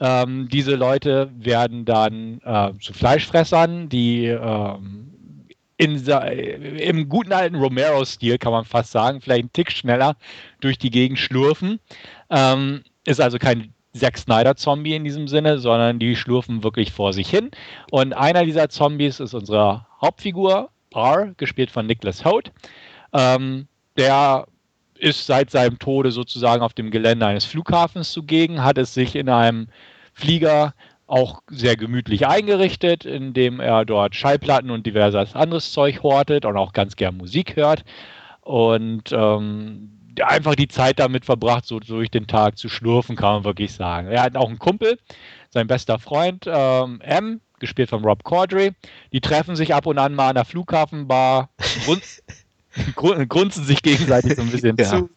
Ähm, 0.00 0.48
diese 0.50 0.76
Leute 0.76 1.30
werden 1.36 1.84
dann 1.84 2.40
äh, 2.44 2.72
zu 2.80 2.92
Fleischfressern, 2.92 3.88
die 3.88 4.26
ähm, 4.26 5.08
in, 5.76 5.96
im 6.06 7.08
guten 7.08 7.32
alten 7.32 7.56
Romero-Stil, 7.56 8.38
kann 8.38 8.52
man 8.52 8.64
fast 8.64 8.92
sagen, 8.92 9.20
vielleicht 9.20 9.42
einen 9.42 9.52
Tick 9.52 9.72
schneller 9.72 10.16
durch 10.60 10.78
die 10.78 10.90
Gegend 10.90 11.18
schlurfen. 11.18 11.78
Ähm, 12.30 12.82
ist 13.06 13.20
also 13.20 13.38
kein 13.38 13.72
Zack 13.94 14.18
Snyder-Zombie 14.18 14.94
in 14.94 15.04
diesem 15.04 15.28
Sinne, 15.28 15.58
sondern 15.58 15.98
die 15.98 16.14
schlurfen 16.14 16.62
wirklich 16.62 16.92
vor 16.92 17.12
sich 17.12 17.30
hin. 17.30 17.50
Und 17.90 18.12
einer 18.12 18.44
dieser 18.44 18.68
Zombies 18.68 19.20
ist 19.20 19.34
unsere 19.34 19.86
Hauptfigur, 20.00 20.70
R, 20.94 21.34
gespielt 21.36 21.70
von 21.70 21.86
Nicholas 21.86 22.24
Holt. 22.24 22.52
Ähm, 23.12 23.68
der 23.96 24.46
ist 24.98 25.26
seit 25.26 25.50
seinem 25.50 25.78
Tode 25.78 26.10
sozusagen 26.10 26.62
auf 26.62 26.74
dem 26.74 26.90
Gelände 26.90 27.26
eines 27.26 27.44
Flughafens 27.44 28.12
zugegen, 28.12 28.64
hat 28.64 28.78
es 28.78 28.94
sich 28.94 29.14
in 29.14 29.28
einem 29.28 29.68
Flieger 30.12 30.74
auch 31.06 31.42
sehr 31.48 31.76
gemütlich 31.76 32.26
eingerichtet, 32.26 33.04
indem 33.04 33.60
er 33.60 33.84
dort 33.84 34.14
Schallplatten 34.14 34.70
und 34.70 34.86
diverses 34.86 35.34
anderes 35.34 35.72
Zeug 35.72 36.02
hortet 36.02 36.44
und 36.44 36.56
auch 36.56 36.72
ganz 36.72 36.96
gern 36.96 37.16
Musik 37.16 37.56
hört. 37.56 37.84
Und 38.42 39.12
ähm, 39.12 39.90
einfach 40.22 40.54
die 40.54 40.68
Zeit 40.68 40.98
damit 40.98 41.24
verbracht, 41.24 41.64
so 41.64 41.80
durch 41.80 42.10
den 42.10 42.26
Tag 42.26 42.58
zu 42.58 42.68
schlurfen, 42.68 43.16
kann 43.16 43.36
man 43.36 43.44
wirklich 43.44 43.72
sagen. 43.72 44.08
Er 44.08 44.22
hat 44.22 44.36
auch 44.36 44.48
einen 44.48 44.58
Kumpel, 44.58 44.98
sein 45.50 45.66
bester 45.66 45.98
Freund, 45.98 46.44
ähm, 46.46 47.00
M, 47.00 47.40
gespielt 47.60 47.90
von 47.90 48.04
Rob 48.04 48.24
Corddry. 48.24 48.72
Die 49.12 49.20
treffen 49.20 49.56
sich 49.56 49.74
ab 49.74 49.86
und 49.86 49.98
an 49.98 50.14
mal 50.14 50.30
an 50.30 50.34
der 50.34 50.44
Flughafenbar, 50.44 51.50
grun 52.94 53.28
grunzen 53.28 53.64
sich 53.64 53.82
gegenseitig 53.82 54.36
so 54.36 54.42
ein 54.42 54.50
bisschen 54.50 54.76
ja. 54.76 54.84
zu, 54.84 55.10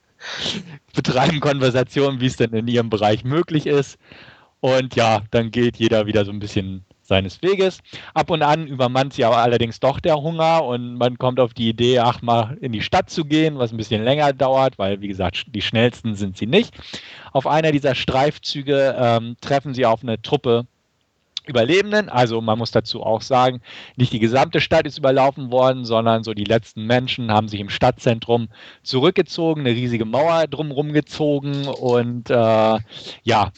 betreiben 0.94 1.40
Konversationen, 1.40 2.20
wie 2.20 2.28
es 2.28 2.38
denn 2.38 2.54
in 2.54 2.68
ihrem 2.68 2.90
Bereich 2.90 3.24
möglich 3.24 3.66
ist. 3.66 3.98
Und 4.60 4.96
ja, 4.96 5.22
dann 5.32 5.52
geht 5.52 5.78
jeder 5.78 6.06
wieder 6.06 6.24
so 6.24 6.32
ein 6.32 6.40
bisschen 6.40 6.86
seines 7.12 7.42
Weges. 7.42 7.80
Ab 8.14 8.30
und 8.30 8.42
an 8.42 8.68
übermannt 8.68 9.14
sie 9.14 9.26
aber 9.26 9.38
allerdings 9.38 9.80
doch 9.80 10.00
der 10.00 10.16
Hunger 10.16 10.64
und 10.64 10.96
man 10.96 11.18
kommt 11.18 11.40
auf 11.40 11.54
die 11.54 11.68
Idee, 11.68 12.00
ach 12.00 12.22
mal 12.22 12.58
in 12.62 12.72
die 12.72 12.82
Stadt 12.82 13.10
zu 13.10 13.26
gehen, 13.26 13.58
was 13.58 13.72
ein 13.72 13.78
bisschen 13.78 14.04
länger 14.04 14.32
dauert, 14.32 14.80
weil 14.80 15.02
wie 15.02 15.10
gesagt, 15.10 15.46
die 15.48 15.62
schnellsten 15.62 16.16
sind 16.16 16.38
sie 16.38 16.48
nicht. 16.48 16.74
Auf 17.34 17.48
einer 17.48 17.72
dieser 17.72 17.96
Streifzüge 17.96 18.96
ähm, 18.98 19.36
treffen 19.42 19.74
sie 19.74 19.86
auf 19.86 20.04
eine 20.04 20.22
Truppe 20.22 20.68
Überlebenden. 21.48 22.10
Also 22.10 22.42
man 22.42 22.58
muss 22.58 22.72
dazu 22.72 23.04
auch 23.04 23.22
sagen, 23.22 23.62
nicht 23.96 24.14
die 24.14 24.20
gesamte 24.20 24.62
Stadt 24.62 24.86
ist 24.86 24.98
überlaufen 24.98 25.52
worden, 25.52 25.86
sondern 25.86 26.24
so 26.24 26.34
die 26.34 26.44
letzten 26.44 26.86
Menschen 26.86 27.32
haben 27.32 27.48
sich 27.48 27.60
im 27.60 27.70
Stadtzentrum 27.70 28.50
zurückgezogen, 28.84 29.62
eine 29.62 29.72
riesige 29.72 30.06
Mauer 30.06 30.48
drumherum 30.48 30.94
gezogen 30.94 31.68
und 31.68 32.30
äh, 32.30 32.80
ja, 33.24 33.52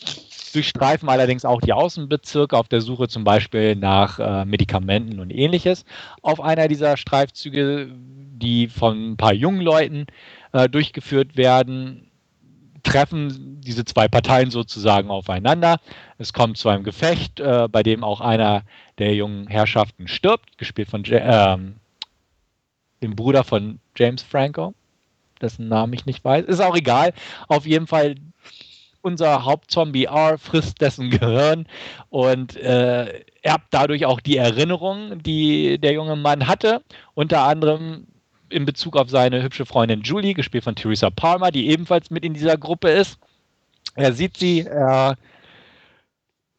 durchstreifen 0.54 1.10
allerdings 1.10 1.46
auch 1.46 1.62
die 1.62 1.74
Außenbezirke 1.74 2.58
auf 2.58 2.68
der 2.68 2.82
Suche 2.82 3.08
zum 3.08 3.24
Beispiel 3.24 3.76
nach 3.76 4.20
äh, 4.20 4.46
Medikamenten 4.46 5.20
und 5.20 5.32
ähnliches. 5.32 5.84
Auf 6.22 6.40
einer 6.40 6.68
dieser 6.68 6.96
Streifzüge, 6.96 7.90
die 7.92 8.68
von 8.68 9.12
ein 9.12 9.18
paar 9.18 9.34
jungen 9.34 9.62
Leuten 9.62 10.06
äh, 10.54 10.70
durchgeführt 10.70 11.36
werden, 11.36 12.12
treffen 12.84 13.62
diese 13.62 13.86
zwei 13.86 14.08
Parteien 14.08 14.52
sozusagen 14.52 15.10
aufeinander. 15.10 15.80
Es 16.18 16.34
kommt 16.34 16.58
zu 16.58 16.70
einem 16.70 16.84
Gefecht, 16.84 17.40
äh, 17.40 17.68
bei 17.70 17.82
dem 17.82 18.04
auch 18.04 18.22
einer 18.22 18.64
der 19.00 19.16
jungen 19.16 19.48
Herrschaften 19.48 20.08
stirbt, 20.08 20.58
gespielt 20.58 20.90
von 20.90 21.04
äh, 21.06 21.58
dem 23.02 23.16
Bruder 23.16 23.44
von 23.44 23.80
James 23.96 24.22
Franco, 24.22 24.74
dessen 25.42 25.68
Namen 25.68 25.94
ich 25.94 26.06
nicht 26.06 26.24
weiß. 26.24 26.46
Ist 26.46 26.62
auch 26.62 26.76
egal. 26.76 27.14
Auf 27.48 27.66
jeden 27.66 27.88
Fall 27.88 28.16
unser 29.02 29.44
Hauptzombie 29.44 30.06
R 30.06 30.38
frisst 30.38 30.82
dessen 30.82 31.10
Gehirn 31.10 31.68
und 32.10 32.56
äh, 32.56 33.22
erbt 33.42 33.68
dadurch 33.72 34.06
auch 34.06 34.22
die 34.22 34.38
Erinnerungen, 34.38 35.22
die 35.22 35.78
der 35.78 35.94
junge 35.94 36.16
Mann 36.16 36.48
hatte. 36.48 36.82
Unter 37.14 37.44
anderem 37.44 38.08
in 38.54 38.66
Bezug 38.66 38.96
auf 38.96 39.10
seine 39.10 39.44
hübsche 39.44 39.66
Freundin 39.66 40.02
Julie, 40.02 40.34
gespielt 40.34 40.64
von 40.64 40.76
Theresa 40.76 41.10
Palmer, 41.10 41.52
die 41.52 41.70
ebenfalls 41.70 42.10
mit 42.10 42.24
in 42.24 42.34
dieser 42.34 42.58
Gruppe 42.58 42.90
ist. 42.90 43.18
Er 43.96 44.14
sieht 44.14 44.38
sie, 44.38 44.62
er 44.62 45.18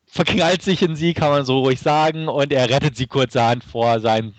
verknallt 0.06 0.62
sich 0.62 0.82
in 0.82 0.96
sie, 0.96 1.14
kann 1.14 1.30
man 1.30 1.44
so 1.44 1.60
ruhig 1.60 1.80
sagen, 1.80 2.28
und 2.28 2.52
er 2.52 2.68
rettet 2.68 2.96
sie 2.96 3.06
kurzerhand 3.06 3.64
vor 3.64 4.00
seinen 4.00 4.34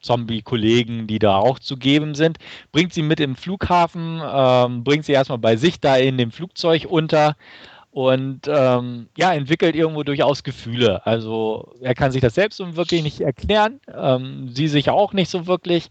Zombie-Kollegen, 0.00 1.06
die 1.06 1.18
da 1.18 1.36
auch 1.36 1.58
zu 1.58 1.76
geben 1.76 2.14
sind, 2.14 2.38
bringt 2.72 2.92
sie 2.92 3.02
mit 3.02 3.20
im 3.20 3.36
Flughafen, 3.36 4.20
ähm, 4.24 4.82
bringt 4.82 5.04
sie 5.04 5.12
erstmal 5.12 5.38
bei 5.38 5.56
sich 5.56 5.78
da 5.80 5.96
in 5.96 6.18
dem 6.18 6.32
Flugzeug 6.32 6.86
unter 6.88 7.36
und 7.92 8.48
ähm, 8.48 9.08
ja, 9.16 9.32
entwickelt 9.32 9.74
irgendwo 9.74 10.02
durchaus 10.02 10.42
Gefühle. 10.42 11.04
Also 11.06 11.74
er 11.80 11.94
kann 11.94 12.12
sich 12.12 12.20
das 12.20 12.34
selbst 12.34 12.56
so 12.56 12.76
wirklich 12.76 13.02
nicht 13.02 13.20
erklären, 13.20 13.80
ähm, 13.94 14.48
sie 14.54 14.68
sich 14.68 14.90
auch 14.90 15.12
nicht 15.12 15.30
so 15.30 15.46
wirklich, 15.46 15.90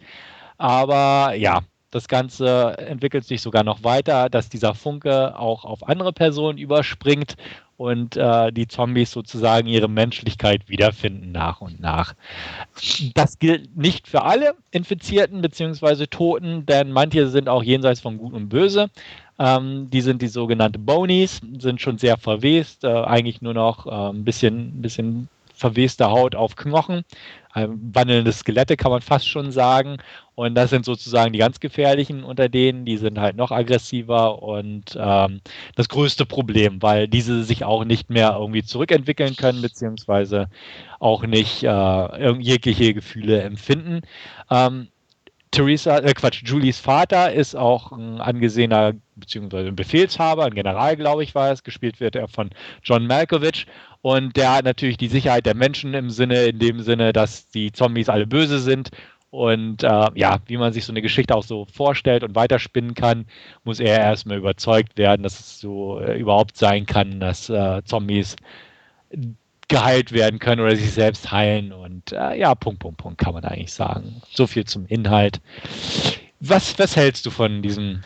aber 0.60 1.34
ja, 1.36 1.62
das 1.90 2.08
Ganze 2.08 2.78
entwickelt 2.78 3.26
sich 3.26 3.42
sogar 3.42 3.64
noch 3.64 3.84
weiter, 3.84 4.30
dass 4.30 4.50
dieser 4.50 4.76
Funke 4.76 5.40
auch 5.40 5.66
auf 5.66 5.88
andere 5.88 6.14
Personen 6.14 6.60
überspringt 6.60 7.36
und 7.78 8.18
äh, 8.18 8.52
die 8.52 8.68
Zombies 8.68 9.10
sozusagen 9.10 9.68
ihre 9.68 9.88
Menschlichkeit 9.88 10.68
wiederfinden 10.68 11.32
nach 11.32 11.62
und 11.62 11.80
nach. 11.80 12.14
Das 13.16 13.40
gilt 13.40 13.76
nicht 13.76 14.08
für 14.08 14.24
alle 14.24 14.54
Infizierten 14.72 15.42
bzw. 15.42 16.06
Toten, 16.08 16.66
denn 16.66 16.92
manche 16.92 17.28
sind 17.30 17.48
auch 17.48 17.64
jenseits 17.64 18.02
von 18.02 18.18
Gut 18.18 18.34
und 18.34 18.50
Böse. 18.50 18.90
Ähm, 19.40 19.90
die 19.90 20.02
sind 20.02 20.22
die 20.22 20.28
sogenannten 20.28 20.86
Bonies, 20.86 21.40
sind 21.58 21.80
schon 21.80 21.98
sehr 21.98 22.18
verwest, 22.18 22.84
äh, 22.84 22.90
eigentlich 22.90 23.42
nur 23.42 23.54
noch 23.54 23.88
äh, 23.88 24.14
ein 24.14 24.26
bisschen, 24.26 24.82
bisschen 24.82 25.30
verweste 25.56 26.10
Haut 26.10 26.36
auf 26.36 26.56
Knochen, 26.56 27.04
wandelnde 27.54 28.32
Skelette 28.32 28.78
kann 28.78 28.92
man 28.92 29.02
fast 29.02 29.28
schon 29.28 29.52
sagen. 29.52 29.98
Und 30.36 30.56
das 30.56 30.70
sind 30.70 30.86
sozusagen 30.86 31.34
die 31.34 31.40
ganz 31.40 31.60
gefährlichen 31.60 32.24
unter 32.24 32.48
denen, 32.48 32.86
die 32.86 32.98
sind 32.98 33.20
halt 33.20 33.36
noch 33.36 33.52
aggressiver 33.52 34.42
und 34.42 34.98
ähm, 34.98 35.42
das 35.76 35.90
größte 35.90 36.26
Problem, 36.26 36.82
weil 36.82 37.08
diese 37.08 37.44
sich 37.44 37.66
auch 37.66 37.84
nicht 37.84 38.10
mehr 38.10 38.38
irgendwie 38.40 38.64
zurückentwickeln 38.64 39.36
können, 39.36 39.62
beziehungsweise 39.62 40.50
auch 41.00 41.24
nicht 41.26 41.64
äh, 41.64 42.32
jegliche 42.40 42.94
Gefühle 42.94 43.42
empfinden. 43.42 44.02
Ähm, 44.50 44.90
Theresa, 45.52 45.98
äh 46.00 46.14
Quatsch, 46.14 46.44
Julies 46.46 46.80
Vater 46.80 47.34
ist 47.34 47.56
auch 47.56 47.92
ein 47.92 48.22
angesehener, 48.22 48.94
beziehungsweise 49.16 49.70
ein 49.70 49.76
Befehlshaber, 49.76 50.46
ein 50.46 50.54
General, 50.54 50.96
glaube 50.96 51.24
ich, 51.24 51.34
war 51.34 51.52
es. 51.52 51.64
Gespielt 51.64 52.00
wird 52.00 52.16
er 52.16 52.28
von 52.28 52.52
John 52.84 53.08
Malkovich. 53.08 53.66
Und 54.02 54.38
der 54.38 54.54
hat 54.54 54.66
natürlich 54.66 54.98
die 54.98 55.08
Sicherheit 55.08 55.46
der 55.46 55.56
Menschen 55.56 55.94
im 55.94 56.10
Sinne, 56.10 56.46
in 56.46 56.60
dem 56.60 56.82
Sinne, 56.82 57.14
dass 57.14 57.50
die 57.50 57.72
Zombies 57.72 58.10
alle 58.10 58.28
böse 58.28 58.60
sind. 58.60 58.92
Und 59.32 59.84
äh, 59.84 60.08
ja, 60.16 60.40
wie 60.48 60.58
man 60.58 60.74
sich 60.74 60.86
so 60.86 60.94
eine 60.94 61.02
Geschichte 61.02 61.36
auch 61.36 61.44
so 61.44 61.66
vorstellt 61.66 62.24
und 62.24 62.36
weiterspinnen 62.36 62.96
kann, 62.96 63.26
muss 63.64 63.80
er 63.80 64.00
erstmal 64.00 64.38
überzeugt 64.38 64.98
werden, 64.98 65.24
dass 65.24 65.40
es 65.40 65.60
so 65.60 66.00
äh, 66.00 66.18
überhaupt 66.20 66.58
sein 66.58 66.86
kann, 66.86 67.20
dass 67.20 67.50
äh, 67.50 67.84
Zombies 67.84 68.36
geheilt 69.70 70.12
werden 70.12 70.40
können 70.40 70.62
oder 70.62 70.76
sich 70.76 70.92
selbst 70.92 71.32
heilen. 71.32 71.72
Und 71.72 72.12
äh, 72.12 72.38
ja, 72.38 72.54
Punkt, 72.56 72.80
Punkt, 72.80 72.98
Punkt, 72.98 73.18
kann 73.18 73.34
man 73.34 73.46
eigentlich 73.46 73.72
sagen. 73.72 74.22
So 74.34 74.46
viel 74.48 74.66
zum 74.66 74.86
Inhalt. 74.88 75.40
Was, 76.42 76.78
was 76.78 76.96
hältst 76.96 77.26
du 77.26 77.32
von 77.32 77.62
diesem 77.62 78.02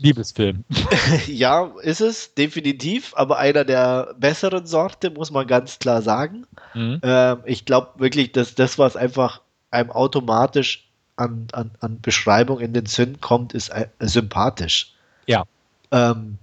Liebesfilm? 0.00 0.64
ja, 1.26 1.70
ist 1.82 2.00
es, 2.00 2.34
definitiv, 2.34 3.12
aber 3.16 3.38
einer 3.38 3.64
der 3.64 4.14
besseren 4.18 4.66
Sorte, 4.66 5.10
muss 5.10 5.30
man 5.30 5.46
ganz 5.46 5.78
klar 5.78 6.00
sagen. 6.00 6.46
Mhm. 6.74 7.00
Ähm, 7.02 7.38
ich 7.44 7.64
glaube 7.64 7.90
wirklich, 7.96 8.32
dass 8.32 8.54
das, 8.54 8.78
was 8.78 8.96
einfach 8.96 9.40
einem 9.70 9.90
automatisch 9.90 10.88
an, 11.16 11.48
an, 11.52 11.70
an 11.80 12.00
Beschreibung 12.00 12.60
in 12.60 12.72
den 12.72 12.86
Sinn 12.86 13.20
kommt, 13.20 13.52
ist 13.54 13.68
äh, 13.70 13.88
sympathisch. 14.00 14.94
Ja. 15.26 15.44
Ähm, 15.90 16.38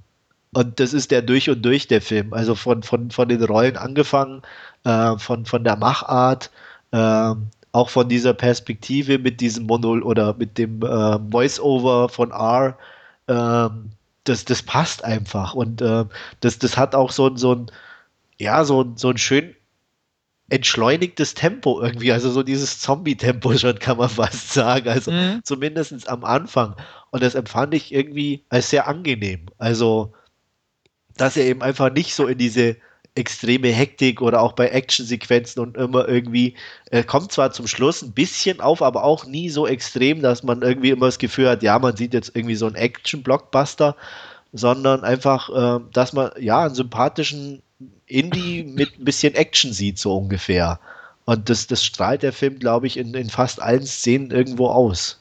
und 0.54 0.80
das 0.80 0.94
ist 0.94 1.12
der 1.12 1.22
durch 1.22 1.50
und 1.50 1.64
durch 1.64 1.88
der 1.88 2.02
Film. 2.02 2.34
Also 2.34 2.56
von, 2.56 2.84
von, 2.84 3.12
von 3.12 3.30
den 3.30 3.44
Rollen 3.44 3.78
angefangen, 3.78 4.42
äh, 4.84 5.18
von, 5.18 5.46
von 5.46 5.64
der 5.64 5.76
Machart, 5.76 6.50
äh, 6.92 7.36
auch 7.72 7.90
von 7.90 8.10
dieser 8.10 8.34
Perspektive 8.34 9.20
mit 9.20 9.42
diesem 9.42 9.68
Monol 9.68 10.02
oder 10.02 10.34
mit 10.34 10.58
dem 10.58 10.82
äh, 10.82 11.20
Voice-Over 11.32 12.10
von 12.10 12.32
R. 12.32 12.78
Ähm, 13.28 13.92
das, 14.24 14.46
das 14.46 14.64
passt 14.64 15.04
einfach. 15.04 15.54
Und 15.54 15.82
äh, 15.82 16.06
das, 16.42 16.58
das 16.60 16.78
hat 16.78 16.96
auch 16.96 17.12
so, 17.12 17.36
so 17.36 17.54
ein, 17.56 17.72
ja, 18.40 18.66
so, 18.66 18.94
so 18.96 19.10
ein 19.10 19.18
schön 19.18 19.56
entschleunigtes 20.50 21.36
Tempo 21.36 21.80
irgendwie, 21.80 22.12
also 22.12 22.32
so 22.32 22.42
dieses 22.42 22.80
Zombie-Tempo 22.80 23.56
schon, 23.56 23.78
kann 23.78 23.98
man 23.98 24.10
fast 24.10 24.52
sagen. 24.52 24.90
Also 24.90 25.12
mhm. 25.12 25.42
zumindest 25.44 26.10
am 26.10 26.24
Anfang. 26.24 26.76
Und 27.12 27.22
das 27.22 27.36
empfand 27.36 27.76
ich 27.76 27.94
irgendwie 27.94 28.46
als 28.50 28.72
sehr 28.72 28.88
angenehm. 28.88 29.46
Also 29.60 30.14
dass 31.20 31.38
er 31.38 31.46
eben 31.46 31.62
einfach 31.62 31.92
nicht 31.92 32.16
so 32.16 32.28
in 32.28 32.38
diese 32.38 32.78
extreme 33.16 33.68
Hektik 33.68 34.22
oder 34.22 34.42
auch 34.42 34.54
bei 34.54 34.70
Actionsequenzen 34.70 35.62
und 35.62 35.76
immer 35.76 36.08
irgendwie, 36.08 36.56
er 36.90 37.04
kommt 37.04 37.32
zwar 37.32 37.52
zum 37.52 37.68
Schluss 37.68 38.02
ein 38.02 38.14
bisschen 38.14 38.62
auf, 38.62 38.82
aber 38.82 39.04
auch 39.04 39.26
nie 39.26 39.50
so 39.50 39.68
extrem, 39.68 40.22
dass 40.22 40.44
man 40.44 40.62
irgendwie 40.62 40.92
immer 40.92 41.08
das 41.08 41.20
Gefühl 41.20 41.50
hat, 41.50 41.64
ja, 41.64 41.78
man 41.78 41.98
sieht 41.98 42.14
jetzt 42.14 42.36
irgendwie 42.36 42.56
so 42.56 42.68
einen 42.68 42.76
Action-Blockbuster, 42.76 43.96
sondern 44.54 45.04
einfach, 45.04 45.50
äh, 45.50 45.84
dass 45.92 46.14
man 46.14 46.32
ja 46.40 46.66
einen 46.66 46.76
sympathischen 46.76 47.62
Indie 48.06 48.64
mit 48.64 48.98
ein 49.00 49.06
bisschen 49.06 49.36
Action 49.36 49.74
sieht, 49.74 50.00
so 50.00 50.16
ungefähr. 50.16 50.80
Und 51.26 51.50
das, 51.50 51.68
das 51.68 51.84
strahlt 51.84 52.24
der 52.24 52.34
Film, 52.34 52.60
glaube 52.60 52.88
ich, 52.88 52.98
in, 52.98 53.14
in 53.14 53.30
fast 53.30 53.62
allen 53.62 53.86
Szenen 53.86 54.32
irgendwo 54.32 54.68
aus. 54.68 55.19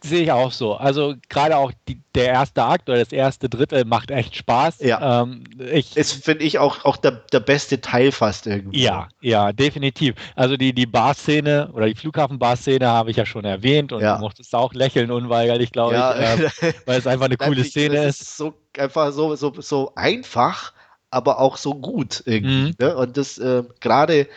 Sehe 0.00 0.22
ich 0.22 0.32
auch 0.32 0.52
so. 0.52 0.74
Also 0.74 1.14
gerade 1.28 1.56
auch 1.56 1.72
die, 1.88 2.00
der 2.14 2.26
erste 2.26 2.62
Akt 2.62 2.88
oder 2.88 2.98
das 2.98 3.10
erste 3.10 3.48
Drittel 3.48 3.84
macht 3.84 4.12
echt 4.12 4.36
Spaß. 4.36 4.78
Ja. 4.80 5.22
Ähm, 5.22 5.42
ich, 5.72 5.94
das 5.94 6.12
finde 6.12 6.44
ich 6.44 6.60
auch, 6.60 6.84
auch 6.84 6.96
der, 6.96 7.12
der 7.32 7.40
beste 7.40 7.80
Teil 7.80 8.12
fast 8.12 8.46
irgendwie. 8.46 8.80
Ja, 8.80 9.08
ja, 9.20 9.52
definitiv. 9.52 10.14
Also 10.36 10.56
die, 10.56 10.72
die 10.72 10.86
Bar-Szene 10.86 11.70
oder 11.72 11.86
die 11.86 11.96
Flughafen-Bar-Szene 11.96 12.86
habe 12.86 13.10
ich 13.10 13.16
ja 13.16 13.26
schon 13.26 13.44
erwähnt 13.44 13.92
und 13.92 14.00
ja. 14.00 14.14
du 14.14 14.20
mochtest 14.20 14.54
auch 14.54 14.72
lächeln 14.72 15.10
unweigerlich, 15.10 15.72
glaube 15.72 15.94
ja. 15.94 16.14
ich, 16.14 16.62
äh, 16.62 16.72
weil 16.86 17.00
es 17.00 17.06
einfach 17.08 17.26
eine 17.26 17.36
coole 17.38 17.64
Szene 17.64 18.04
ist. 18.04 18.20
ist. 18.20 18.36
So 18.36 18.54
einfach 18.78 19.10
so, 19.12 19.34
so, 19.34 19.52
so 19.58 19.92
einfach, 19.96 20.74
aber 21.10 21.40
auch 21.40 21.56
so 21.56 21.74
gut 21.74 22.22
irgendwie. 22.24 22.68
Mhm. 22.68 22.74
Ne? 22.78 22.96
Und 22.96 23.16
das 23.16 23.38
äh, 23.38 23.64
gerade, 23.80 24.28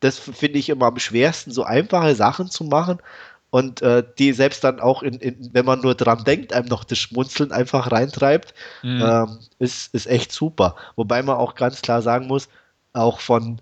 das 0.00 0.18
finde 0.18 0.58
ich 0.58 0.70
immer 0.70 0.86
am 0.86 0.98
schwersten, 0.98 1.52
so 1.52 1.62
einfache 1.62 2.16
Sachen 2.16 2.50
zu 2.50 2.64
machen 2.64 2.98
und 3.54 3.82
äh, 3.82 4.02
die 4.18 4.32
selbst 4.32 4.64
dann 4.64 4.80
auch, 4.80 5.04
in, 5.04 5.14
in, 5.14 5.50
wenn 5.52 5.64
man 5.64 5.80
nur 5.80 5.94
dran 5.94 6.24
denkt, 6.24 6.52
einem 6.52 6.66
noch 6.66 6.82
das 6.82 6.98
Schmunzeln 6.98 7.52
einfach 7.52 7.92
reintreibt, 7.92 8.52
mhm. 8.82 9.00
ähm, 9.00 9.38
ist, 9.60 9.94
ist 9.94 10.08
echt 10.08 10.32
super. 10.32 10.74
Wobei 10.96 11.22
man 11.22 11.36
auch 11.36 11.54
ganz 11.54 11.80
klar 11.80 12.02
sagen 12.02 12.26
muss, 12.26 12.48
auch 12.94 13.20
von 13.20 13.60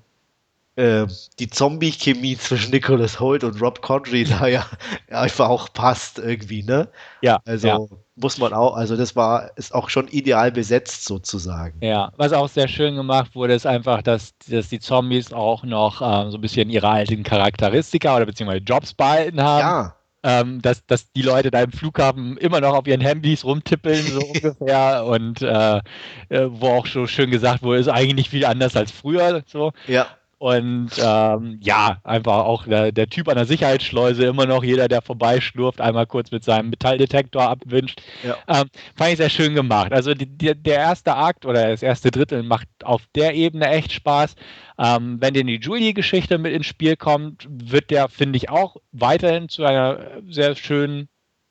äh, 0.77 1.07
die 1.39 1.51
Zombie-Chemie 1.51 2.37
zwischen 2.39 2.71
Nicholas 2.71 3.21
Holt 3.21 3.45
und 3.45 3.61
Rob 3.61 3.83
Condry 3.83 4.25
da 4.25 4.47
ja, 4.47 4.65
ja 5.11 5.21
einfach 5.21 5.49
auch 5.49 5.73
passt 5.73 6.19
irgendwie, 6.19 6.63
ne? 6.63 6.89
Ja. 7.21 7.41
Also 7.45 7.69
ja. 7.69 7.79
muss 8.17 8.39
man 8.39 8.53
auch, 8.53 8.75
also 8.75 8.97
das 8.97 9.15
war, 9.15 9.51
ist 9.57 9.75
auch 9.75 9.91
schon 9.91 10.09
ideal 10.09 10.51
besetzt 10.51 11.05
sozusagen. 11.05 11.79
Ja, 11.83 12.13
was 12.17 12.33
auch 12.33 12.49
sehr 12.49 12.69
schön 12.69 12.97
gemacht 12.97 13.35
wurde, 13.35 13.55
ist 13.55 13.67
einfach, 13.67 14.03
dass, 14.03 14.35
dass 14.49 14.69
die 14.69 14.81
Zombies 14.81 15.33
auch 15.33 15.63
noch 15.65 16.01
ähm, 16.01 16.31
so 16.31 16.39
ein 16.39 16.41
bisschen 16.41 16.71
ihre 16.71 16.89
alten 16.89 17.23
Charakteristika 17.23 18.17
oder 18.17 18.27
beziehungsweise 18.27 18.65
Jobs 18.65 18.95
behalten 18.95 19.43
haben. 19.43 19.61
Ja. 19.61 19.97
Ähm, 20.25 20.63
dass, 20.63 20.87
dass 20.87 21.11
die 21.13 21.23
Leute 21.23 21.51
da 21.51 21.63
im 21.63 21.73
Flughafen 21.73 22.37
immer 22.37 22.61
noch 22.61 22.75
auf 22.75 22.87
ihren 22.87 23.01
Handys 23.01 23.45
rumtippeln, 23.45 24.07
so 24.07 24.21
ungefähr, 24.35 25.05
und 25.05 25.43
äh, 25.43 25.79
äh, 26.29 26.47
wo 26.47 26.69
auch 26.69 26.87
schon 26.87 27.09
schön 27.09 27.33
gesagt 27.33 27.65
wurde, 27.65 27.81
ist 27.81 27.89
eigentlich 27.89 28.15
nicht 28.15 28.31
viel 28.31 28.45
anders 28.45 28.77
als 28.77 28.93
früher. 28.93 29.43
So. 29.49 29.73
Ja. 29.89 30.07
Und 30.43 30.91
ähm, 30.99 31.61
ja, 31.63 31.99
einfach 32.03 32.39
auch 32.39 32.65
der, 32.65 32.91
der, 32.91 33.07
Typ 33.07 33.29
an 33.29 33.37
der 33.37 33.45
Sicherheitsschleuse, 33.45 34.25
immer 34.25 34.45
noch 34.45 34.65
jeder, 34.65 34.89
der 34.89 35.01
vorbeischlurft, 35.01 35.81
einmal 35.81 36.05
kurz 36.09 36.33
mit 36.33 36.43
seinem 36.43 36.71
Metalldetektor 36.71 37.49
abwünscht. 37.49 38.03
Ja. 38.25 38.37
Ähm, 38.49 38.69
fand 38.97 39.11
ich 39.13 39.19
sehr 39.19 39.31
schön 39.31 39.55
gemacht. 39.55 39.93
Also 39.93 40.15
die, 40.15 40.27
die, 40.27 40.53
der 40.61 40.79
erste 40.79 41.15
Akt 41.15 41.47
oder 41.47 41.69
das 41.69 41.85
erste 41.85 42.11
Drittel 42.11 42.43
macht 42.43 42.67
auf 42.83 43.03
der 43.15 43.35
Ebene 43.35 43.69
echt 43.69 43.93
Spaß. 43.93 44.35
Ähm, 44.81 45.19
wenn 45.21 45.33
denn 45.33 45.47
die 45.47 45.61
Julie-Geschichte 45.61 46.39
mit 46.39 46.53
ins 46.53 46.67
Spiel 46.67 46.97
kommt, 46.97 47.47
wird 47.49 47.93
der, 47.93 48.09
finde 48.09 48.37
ich, 48.37 48.51
auch 48.51 48.79
weiterhin 48.91 49.49
zu 49.49 49.65
einer 49.65 50.01
sehr 50.29 50.57
schönen 50.57 51.09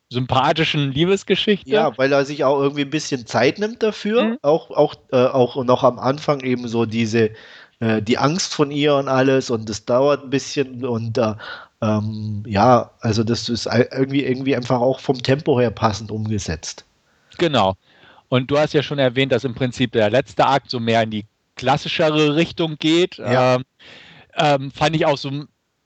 sympathischen 0.10 0.92
Liebesgeschichte. 0.92 1.70
Ja, 1.70 1.98
weil 1.98 2.12
er 2.12 2.26
sich 2.26 2.44
auch 2.44 2.60
irgendwie 2.60 2.82
ein 2.82 2.90
bisschen 2.90 3.26
Zeit 3.26 3.58
nimmt 3.58 3.82
dafür. 3.82 4.24
Mhm. 4.24 4.38
Auch, 4.42 4.70
auch, 4.70 4.96
äh, 5.14 5.16
auch 5.16 5.64
noch 5.64 5.86
am 5.86 5.98
Anfang 5.98 6.42
eben 6.42 6.68
so 6.68 6.86
diese 6.86 7.32
äh, 7.82 8.02
die 8.02 8.18
Angst 8.18 8.54
von 8.54 8.72
ihr 8.72 8.96
und 8.96 9.10
alles 9.10 9.50
und 9.50 9.68
das 9.68 9.86
dauert 9.86 10.24
ein 10.24 10.30
bisschen 10.30 10.86
und 10.86 11.18
äh, 11.18 11.34
ähm, 11.82 12.44
ja, 12.48 12.92
also 13.02 13.24
das 13.24 13.50
ist 13.50 13.66
irgendwie, 13.66 14.24
irgendwie 14.24 14.56
einfach 14.56 14.80
auch 14.80 15.00
vom 15.00 15.22
Tempo 15.22 15.60
her 15.60 15.72
passend 15.72 16.12
umgesetzt. 16.12 16.86
Genau. 17.38 17.76
Und 18.30 18.50
du 18.52 18.58
hast 18.58 18.74
ja 18.74 18.84
schon 18.84 19.00
erwähnt, 19.00 19.32
dass 19.32 19.44
im 19.44 19.56
Prinzip 19.56 19.92
der 19.92 20.10
letzte 20.10 20.46
Akt 20.46 20.70
so 20.70 20.80
mehr 20.80 21.02
in 21.02 21.10
die 21.10 21.26
klassischere 21.56 22.36
Richtung 22.36 22.78
geht. 22.78 23.18
Ja. 23.18 23.56
Ähm, 23.56 23.64
ähm, 24.38 24.72
fand 24.72 24.96
ich 24.96 25.06
auch 25.06 25.18
so 25.18 25.46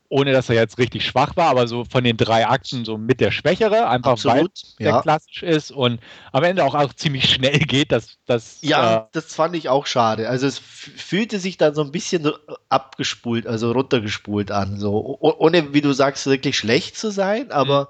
ohne 0.09 0.31
dass 0.31 0.49
er 0.49 0.55
jetzt 0.55 0.77
richtig 0.77 1.05
schwach 1.05 1.35
war, 1.35 1.49
aber 1.49 1.67
so 1.67 1.83
von 1.85 2.03
den 2.03 2.17
drei 2.17 2.47
Akten 2.47 2.85
so 2.85 2.97
mit 2.97 3.19
der 3.19 3.31
Schwächere, 3.31 3.87
einfach 3.87 4.11
Absolut, 4.11 4.37
weil 4.37 4.49
der 4.79 4.89
ja. 4.89 5.01
klassisch 5.01 5.43
ist 5.43 5.71
und 5.71 5.99
am 6.31 6.43
Ende 6.43 6.63
auch, 6.63 6.75
auch 6.75 6.93
ziemlich 6.93 7.29
schnell 7.29 7.59
geht. 7.59 7.91
Dass, 7.91 8.17
dass, 8.25 8.59
ja, 8.61 8.97
äh, 8.97 9.03
das 9.11 9.33
fand 9.33 9.55
ich 9.55 9.69
auch 9.69 9.85
schade. 9.87 10.29
Also 10.29 10.47
es 10.47 10.59
fühlte 10.59 11.39
sich 11.39 11.57
dann 11.57 11.73
so 11.73 11.81
ein 11.81 11.91
bisschen 11.91 12.31
abgespult, 12.69 13.47
also 13.47 13.71
runtergespult 13.71 14.51
an. 14.51 14.79
So, 14.79 15.17
ohne, 15.19 15.73
wie 15.73 15.81
du 15.81 15.93
sagst, 15.93 16.25
wirklich 16.27 16.57
schlecht 16.57 16.97
zu 16.97 17.09
sein, 17.11 17.51
aber 17.51 17.81
mhm. 17.81 17.87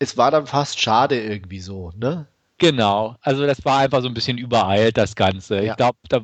es 0.00 0.16
war 0.16 0.30
dann 0.30 0.46
fast 0.46 0.80
schade 0.80 1.20
irgendwie 1.20 1.60
so, 1.60 1.92
ne? 1.96 2.26
Genau, 2.58 3.16
also 3.22 3.44
das 3.44 3.64
war 3.64 3.78
einfach 3.78 4.02
so 4.02 4.06
ein 4.08 4.14
bisschen 4.14 4.38
übereilt, 4.38 4.96
das 4.96 5.16
Ganze. 5.16 5.56
Ja. 5.56 5.72
Ich 5.72 5.76
glaube, 5.76 5.98
da 6.08 6.20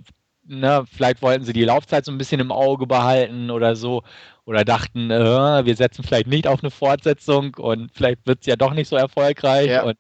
ne, 0.49 0.85
vielleicht 0.91 1.23
wollten 1.23 1.45
sie 1.45 1.53
die 1.53 1.65
Laufzeit 1.65 2.05
so 2.05 2.13
ein 2.13 2.19
bisschen 2.19 2.41
im 2.41 2.53
Auge 2.53 2.87
behalten 2.87 3.51
oder 3.51 3.77
so. 3.77 4.03
Oder 4.45 4.65
dachten, 4.65 5.11
äh, 5.11 5.65
wir 5.67 5.77
setzen 5.77 6.03
vielleicht 6.03 6.27
nicht 6.27 6.47
auf 6.47 6.63
eine 6.63 6.71
Fortsetzung 6.71 7.55
und 7.57 7.91
vielleicht 7.93 8.27
wird 8.27 8.41
es 8.41 8.47
ja 8.47 8.57
doch 8.57 8.73
nicht 8.73 8.89
so 8.89 8.97
erfolgreich. 8.97 9.69
Ja. 9.69 9.83
Und 9.83 9.99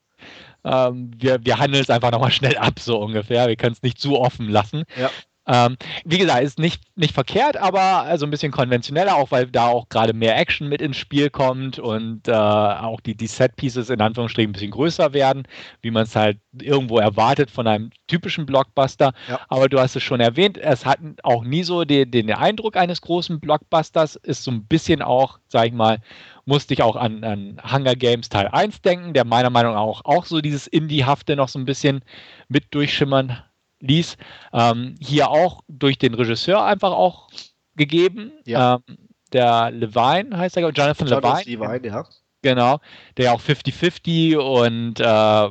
ähm, 0.64 1.10
wir, 1.16 1.44
wir 1.44 1.58
handeln 1.58 1.82
es 1.82 1.90
einfach 1.90 2.10
nochmal 2.10 2.32
schnell 2.32 2.56
ab, 2.56 2.80
so 2.80 2.98
ungefähr. 2.98 3.46
Wir 3.48 3.56
können 3.56 3.74
es 3.74 3.82
nicht 3.82 4.00
zu 4.00 4.18
offen 4.18 4.48
lassen. 4.48 4.84
Ja. 4.98 5.10
Ähm, 5.48 5.78
wie 6.04 6.18
gesagt, 6.18 6.42
ist 6.42 6.58
nicht, 6.58 6.82
nicht 6.94 7.14
verkehrt, 7.14 7.56
aber 7.56 8.02
also 8.02 8.26
ein 8.26 8.30
bisschen 8.30 8.52
konventioneller, 8.52 9.16
auch 9.16 9.30
weil 9.30 9.46
da 9.46 9.68
auch 9.68 9.88
gerade 9.88 10.12
mehr 10.12 10.36
Action 10.36 10.68
mit 10.68 10.82
ins 10.82 10.98
Spiel 10.98 11.30
kommt 11.30 11.78
und 11.78 12.28
äh, 12.28 12.32
auch 12.32 13.00
die, 13.00 13.14
die 13.14 13.26
Set-Pieces 13.26 13.88
in 13.88 14.02
Anführungsstrichen 14.02 14.50
ein 14.50 14.52
bisschen 14.52 14.70
größer 14.70 15.14
werden, 15.14 15.48
wie 15.80 15.90
man 15.90 16.02
es 16.02 16.14
halt 16.14 16.38
irgendwo 16.60 16.98
erwartet 16.98 17.50
von 17.50 17.66
einem 17.66 17.90
typischen 18.08 18.44
Blockbuster. 18.44 19.14
Ja. 19.26 19.40
Aber 19.48 19.70
du 19.70 19.80
hast 19.80 19.96
es 19.96 20.02
schon 20.02 20.20
erwähnt, 20.20 20.58
es 20.58 20.84
hat 20.84 20.98
auch 21.22 21.44
nie 21.44 21.62
so 21.62 21.84
den, 21.84 22.10
den 22.10 22.30
Eindruck 22.30 22.76
eines 22.76 23.00
großen 23.00 23.40
Blockbusters, 23.40 24.16
ist 24.16 24.44
so 24.44 24.50
ein 24.50 24.66
bisschen 24.66 25.00
auch, 25.00 25.38
sag 25.48 25.68
ich 25.68 25.72
mal, 25.72 25.98
musste 26.44 26.74
ich 26.74 26.82
auch 26.82 26.96
an, 26.96 27.24
an 27.24 27.60
Hunger 27.72 27.94
Games 27.94 28.28
Teil 28.28 28.48
1 28.48 28.82
denken, 28.82 29.14
der 29.14 29.24
meiner 29.24 29.50
Meinung 29.50 29.74
nach 29.74 29.80
auch, 29.80 30.04
auch 30.04 30.26
so 30.26 30.42
dieses 30.42 30.66
Indie-hafte 30.66 31.36
noch 31.36 31.48
so 31.48 31.58
ein 31.58 31.64
bisschen 31.64 32.02
mit 32.48 32.74
durchschimmern 32.74 33.42
ließ. 33.80 34.16
Ähm, 34.52 34.94
hier 35.00 35.30
auch 35.30 35.62
durch 35.68 35.98
den 35.98 36.14
Regisseur 36.14 36.64
einfach 36.64 36.92
auch 36.92 37.28
gegeben. 37.76 38.32
Ja. 38.44 38.80
Ähm, 38.88 38.98
der 39.32 39.70
Levine 39.70 40.36
heißt 40.36 40.56
er, 40.56 40.62
Jonathan, 40.70 41.06
Jonathan 41.06 41.42
Levine. 41.44 41.66
Levine 41.66 41.88
ja. 41.88 42.06
Genau, 42.42 42.78
der 43.16 43.34
auch 43.34 43.40
50-50 43.40 44.36
und 44.36 45.00
äh, 45.00 45.48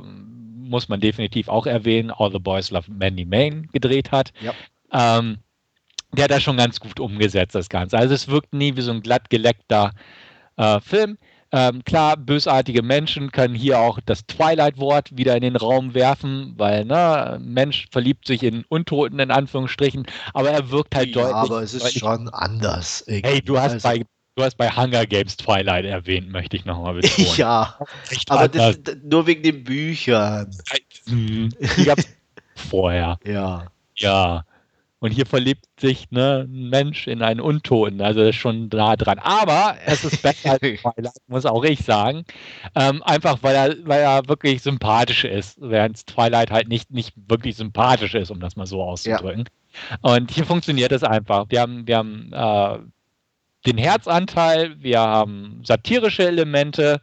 muss 0.69 0.89
man 0.89 0.99
definitiv 0.99 1.49
auch 1.49 1.65
erwähnen, 1.65 2.11
All 2.11 2.32
the 2.32 2.39
Boys 2.39 2.71
Love 2.71 2.91
Mandy 2.91 3.25
Main 3.25 3.67
gedreht 3.73 4.11
hat. 4.11 4.32
Ja. 4.41 4.53
Ähm, 4.91 5.39
der 6.13 6.25
hat 6.25 6.32
das 6.32 6.43
schon 6.43 6.57
ganz 6.57 6.80
gut 6.80 6.99
umgesetzt, 6.99 7.55
das 7.55 7.69
Ganze. 7.69 7.97
Also 7.97 8.13
es 8.13 8.28
wirkt 8.28 8.53
nie 8.53 8.75
wie 8.75 8.82
so 8.82 8.91
ein 8.91 9.01
glatt 9.01 9.30
geleckter 9.30 9.91
äh, 10.55 10.80
Film. 10.80 11.17
Ähm, 11.52 11.84
klar, 11.86 12.18
bösartige 12.18 12.82
Menschen 12.82 13.32
können 13.32 13.56
hier 13.56 13.80
auch 13.80 14.00
das 14.06 14.26
Twilight-Wort 14.26 15.16
wieder 15.16 15.36
in 15.36 15.41
den 15.41 15.56
Raum 15.56 15.93
werfen, 15.93 16.54
weil 16.58 16.84
ne, 16.86 17.39
Mensch 17.41 17.88
verliebt 17.91 18.28
sich 18.28 18.43
in 18.43 18.66
Untoten 18.68 19.20
in 19.20 19.32
Anführungsstrichen, 19.32 20.06
aber 20.34 20.52
er 20.52 20.70
wirkt 20.72 20.95
halt 20.95 21.16
ja, 21.16 21.22
deutlich. 21.22 21.36
aber 21.36 21.62
es 21.64 21.74
ist 21.74 21.98
schon 21.98 22.30
anders. 22.30 23.04
Irgendwie. 23.08 23.30
Hey, 23.30 23.41
du 23.41 23.60
hast 23.60 23.74
also, 23.74 23.88
bei 23.88 24.06
Du 24.36 24.43
hast 24.43 24.56
bei 24.56 24.70
Hunger 24.70 25.08
Games 25.08 25.36
Twilight 25.36 25.84
erwähnt, 25.84 26.30
möchte 26.30 26.56
ich 26.56 26.64
nochmal 26.64 26.93
betonen. 27.02 27.36
ja, 27.38 27.76
aber 28.30 28.48
das, 28.48 28.78
nur 29.04 29.26
wegen 29.26 29.41
den 29.41 29.64
Büchern. 29.64 30.56
Die 31.08 31.50
gab 31.86 31.98
es 31.98 32.08
vorher. 32.70 33.18
Ja. 33.26 33.66
Ja. 33.95 34.45
Und 35.00 35.12
hier 35.12 35.28
verliebt 35.28 35.66
sich 35.80 36.10
ne, 36.10 36.48
ein 36.48 36.70
Mensch 36.70 37.08
in 37.08 37.22
einen 37.22 37.39
Untoten. 37.39 38.02
Also 38.02 38.22
das 38.22 38.30
ist 38.30 38.38
schon 38.38 38.68
nah 38.70 38.95
dran. 38.95 39.20
Aber 39.20 39.76
es 39.86 40.04
ist 40.04 40.24
besser 40.24 40.54
als 40.54 40.60
Twilight, 40.82 41.14
muss 41.28 41.45
auch 41.45 41.64
ich 41.64 41.82
sagen. 41.82 42.26
Ähm, 42.74 43.04
einfach 43.04 43.38
weil 43.43 43.56
er, 43.56 43.76
weil 43.88 44.02
er 44.02 44.28
wirklich 44.28 44.64
sympathisch 44.64 45.24
ist, 45.24 45.60
während 45.62 46.08
Twilight 46.08 46.50
halt 46.50 46.68
nicht, 46.68 46.89
nicht 46.89 47.14
wirklich 47.28 47.58
sympathisch 47.58 48.16
ist, 48.16 48.32
um 48.32 48.39
das 48.39 48.56
mal 48.56 48.66
so 48.66 48.82
auszudrücken. 48.82 49.45
Ja. 50.02 50.14
Und 50.14 50.32
hier 50.32 50.45
funktioniert 50.45 50.91
es 50.91 51.04
einfach. 51.04 51.45
Wir 51.50 51.62
haben, 51.62 51.86
wir 51.86 51.98
haben 51.98 52.32
äh, 52.34 52.80
den 53.68 53.78
Herzanteil, 53.78 54.82
wir 54.82 55.00
haben 55.00 55.62
satirische 55.64 56.28
Elemente. 56.28 57.02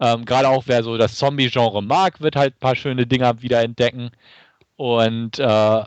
Ähm, 0.00 0.26
Gerade 0.26 0.48
auch 0.50 0.64
wer 0.66 0.82
so 0.82 0.98
das 0.98 1.14
Zombie-Genre 1.14 1.82
mag, 1.82 2.20
wird 2.20 2.36
halt 2.36 2.56
ein 2.56 2.60
paar 2.60 2.76
schöne 2.76 3.06
Dinger 3.06 3.40
wieder 3.40 3.62
entdecken. 3.62 4.10
Und 4.76 5.38
äh, 5.38 5.84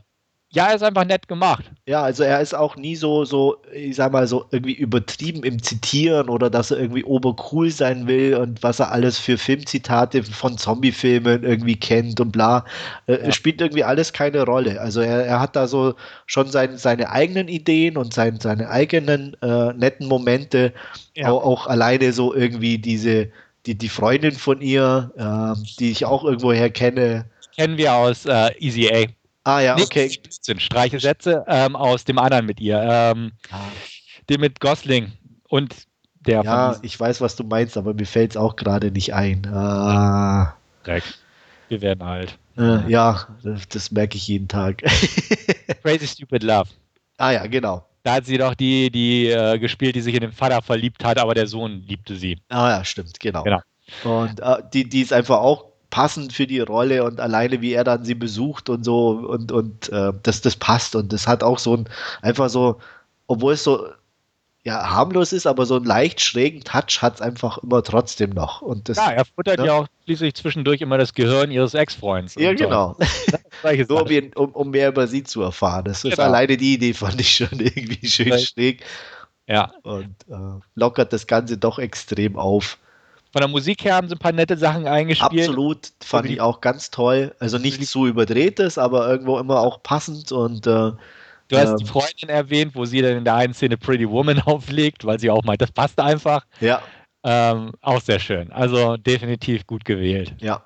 ja, 0.55 0.67
er 0.67 0.75
ist 0.75 0.83
einfach 0.83 1.03
nett 1.03 1.27
gemacht. 1.27 1.65
Ja, 1.85 2.01
also 2.01 2.23
er 2.23 2.39
ist 2.39 2.55
auch 2.55 2.77
nie 2.77 2.95
so, 2.95 3.25
so, 3.25 3.57
ich 3.73 3.97
sag 3.97 4.13
mal, 4.13 4.25
so 4.25 4.45
irgendwie 4.51 4.73
übertrieben 4.73 5.43
im 5.43 5.61
Zitieren 5.61 6.29
oder 6.29 6.49
dass 6.49 6.71
er 6.71 6.79
irgendwie 6.79 7.03
obercool 7.03 7.69
sein 7.69 8.07
will 8.07 8.35
und 8.35 8.63
was 8.63 8.79
er 8.79 8.89
alles 8.89 9.19
für 9.19 9.37
Filmzitate 9.37 10.23
von 10.23 10.57
Zombiefilmen 10.57 11.43
irgendwie 11.43 11.75
kennt 11.75 12.21
und 12.21 12.31
bla. 12.31 12.63
Äh, 13.07 13.25
ja. 13.25 13.31
Spielt 13.33 13.59
irgendwie 13.59 13.83
alles 13.83 14.13
keine 14.13 14.43
Rolle. 14.43 14.79
Also 14.79 15.01
er, 15.01 15.25
er 15.25 15.41
hat 15.41 15.57
da 15.57 15.67
so 15.67 15.93
schon 16.25 16.47
sein, 16.47 16.77
seine 16.77 17.09
eigenen 17.09 17.49
Ideen 17.49 17.97
und 17.97 18.13
sein, 18.13 18.39
seine 18.39 18.69
eigenen 18.69 19.35
äh, 19.41 19.73
netten 19.73 20.07
Momente. 20.07 20.71
Ja. 21.15 21.31
Auch, 21.31 21.43
auch, 21.43 21.67
alleine 21.67 22.13
so 22.13 22.33
irgendwie 22.33 22.77
diese, 22.77 23.27
die, 23.65 23.75
die 23.75 23.89
Freundin 23.89 24.31
von 24.31 24.61
ihr, 24.61 25.11
äh, 25.17 25.61
die 25.79 25.91
ich 25.91 26.05
auch 26.05 26.23
irgendwoher 26.23 26.69
kenne. 26.69 27.25
Kennen 27.57 27.77
wir 27.77 27.93
aus 27.93 28.25
äh, 28.25 28.51
Easy 28.59 28.89
A. 28.89 29.05
Ah 29.45 29.59
ja, 29.59 29.77
okay. 29.77 30.11
Sind 30.41 30.61
streiche 30.61 30.99
Sätze 30.99 31.45
ähm, 31.47 31.75
aus 31.75 32.03
dem 32.03 32.17
anderen 32.17 32.47
mit 32.47 32.59
ihr. 32.59 32.81
Ähm, 32.81 33.31
ah. 33.51 33.59
Den 34.27 34.41
mit 34.41 34.59
Gosling 34.59 35.13
und 35.47 35.85
der 36.25 36.43
Ja, 36.43 36.79
ich 36.81 36.99
weiß, 36.99 37.21
was 37.21 37.35
du 37.35 37.43
meinst, 37.43 37.77
aber 37.77 37.93
mir 37.93 38.07
fällt 38.07 38.31
es 38.31 38.37
auch 38.37 38.55
gerade 38.55 38.89
nicht 38.91 39.13
ein. 39.13 39.45
Ah. 39.45 40.55
Dreck. 40.83 41.03
Wir 41.69 41.81
werden 41.81 42.01
alt. 42.01 42.39
Äh, 42.57 42.89
ja, 42.89 43.27
das, 43.43 43.67
das, 43.69 43.91
merke 43.91 44.17
ich 44.17 44.27
jeden 44.27 44.47
Tag. 44.47 44.81
Crazy 45.83 46.07
Stupid 46.07 46.41
Love. 46.41 46.69
Ah 47.17 47.31
ja, 47.31 47.45
genau. 47.45 47.85
Da 48.01 48.15
hat 48.15 48.25
sie 48.25 48.39
doch 48.39 48.55
die, 48.55 48.89
die 48.89 49.27
äh, 49.27 49.59
gespielt, 49.59 49.95
die 49.95 50.01
sich 50.01 50.15
in 50.15 50.21
den 50.21 50.31
Vater 50.31 50.61
verliebt 50.63 51.03
hat, 51.03 51.19
aber 51.19 51.35
der 51.35 51.45
Sohn 51.45 51.83
liebte 51.87 52.15
sie. 52.15 52.39
Ah 52.49 52.69
ja, 52.69 52.85
stimmt, 52.85 53.19
genau. 53.19 53.43
genau. 53.43 53.61
Und 54.03 54.39
äh, 54.39 54.57
die, 54.73 54.89
die 54.89 55.01
ist 55.01 55.13
einfach 55.13 55.37
auch 55.37 55.74
passend 55.89 56.33
für 56.33 56.47
die 56.47 56.59
Rolle 56.59 57.03
und 57.03 57.19
alleine 57.19 57.61
wie 57.61 57.73
er 57.73 57.83
dann 57.83 58.05
sie 58.05 58.15
besucht 58.15 58.69
und 58.69 58.83
so 58.83 59.09
und, 59.09 59.51
und 59.51 59.89
äh, 59.89 60.13
das, 60.23 60.41
das 60.41 60.55
passt 60.55 60.95
und 60.95 61.13
das 61.13 61.27
hat 61.27 61.43
auch 61.43 61.59
so 61.59 61.77
ein, 61.77 61.89
einfach 62.21 62.49
so, 62.49 62.79
obwohl 63.27 63.53
es 63.53 63.63
so 63.63 63.87
ja, 64.65 64.89
harmlos 64.89 65.31
ist, 65.31 65.45
aber 65.45 65.67
so 65.67 65.75
einen 65.75 65.85
leicht 65.85 66.21
schrägen 66.21 66.63
Touch 66.63 67.01
hat 67.03 67.15
es 67.15 67.21
einfach 67.21 67.59
immer 67.59 67.83
trotzdem 67.83 68.31
noch. 68.31 68.63
Und 68.63 68.89
das, 68.89 68.97
ja, 68.97 69.11
er 69.11 69.23
futtert 69.23 69.59
ne? 69.59 69.67
ja 69.67 69.73
auch 69.73 69.87
schließlich 70.05 70.33
zwischendurch 70.33 70.81
immer 70.81 70.97
das 70.97 71.13
Gehirn 71.13 71.51
ihres 71.51 71.75
Ex-Freunds. 71.75 72.33
Ja, 72.33 72.51
genau. 72.53 72.97
So. 73.61 73.71
Nur 73.87 74.07
um, 74.35 74.51
um, 74.53 74.71
mehr 74.71 74.89
über 74.89 75.05
sie 75.05 75.23
zu 75.23 75.43
erfahren. 75.43 75.85
Das 75.85 76.01
genau. 76.01 76.13
ist 76.13 76.19
alleine 76.19 76.57
die 76.57 76.73
Idee, 76.73 76.95
fand 76.95 77.21
ich 77.21 77.35
schon 77.35 77.51
irgendwie 77.59 78.07
schön 78.07 78.25
Vielleicht. 78.25 78.53
schräg. 78.53 78.83
Ja. 79.45 79.71
Und 79.83 80.15
äh, 80.29 80.59
lockert 80.73 81.13
das 81.13 81.27
Ganze 81.27 81.59
doch 81.59 81.77
extrem 81.77 82.35
auf. 82.35 82.79
Von 83.35 83.41
der 83.41 83.49
Musik 83.49 83.83
her 83.83 83.95
haben 83.95 84.07
sie 84.07 84.15
ein 84.15 84.19
paar 84.19 84.31
nette 84.31 84.55
Sachen 84.55 84.87
eingespielt. 84.87 85.49
Absolut, 85.49 85.91
fand 86.01 86.29
ich 86.29 86.39
auch 86.39 86.61
ganz 86.61 86.89
toll. 86.89 87.35
Also 87.37 87.57
nicht 87.57 87.85
zu 87.85 88.07
überdrehtes, 88.07 88.77
aber 88.77 89.09
irgendwo 89.09 89.37
immer 89.39 89.59
auch 89.59 89.83
passend 89.83 90.31
und 90.31 90.65
äh, 90.65 90.93
Du 91.49 91.57
hast 91.57 91.71
ähm, 91.71 91.77
die 91.79 91.85
Freundin 91.85 92.29
erwähnt, 92.29 92.75
wo 92.75 92.85
sie 92.85 93.01
dann 93.01 93.17
in 93.17 93.25
der 93.25 93.35
einen 93.35 93.53
Szene 93.53 93.75
Pretty 93.75 94.09
Woman 94.09 94.39
auflegt, 94.45 95.03
weil 95.03 95.19
sie 95.19 95.29
auch 95.29 95.43
meint, 95.43 95.59
das 95.59 95.73
passt 95.73 95.99
einfach. 95.99 96.45
Ja. 96.61 96.81
Ähm, 97.25 97.73
auch 97.81 97.99
sehr 97.99 98.19
schön. 98.19 98.53
Also 98.53 98.95
definitiv 98.95 99.67
gut 99.67 99.83
gewählt. 99.83 100.33
Ja. 100.39 100.63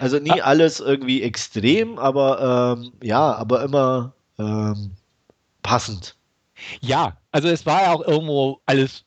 Also 0.00 0.18
nie 0.18 0.42
ah. 0.42 0.46
alles 0.46 0.80
irgendwie 0.80 1.22
extrem, 1.22 1.96
aber 2.00 2.76
ähm, 2.76 2.90
ja, 3.04 3.34
aber 3.36 3.62
immer 3.62 4.14
ähm, 4.36 4.96
passend. 5.62 6.16
Ja, 6.80 7.16
also 7.30 7.46
es 7.46 7.64
war 7.66 7.82
ja 7.82 7.92
auch 7.92 8.04
irgendwo 8.04 8.60
alles 8.66 9.04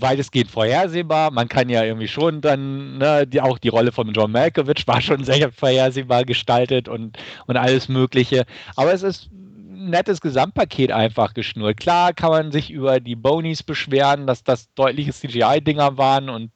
weitestgehend 0.00 0.50
vorhersehbar. 0.50 1.30
Man 1.30 1.48
kann 1.48 1.68
ja 1.68 1.84
irgendwie 1.84 2.08
schon 2.08 2.40
dann, 2.40 2.98
ne, 2.98 3.26
die, 3.26 3.40
auch 3.40 3.58
die 3.58 3.68
Rolle 3.68 3.92
von 3.92 4.12
John 4.12 4.32
Malkovich 4.32 4.86
war 4.86 5.00
schon 5.00 5.24
sehr 5.24 5.52
vorhersehbar 5.52 6.24
gestaltet 6.24 6.88
und, 6.88 7.18
und 7.46 7.56
alles 7.56 7.88
Mögliche. 7.88 8.44
Aber 8.76 8.92
es 8.92 9.02
ist 9.02 9.30
nettes 9.30 10.20
Gesamtpaket 10.20 10.90
einfach 10.90 11.34
geschnurrt. 11.34 11.76
Klar 11.76 12.12
kann 12.12 12.30
man 12.30 12.52
sich 12.52 12.70
über 12.70 13.00
die 13.00 13.16
Bonies 13.16 13.62
beschweren, 13.62 14.26
dass 14.26 14.42
das 14.42 14.72
deutliche 14.74 15.12
CGI-Dinger 15.12 15.98
waren 15.98 16.28
und 16.28 16.50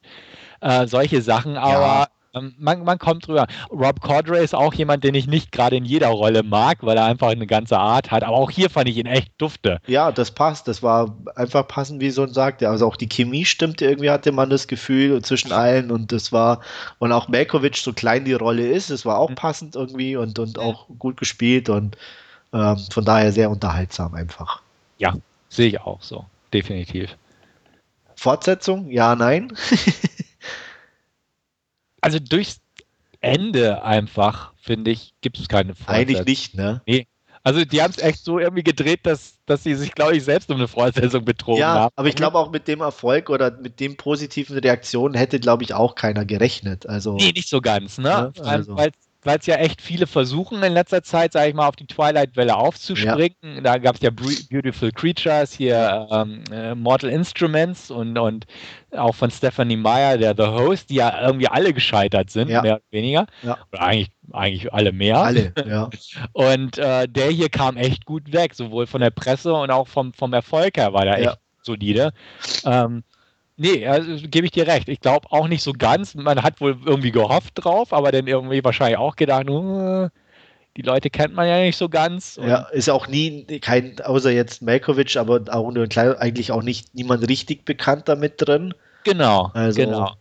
äh, 0.60 0.86
solche 0.86 1.22
Sachen, 1.22 1.56
aber 1.56 1.80
ja. 1.80 2.08
Ähm, 2.38 2.54
man, 2.58 2.84
man, 2.84 2.98
kommt 2.98 3.26
drüber. 3.26 3.46
Rob 3.70 4.00
Cordray 4.00 4.42
ist 4.42 4.54
auch 4.54 4.74
jemand, 4.74 5.04
den 5.04 5.14
ich 5.14 5.26
nicht 5.26 5.52
gerade 5.52 5.76
in 5.76 5.84
jeder 5.84 6.08
Rolle 6.08 6.42
mag, 6.42 6.78
weil 6.82 6.96
er 6.96 7.04
einfach 7.04 7.28
eine 7.28 7.46
ganze 7.46 7.78
Art 7.78 8.10
hat, 8.10 8.22
aber 8.22 8.36
auch 8.36 8.50
hier 8.50 8.70
fand 8.70 8.88
ich 8.88 8.96
ihn 8.96 9.06
echt 9.06 9.32
dufte. 9.38 9.80
Ja, 9.86 10.12
das 10.12 10.30
passt. 10.30 10.68
Das 10.68 10.82
war 10.82 11.16
einfach 11.36 11.66
passend, 11.66 12.00
wie 12.00 12.10
Sohn 12.10 12.32
sagte. 12.32 12.68
Also 12.68 12.86
auch 12.86 12.96
die 12.96 13.08
Chemie 13.08 13.44
stimmte 13.44 13.84
irgendwie, 13.84 14.10
hatte 14.10 14.32
man 14.32 14.50
das 14.50 14.66
Gefühl 14.66 15.22
zwischen 15.22 15.52
allen 15.52 15.90
und 15.90 16.12
das 16.12 16.32
war, 16.32 16.60
und 16.98 17.12
auch 17.12 17.28
Malkovich, 17.28 17.80
so 17.82 17.92
klein 17.92 18.24
die 18.24 18.32
Rolle 18.32 18.66
ist, 18.66 18.90
es 18.90 19.04
war 19.04 19.18
auch 19.18 19.30
mhm. 19.30 19.34
passend 19.34 19.76
irgendwie 19.76 20.16
und, 20.16 20.38
und 20.38 20.58
auch 20.58 20.86
gut 20.98 21.16
gespielt 21.16 21.68
und 21.68 21.96
ähm, 22.52 22.78
von 22.90 23.04
daher 23.04 23.32
sehr 23.32 23.50
unterhaltsam 23.50 24.14
einfach. 24.14 24.62
Ja, 24.98 25.14
sehe 25.48 25.68
ich 25.68 25.80
auch 25.80 26.02
so, 26.02 26.24
definitiv. 26.52 27.16
Fortsetzung? 28.16 28.90
Ja, 28.90 29.14
nein. 29.14 29.52
also 32.08 32.18
durchs 32.20 32.60
Ende 33.20 33.82
einfach, 33.82 34.54
finde 34.56 34.90
ich, 34.90 35.12
gibt 35.20 35.38
es 35.38 35.48
keine 35.48 35.74
Fortsetzung. 35.74 35.94
Eigentlich 35.94 36.24
nicht, 36.24 36.54
ne? 36.54 36.80
Nee. 36.86 37.06
Also 37.42 37.64
die 37.64 37.82
haben 37.82 37.90
es 37.90 37.98
echt 37.98 38.24
so 38.24 38.38
irgendwie 38.38 38.62
gedreht, 38.62 39.00
dass, 39.04 39.38
dass 39.46 39.62
sie 39.62 39.74
sich, 39.74 39.92
glaube 39.92 40.16
ich, 40.16 40.24
selbst 40.24 40.50
um 40.50 40.56
eine 40.56 40.68
Fortsetzung 40.68 41.24
betrogen 41.24 41.60
ja, 41.60 41.68
haben. 41.68 41.82
Ja, 41.84 41.88
aber 41.96 42.08
ich 42.08 42.16
glaube 42.16 42.38
auch 42.38 42.50
mit 42.50 42.66
dem 42.66 42.80
Erfolg 42.80 43.30
oder 43.30 43.50
mit 43.50 43.80
den 43.80 43.96
positiven 43.96 44.58
Reaktionen 44.58 45.14
hätte, 45.14 45.38
glaube 45.38 45.64
ich, 45.64 45.74
auch 45.74 45.94
keiner 45.94 46.24
gerechnet. 46.24 46.88
Also, 46.88 47.14
nee, 47.16 47.32
nicht 47.32 47.48
so 47.48 47.60
ganz, 47.60 47.98
ne? 47.98 48.32
Ja, 48.36 48.42
also. 48.42 48.76
Weil 48.76 48.90
weil 49.22 49.38
es 49.38 49.46
ja 49.46 49.56
echt 49.56 49.82
viele 49.82 50.06
versuchen 50.06 50.62
in 50.62 50.72
letzter 50.72 51.02
Zeit, 51.02 51.32
sage 51.32 51.48
ich 51.48 51.54
mal, 51.54 51.66
auf 51.66 51.76
die 51.76 51.86
Twilight-Welle 51.86 52.56
aufzuspringen. 52.56 53.36
Ja. 53.42 53.60
Da 53.60 53.78
gab 53.78 53.96
es 53.96 54.02
ja 54.02 54.10
Beautiful 54.10 54.92
Creatures, 54.92 55.52
hier 55.52 56.06
ähm, 56.10 56.44
äh, 56.52 56.74
Mortal 56.74 57.10
Instruments 57.10 57.90
und, 57.90 58.16
und 58.16 58.46
auch 58.96 59.14
von 59.14 59.30
Stephanie 59.30 59.76
Meyer, 59.76 60.18
der 60.18 60.34
The 60.36 60.46
Host, 60.46 60.90
die 60.90 60.96
ja 60.96 61.26
irgendwie 61.26 61.48
alle 61.48 61.72
gescheitert 61.72 62.30
sind, 62.30 62.48
ja. 62.48 62.62
mehr 62.62 62.74
oder 62.74 62.84
weniger. 62.90 63.26
Ja. 63.42 63.58
Oder 63.72 63.82
eigentlich, 63.82 64.10
eigentlich 64.32 64.72
alle 64.72 64.92
mehr. 64.92 65.18
Alle, 65.18 65.52
ja. 65.66 65.90
Und 66.32 66.78
äh, 66.78 67.08
der 67.08 67.30
hier 67.30 67.48
kam 67.48 67.76
echt 67.76 68.04
gut 68.04 68.32
weg, 68.32 68.54
sowohl 68.54 68.86
von 68.86 69.00
der 69.00 69.10
Presse 69.10 69.52
und 69.52 69.70
auch 69.70 69.88
vom, 69.88 70.12
vom 70.12 70.32
Erfolg 70.32 70.76
her 70.76 70.92
war 70.92 71.04
der 71.04 71.18
echt 71.18 71.38
solide. 71.62 72.12
Ähm, 72.64 73.02
Nee, 73.60 73.86
also, 73.86 74.28
gebe 74.28 74.46
ich 74.46 74.52
dir 74.52 74.68
recht. 74.68 74.88
Ich 74.88 75.00
glaube 75.00 75.26
auch 75.30 75.48
nicht 75.48 75.64
so 75.64 75.72
ganz. 75.72 76.14
Man 76.14 76.42
hat 76.42 76.60
wohl 76.60 76.78
irgendwie 76.86 77.10
gehofft 77.10 77.54
drauf, 77.56 77.92
aber 77.92 78.12
dann 78.12 78.28
irgendwie 78.28 78.62
wahrscheinlich 78.62 78.98
auch 78.98 79.16
gedacht, 79.16 79.50
uh, 79.50 80.08
die 80.76 80.82
Leute 80.82 81.10
kennt 81.10 81.34
man 81.34 81.48
ja 81.48 81.58
nicht 81.58 81.76
so 81.76 81.88
ganz. 81.88 82.38
ja, 82.40 82.68
ist 82.70 82.88
auch 82.88 83.08
nie 83.08 83.44
kein, 83.60 84.00
außer 84.00 84.30
jetzt 84.30 84.62
Malkovich, 84.62 85.18
aber 85.18 85.40
auch 85.48 85.72
nur 85.72 85.88
klein, 85.88 86.14
eigentlich 86.14 86.52
auch 86.52 86.62
nicht 86.62 86.94
niemand 86.94 87.28
richtig 87.28 87.64
bekannt 87.64 88.08
damit 88.08 88.34
drin. 88.36 88.74
Genau, 89.02 89.50
also, 89.54 89.80
genau. 89.80 90.12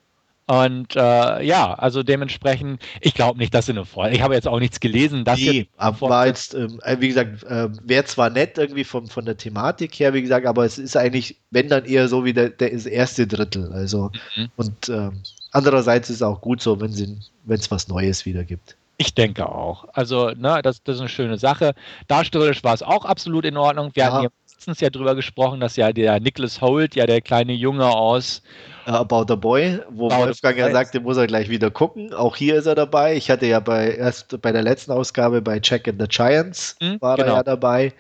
Und 0.48 0.96
äh, 0.96 1.44
ja, 1.44 1.74
also 1.74 2.04
dementsprechend, 2.04 2.82
ich 3.02 3.14
glaube 3.14 3.38
nicht, 3.38 3.54
dass 3.54 3.66
sie 3.66 3.74
eine 3.74 3.84
Folge. 3.84 4.16
Ich 4.16 4.22
habe 4.22 4.34
jetzt 4.34 4.48
auch 4.48 4.60
nichts 4.60 4.80
gelesen. 4.80 5.26
Dass 5.26 5.38
nee, 5.38 5.68
aber 5.76 6.10
war 6.10 6.28
jetzt, 6.28 6.54
ähm, 6.54 6.80
äh, 6.84 6.96
wie 7.02 7.10
gesagt, 7.10 7.44
äh, 7.44 7.68
wäre 7.84 8.06
zwar 8.06 8.30
nett 8.30 8.58
irgendwie 8.58 8.86
von, 8.86 9.08
von 9.08 9.26
der 9.26 9.36
Thematik 9.36 10.00
her, 10.00 10.14
wie 10.14 10.22
gesagt, 10.22 10.46
aber 10.46 10.64
es 10.64 10.78
ist 10.78 10.96
eigentlich, 10.96 11.36
wenn 11.52 11.68
dann 11.68 11.84
eher 11.84 12.08
so 12.08 12.24
wie 12.24 12.32
der, 12.32 12.50
der 12.50 12.72
erste 12.72 13.28
Drittel. 13.28 13.74
Also 13.74 14.10
mhm. 14.38 14.50
und 14.56 14.88
äh, 14.88 15.10
andererseits 15.52 16.10
ist 16.10 16.18
es 16.18 16.22
auch 16.22 16.40
gut 16.40 16.62
so, 16.62 16.80
wenn 16.80 17.20
es 17.50 17.70
was 17.70 17.90
Neues 17.90 18.26
wieder 18.26 18.46
gibt. 18.46 18.78
Ich 18.98 19.14
denke 19.14 19.48
auch. 19.48 19.86
Also, 19.94 20.32
ne, 20.32 20.62
das, 20.64 20.82
das 20.82 20.96
ist 20.96 21.02
eine 21.02 21.10
schöne 21.10 21.38
Sache. 21.38 21.76
Darstellerisch 22.08 22.64
war 22.64 22.74
es 22.74 22.82
auch 22.82 23.06
absolut 23.06 23.46
in 23.46 23.58
Ordnung. 23.58 23.92
Wir 23.94 24.04
ja. 24.04 24.12
hatten 24.12 24.24
ja 24.24 24.30
letztens 24.58 24.80
ja 24.80 24.90
drüber 24.90 25.14
gesprochen, 25.14 25.60
dass 25.60 25.76
ja 25.76 25.94
der 25.94 26.20
Nicholas 26.20 26.62
Holt, 26.62 26.96
ja 26.96 27.06
der 27.06 27.22
kleine 27.22 27.54
Junge 27.54 27.86
aus 27.86 28.42
About 28.86 29.26
the 29.28 29.36
Boy, 29.36 29.80
wo 29.92 30.08
About 30.08 30.26
Wolfgang 30.26 30.58
ja 30.58 30.72
sagte, 30.72 31.00
muss 31.00 31.16
er 31.16 31.28
gleich 31.28 31.48
wieder 31.48 31.70
gucken. 31.70 32.12
Auch 32.12 32.36
hier 32.36 32.56
ist 32.56 32.66
er 32.66 32.74
dabei. 32.74 33.16
Ich 33.16 33.30
hatte 33.30 33.46
ja 33.46 33.60
bei 33.60 33.92
erst 33.92 34.42
bei 34.42 34.52
der 34.52 34.64
letzten 34.64 34.94
Ausgabe 34.94 35.44
bei 35.44 35.60
Jack 35.62 35.88
and 35.88 36.02
the 36.02 36.08
Giants 36.08 36.76
mhm, 36.82 37.00
war 37.02 37.18
genau. 37.18 37.30
er 37.30 37.36
ja 37.36 37.44
dabei. 37.44 37.94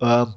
Ähm, 0.00 0.34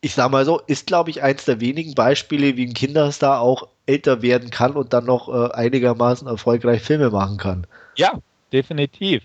ich 0.00 0.14
sag 0.14 0.30
mal 0.30 0.46
so, 0.46 0.60
ist 0.66 0.86
glaube 0.86 1.10
ich 1.10 1.22
eins 1.22 1.44
der 1.44 1.60
wenigen 1.60 1.94
Beispiele, 1.94 2.56
wie 2.56 2.66
ein 2.66 2.72
Kinderstar 2.72 3.40
auch 3.40 3.68
älter 3.84 4.22
werden 4.22 4.48
kann 4.48 4.72
und 4.72 4.94
dann 4.94 5.04
noch 5.04 5.28
äh, 5.28 5.52
einigermaßen 5.52 6.26
erfolgreich 6.28 6.80
Filme 6.80 7.10
machen 7.10 7.36
kann. 7.36 7.66
Ja, 7.96 8.12
definitiv 8.52 9.22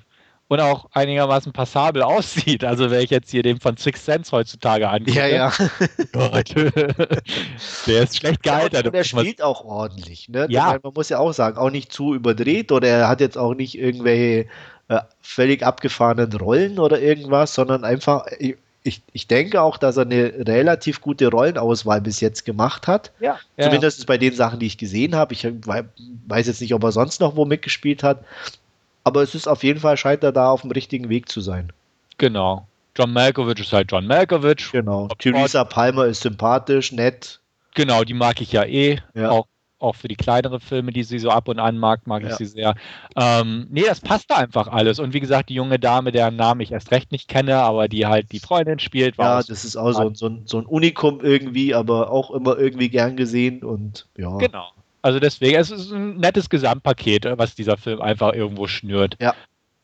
und 0.50 0.60
auch 0.60 0.90
einigermaßen 0.94 1.54
passabel 1.54 2.02
aussieht. 2.02 2.64
Also 2.64 2.90
wenn 2.90 3.02
ich 3.02 3.12
jetzt 3.12 3.30
hier 3.30 3.44
den 3.44 3.60
von 3.60 3.78
Six 3.78 4.04
Sense 4.04 4.32
heutzutage 4.32 4.90
angucke. 4.90 5.18
Ja, 5.18 5.28
ja. 5.28 5.54
Gott, 6.12 6.56
der 7.88 8.04
ist 8.04 8.18
schlecht 8.18 8.42
gealtert. 8.42 8.88
Und 8.88 8.96
der 8.96 9.04
spielt 9.04 9.44
auch 9.44 9.64
ordentlich. 9.64 10.28
Ne? 10.28 10.48
Ja. 10.50 10.78
man 10.82 10.94
muss 10.94 11.10
ja 11.10 11.20
auch 11.20 11.34
sagen, 11.34 11.58
auch 11.58 11.70
nicht 11.70 11.94
zu 11.94 12.16
überdreht 12.16 12.72
oder 12.72 12.88
er 12.88 13.08
hat 13.08 13.22
jetzt 13.22 13.38
auch 13.38 13.54
nicht 13.54 13.78
irgendwelche 13.78 14.48
äh, 14.88 15.02
völlig 15.22 15.64
abgefahrenen 15.64 16.34
Rollen 16.34 16.80
oder 16.80 17.00
irgendwas, 17.00 17.54
sondern 17.54 17.84
einfach, 17.84 18.26
ich, 18.40 19.04
ich 19.14 19.28
denke 19.28 19.62
auch, 19.62 19.78
dass 19.78 19.98
er 19.98 20.06
eine 20.06 20.34
relativ 20.48 21.00
gute 21.00 21.28
Rollenauswahl 21.28 22.02
bis 22.02 22.22
jetzt 22.22 22.44
gemacht 22.44 22.88
hat. 22.88 23.12
Ja. 23.20 23.38
Zumindest 23.60 24.00
ja. 24.00 24.06
bei 24.08 24.18
den 24.18 24.34
Sachen, 24.34 24.60
die 24.60 24.66
ich 24.66 24.80
gesehen 24.80 25.16
habe. 25.16 25.36
Ich 25.36 25.48
weiß 26.26 26.48
jetzt 26.48 26.62
nicht, 26.62 26.74
ob 26.74 26.84
er 26.84 26.92
sonst 26.92 27.22
noch 27.22 27.36
wo 27.36 27.46
mitgespielt 27.46 28.02
hat. 28.02 28.24
Aber 29.10 29.24
es 29.24 29.34
ist 29.34 29.48
auf 29.48 29.64
jeden 29.64 29.80
Fall, 29.80 29.98
scheint 29.98 30.24
er 30.24 30.32
da 30.32 30.52
auf 30.52 30.62
dem 30.62 30.70
richtigen 30.70 31.10
Weg 31.10 31.30
zu 31.30 31.42
sein. 31.42 31.74
Genau. 32.20 32.68
John 32.96 33.12
Malkovich 33.12 33.60
ist 33.60 33.74
halt 33.74 33.92
John 33.92 34.06
Malkovich. 34.06 34.72
Genau. 34.72 35.08
Theresa 35.18 35.64
Palmer 35.64 36.06
ist 36.06 36.22
sympathisch, 36.22 36.92
nett. 36.92 37.40
Genau, 37.74 38.04
die 38.04 38.14
mag 38.14 38.40
ich 38.40 38.52
ja 38.52 38.66
eh. 38.66 39.00
Ja. 39.16 39.32
Auch, 39.32 39.48
auch 39.80 39.96
für 39.96 40.08
die 40.08 40.16
kleineren 40.16 40.60
Filme, 40.60 40.92
die 40.92 41.02
sie 41.02 41.18
so 41.18 41.32
ab 41.32 41.48
und 41.48 41.58
an 41.58 41.80
mag, 41.80 42.06
mag 42.06 42.22
ja. 42.22 42.30
ich 42.30 42.36
sie 42.36 42.46
sehr. 42.46 42.76
Ähm, 43.16 43.66
nee, 43.72 43.82
das 43.82 44.00
passt 44.00 44.30
da 44.30 44.36
einfach 44.36 44.68
alles. 44.68 45.00
Und 45.00 45.16
wie 45.16 45.22
gesagt, 45.22 45.50
die 45.50 45.56
junge 45.56 45.80
Dame, 45.80 46.12
deren 46.12 46.36
Namen 46.36 46.62
ich 46.62 46.72
erst 46.72 46.92
recht 46.92 47.12
nicht 47.12 47.28
kenne, 47.28 47.56
aber 47.56 47.88
die 47.88 48.06
halt 48.06 48.32
die 48.32 48.40
Freundin 48.40 48.78
spielt. 48.78 49.18
ja, 49.18 49.42
das 49.42 49.66
ist 49.66 49.76
auch 49.76 49.92
so, 49.92 50.14
so, 50.14 50.28
ein, 50.28 50.44
so 50.46 50.60
ein 50.60 50.68
Unikum 50.68 51.20
irgendwie, 51.22 51.74
aber 51.74 52.12
auch 52.12 52.30
immer 52.30 52.60
irgendwie 52.60 52.90
gern 52.90 53.18
gesehen 53.18 53.64
und 53.64 54.06
ja. 54.16 54.38
Genau. 54.38 54.70
Also 55.02 55.20
deswegen, 55.20 55.58
es 55.58 55.72
ist 55.72 55.92
ein 55.92 56.18
nettes 56.18 56.50
Gesamtpaket, 56.50 57.26
was 57.38 57.56
dieser 57.56 57.78
Film 57.78 58.02
einfach 58.02 58.34
irgendwo 58.34 58.68
schnürt. 58.68 59.16
Ja. 59.20 59.34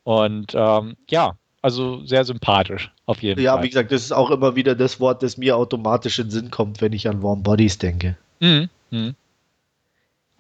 Und 0.03 0.53
ähm, 0.55 0.97
ja, 1.09 1.35
also 1.61 2.05
sehr 2.05 2.25
sympathisch, 2.25 2.91
auf 3.05 3.23
jeden 3.23 3.41
ja, 3.41 3.53
Fall. 3.53 3.59
Ja, 3.59 3.63
wie 3.63 3.69
gesagt, 3.69 3.91
das 3.91 4.03
ist 4.03 4.11
auch 4.11 4.29
immer 4.29 4.55
wieder 4.55 4.75
das 4.75 4.99
Wort, 4.99 5.23
das 5.23 5.37
mir 5.37 5.57
automatisch 5.57 6.19
in 6.19 6.25
den 6.25 6.31
Sinn 6.31 6.51
kommt, 6.51 6.81
wenn 6.81 6.93
ich 6.93 7.07
an 7.07 7.23
Warm 7.23 7.41
Bodies 7.41 7.77
denke. 7.77 8.17
Mhm. 8.39 8.69
Mhm. 8.91 9.15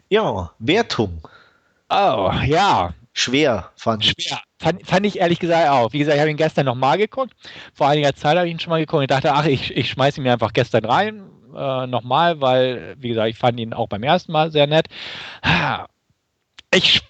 Ja, 0.09 0.51
Wertung. 0.59 1.27
Oh, 1.89 2.31
ja. 2.45 2.93
Schwer, 3.13 3.71
fand 3.77 4.03
ich. 4.03 4.13
Schwer. 4.25 4.41
Fand, 4.59 4.85
fand 4.85 5.05
ich 5.05 5.19
ehrlich 5.19 5.39
gesagt 5.39 5.69
auch. 5.69 5.93
Wie 5.93 5.99
gesagt, 5.99 6.15
ich 6.15 6.19
habe 6.19 6.29
ihn 6.29 6.37
gestern 6.37 6.65
nochmal 6.65 6.97
geguckt. 6.97 7.31
Vor 7.73 7.87
einiger 7.87 8.13
Zeit 8.13 8.37
habe 8.37 8.47
ich 8.47 8.53
ihn 8.53 8.59
schon 8.59 8.71
mal 8.71 8.79
geguckt. 8.79 9.03
Ich 9.03 9.07
dachte, 9.07 9.33
ach, 9.33 9.45
ich, 9.45 9.75
ich 9.75 9.89
schmeiße 9.89 10.19
ihn 10.19 10.23
mir 10.23 10.33
einfach 10.33 10.53
gestern 10.53 10.85
rein, 10.85 11.23
äh, 11.55 11.87
nochmal, 11.87 12.41
weil, 12.41 12.95
wie 12.97 13.09
gesagt, 13.09 13.29
ich 13.29 13.37
fand 13.37 13.59
ihn 13.59 13.73
auch 13.73 13.87
beim 13.87 14.03
ersten 14.03 14.31
Mal 14.31 14.51
sehr 14.51 14.67
nett. 14.67 14.87
Ich. 16.73 17.01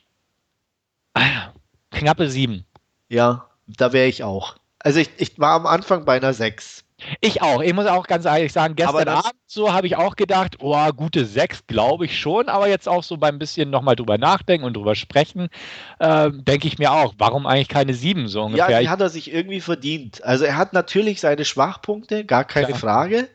Knappe 1.91 2.29
sieben. 2.29 2.65
Ja, 3.09 3.47
da 3.67 3.93
wäre 3.93 4.07
ich 4.07 4.23
auch. 4.23 4.55
Also 4.79 4.99
ich, 4.99 5.09
ich 5.17 5.39
war 5.39 5.53
am 5.53 5.65
Anfang 5.65 6.05
bei 6.05 6.17
einer 6.17 6.33
sechs. 6.33 6.83
Ich 7.19 7.41
auch. 7.41 7.61
Ich 7.61 7.73
muss 7.73 7.87
auch 7.87 8.07
ganz 8.07 8.25
ehrlich 8.25 8.53
sagen, 8.53 8.75
gestern 8.75 9.09
Abend 9.09 9.33
so 9.47 9.73
habe 9.73 9.85
ich 9.85 9.97
auch 9.97 10.15
gedacht, 10.15 10.57
oh, 10.59 10.89
gute 10.95 11.25
sechs, 11.25 11.67
glaube 11.67 12.05
ich 12.05 12.17
schon, 12.17 12.47
aber 12.47 12.69
jetzt 12.69 12.87
auch 12.87 13.03
so 13.03 13.17
beim 13.17 13.37
bisschen 13.37 13.69
nochmal 13.69 13.95
drüber 13.95 14.17
nachdenken 14.17 14.65
und 14.65 14.75
drüber 14.75 14.95
sprechen, 14.95 15.49
äh, 15.99 16.31
denke 16.31 16.67
ich 16.67 16.77
mir 16.77 16.93
auch, 16.93 17.13
warum 17.17 17.45
eigentlich 17.47 17.67
keine 17.67 17.93
sieben 17.93 18.27
so 18.27 18.43
ungefähr? 18.43 18.69
Ja, 18.69 18.79
die 18.79 18.89
hat 18.89 19.01
er 19.01 19.09
sich 19.09 19.31
irgendwie 19.33 19.59
verdient. 19.59 20.23
Also 20.23 20.45
er 20.45 20.55
hat 20.55 20.71
natürlich 20.71 21.19
seine 21.19 21.43
Schwachpunkte, 21.43 22.23
gar 22.23 22.45
keine 22.45 22.69
ja. 22.69 22.75
Frage. 22.75 23.27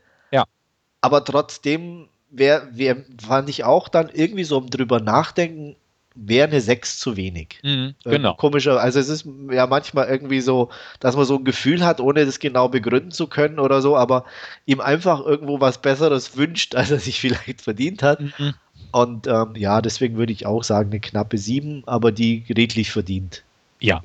Aber 1.01 1.25
trotzdem 1.25 2.09
wär, 2.31 2.69
wär, 2.73 3.05
fand 3.21 3.49
ich 3.49 3.65
auch 3.65 3.89
dann 3.89 4.11
irgendwie 4.13 4.45
so 4.45 4.59
um 4.59 4.71
drüber 4.71 5.01
nachdenken, 5.01 5.77
wäre 6.15 6.49
eine 6.49 6.61
6 6.61 6.99
zu 6.99 7.17
wenig. 7.17 7.59
Mhm, 7.63 7.95
äh, 8.05 8.11
genau. 8.11 8.33
Äh, 8.33 8.37
komischer, 8.37 8.81
also 8.81 8.99
es 8.99 9.09
ist 9.09 9.27
ja 9.51 9.67
manchmal 9.67 10.09
irgendwie 10.09 10.41
so, 10.41 10.71
dass 10.99 11.17
man 11.17 11.25
so 11.25 11.37
ein 11.37 11.45
Gefühl 11.45 11.85
hat, 11.85 12.01
ohne 12.01 12.27
das 12.27 12.39
genau 12.39 12.69
begründen 12.69 13.11
zu 13.11 13.27
können 13.27 13.59
oder 13.59 13.81
so, 13.81 13.97
aber 13.97 14.25
ihm 14.67 14.81
einfach 14.81 15.25
irgendwo 15.25 15.61
was 15.61 15.81
Besseres 15.81 16.37
wünscht, 16.37 16.75
als 16.77 16.91
er 16.91 16.99
sich 16.99 17.21
vielleicht 17.21 17.63
verdient 17.63 18.03
hat. 18.03 18.21
Mhm. 18.21 18.55
Und 18.93 19.27
ähm, 19.29 19.55
ja, 19.55 19.81
deswegen 19.81 20.17
würde 20.17 20.33
ich 20.33 20.47
auch 20.47 20.65
sagen, 20.65 20.91
eine 20.91 21.01
knappe 21.01 21.39
7, 21.39 21.85
aber 21.87 22.11
die 22.11 22.45
redlich 22.49 22.91
verdient. 22.91 23.45
Ja. 23.79 24.03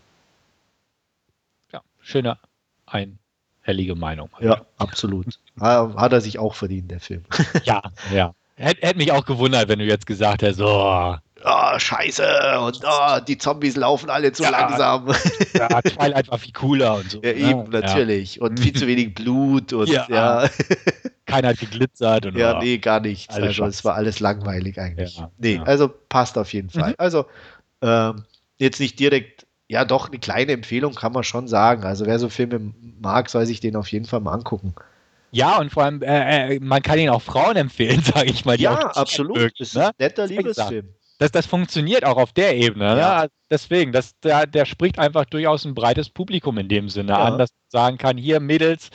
Ja, 1.74 1.82
schöne, 2.02 2.38
einhellige 3.66 3.96
Meinung. 3.96 4.30
Ja, 4.40 4.62
absolut. 4.78 5.40
hat 5.60 6.14
er 6.14 6.22
sich 6.22 6.40
auch 6.40 6.56
verdient, 6.56 6.92
der 6.92 7.00
Film. 7.00 7.24
ja, 7.64 7.82
ja. 8.14 8.34
Hätte 8.58 8.98
mich 8.98 9.12
auch 9.12 9.26
gewundert, 9.26 9.68
wenn 9.68 9.80
du 9.80 9.86
jetzt 9.86 10.06
gesagt 10.06 10.42
hättest, 10.42 10.62
oh, 10.62 11.16
oh, 11.44 11.78
scheiße 11.80 12.60
und 12.62 12.80
oh, 12.86 13.20
die 13.28 13.38
Zombies 13.38 13.76
laufen 13.76 14.10
alle 14.10 14.32
zu 14.32 14.44
ja, 14.44 14.50
langsam. 14.50 15.14
Ja, 15.54 15.82
Twilight 15.82 16.30
war 16.30 16.38
viel 16.38 16.54
cooler 16.54 16.96
und 16.96 17.12
so. 17.12 17.22
Ja, 17.22 17.34
ne? 17.34 17.38
eben, 17.38 17.72
ja. 17.72 17.80
natürlich. 17.82 18.40
Und 18.40 18.60
viel 18.60 18.74
zu 18.74 18.88
wenig 18.88 19.14
Blut 19.14 19.74
und 19.74 19.90
ja. 19.90 20.06
ja. 20.10 20.50
Keiner 21.26 21.50
hat 21.50 21.60
geglitzert. 21.60 22.28
Und, 22.28 22.38
ja, 22.38 22.60
nee, 22.60 22.78
gar 22.78 23.02
nicht. 23.02 23.30
Also 23.32 23.66
es 23.66 23.84
war 23.84 23.96
alles 23.96 24.22
langweilig 24.22 24.80
eigentlich. 24.80 25.22
nee, 25.38 25.60
also 25.66 25.90
passt 25.90 26.38
auf 26.38 26.54
jeden 26.54 26.70
Fall. 26.70 26.92
Mhm. 26.92 26.96
Also 26.98 27.26
ähm, 27.82 28.24
jetzt 28.58 28.80
nicht 28.80 29.00
direkt, 29.00 29.45
ja 29.68 29.86
doch, 29.86 30.10
eine 30.10 30.20
kleine 30.20 30.52
Empfehlung 30.52 30.94
kann 30.94 31.14
man 31.14 31.24
schon 31.24 31.48
sagen. 31.48 31.84
Also 31.84 32.06
wer 32.06 32.20
so 32.20 32.30
Filme 32.30 32.74
mag, 33.00 33.30
soll 33.30 33.46
sich 33.46 33.60
den 33.60 33.76
auf 33.76 33.92
jeden 33.92 34.06
Fall 34.06 34.20
mal 34.20 34.34
angucken. 34.34 34.76
Ja, 35.32 35.58
und 35.58 35.72
vor 35.72 35.84
allem, 35.84 36.02
äh, 36.02 36.56
äh 36.56 36.60
man 36.60 36.82
kann 36.82 37.00
ihn 37.00 37.10
auch 37.10 37.22
Frauen 37.22 37.56
empfehlen, 37.56 38.02
sage 38.16 38.30
ich 38.30 38.46
mal. 38.46 38.60
ja, 38.60 38.76
absolut. 38.76 39.38
Mögen, 39.38 39.54
das 39.58 39.70
ist 39.70 39.76
ne? 39.76 39.88
ein 39.88 39.94
netter 40.00 40.28
Liebesfilm 40.28 40.90
das, 41.18 41.32
das 41.32 41.46
funktioniert 41.46 42.04
auch 42.06 42.18
auf 42.18 42.34
der 42.34 42.56
Ebene. 42.56 42.96
Ne? 42.96 43.00
Ja. 43.00 43.24
Ne? 43.24 43.30
Deswegen, 43.50 43.92
das, 43.92 44.20
der, 44.20 44.48
der 44.48 44.66
spricht 44.66 45.00
einfach 45.00 45.26
durchaus 45.26 45.66
ein 45.66 45.76
breites 45.76 46.10
Publikum 46.10 46.58
in 46.58 46.68
dem 46.68 46.90
Sinne 46.90 47.14
ja. 47.14 47.24
an, 47.24 47.38
dass 47.38 47.52
man 47.52 47.70
sagen 47.70 47.98
kann, 47.98 48.18
hier 48.18 48.40
Mädels, 48.40 48.90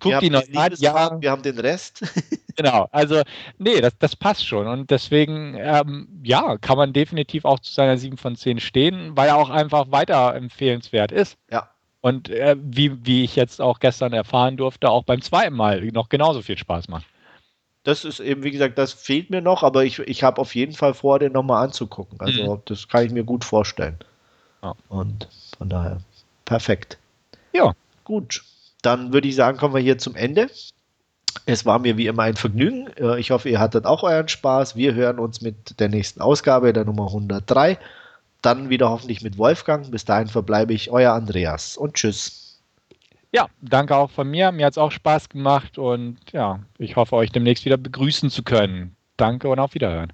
guck 0.00 0.20
die 0.20 0.30
noch 0.30 0.42
an. 0.54 0.72
Ja, 0.78 1.20
wir 1.20 1.30
haben 1.30 1.42
den 1.42 1.58
Rest. 1.58 2.02
genau, 2.56 2.88
also 2.92 3.22
nee, 3.58 3.80
das, 3.80 3.96
das 3.98 4.16
passt 4.16 4.46
schon. 4.46 4.66
Und 4.66 4.90
deswegen, 4.90 5.56
ähm, 5.58 6.08
ja, 6.22 6.56
kann 6.58 6.76
man 6.76 6.92
definitiv 6.92 7.44
auch 7.44 7.60
zu 7.60 7.72
seiner 7.72 7.96
7 7.96 8.16
von 8.16 8.36
10 8.36 8.60
stehen, 8.60 9.16
weil 9.16 9.28
er 9.28 9.36
auch 9.36 9.50
einfach 9.50 9.90
weiter 9.90 10.34
empfehlenswert 10.34 11.12
ist. 11.12 11.36
Ja. 11.50 11.70
Und 12.00 12.28
äh, 12.28 12.56
wie, 12.60 13.04
wie 13.04 13.24
ich 13.24 13.36
jetzt 13.36 13.60
auch 13.60 13.80
gestern 13.80 14.12
erfahren 14.12 14.56
durfte, 14.56 14.90
auch 14.90 15.04
beim 15.04 15.22
zweiten 15.22 15.54
Mal 15.54 15.82
noch 15.86 16.08
genauso 16.08 16.42
viel 16.42 16.58
Spaß 16.58 16.88
macht 16.88 17.06
das 17.86 18.04
ist 18.04 18.18
eben, 18.18 18.42
wie 18.42 18.50
gesagt, 18.50 18.78
das 18.78 18.92
fehlt 18.92 19.30
mir 19.30 19.40
noch, 19.40 19.62
aber 19.62 19.84
ich, 19.84 20.00
ich 20.00 20.24
habe 20.24 20.40
auf 20.40 20.56
jeden 20.56 20.72
Fall 20.72 20.92
vor, 20.92 21.20
den 21.20 21.30
nochmal 21.30 21.62
anzugucken. 21.62 22.18
Also 22.18 22.56
mhm. 22.56 22.62
das 22.64 22.88
kann 22.88 23.06
ich 23.06 23.12
mir 23.12 23.22
gut 23.22 23.44
vorstellen. 23.44 23.96
Ja. 24.60 24.74
Und 24.88 25.28
von 25.56 25.68
daher 25.68 25.98
perfekt. 26.44 26.98
Ja. 27.52 27.74
Gut. 28.02 28.42
Dann 28.86 29.12
würde 29.12 29.26
ich 29.26 29.34
sagen, 29.34 29.58
kommen 29.58 29.74
wir 29.74 29.80
hier 29.80 29.98
zum 29.98 30.14
Ende. 30.14 30.48
Es 31.44 31.66
war 31.66 31.80
mir 31.80 31.96
wie 31.96 32.06
immer 32.06 32.22
ein 32.22 32.36
Vergnügen. 32.36 32.86
Äh, 32.96 33.18
ich 33.18 33.32
hoffe, 33.32 33.48
ihr 33.48 33.58
hattet 33.58 33.84
auch 33.84 34.04
euren 34.04 34.28
Spaß. 34.28 34.76
Wir 34.76 34.94
hören 34.94 35.18
uns 35.18 35.40
mit 35.40 35.80
der 35.80 35.88
nächsten 35.88 36.20
Ausgabe, 36.20 36.72
der 36.72 36.84
Nummer 36.84 37.08
103. 37.08 37.78
Dann 38.42 38.70
wieder 38.70 38.88
hoffentlich 38.88 39.22
mit 39.22 39.38
Wolfgang. 39.38 39.90
Bis 39.90 40.04
dahin 40.04 40.28
verbleibe 40.28 40.72
ich 40.72 40.92
euer 40.92 41.14
Andreas 41.14 41.76
und 41.76 41.94
tschüss. 41.94 42.60
Ja, 43.32 43.48
danke 43.60 43.96
auch 43.96 44.12
von 44.12 44.30
mir. 44.30 44.52
Mir 44.52 44.66
hat 44.66 44.74
es 44.74 44.78
auch 44.78 44.92
Spaß 44.92 45.30
gemacht 45.30 45.78
und 45.78 46.18
ja, 46.30 46.60
ich 46.78 46.94
hoffe, 46.94 47.16
euch 47.16 47.32
demnächst 47.32 47.64
wieder 47.64 47.78
begrüßen 47.78 48.30
zu 48.30 48.44
können. 48.44 48.94
Danke 49.16 49.48
und 49.48 49.58
auf 49.58 49.74
Wiederhören. 49.74 50.12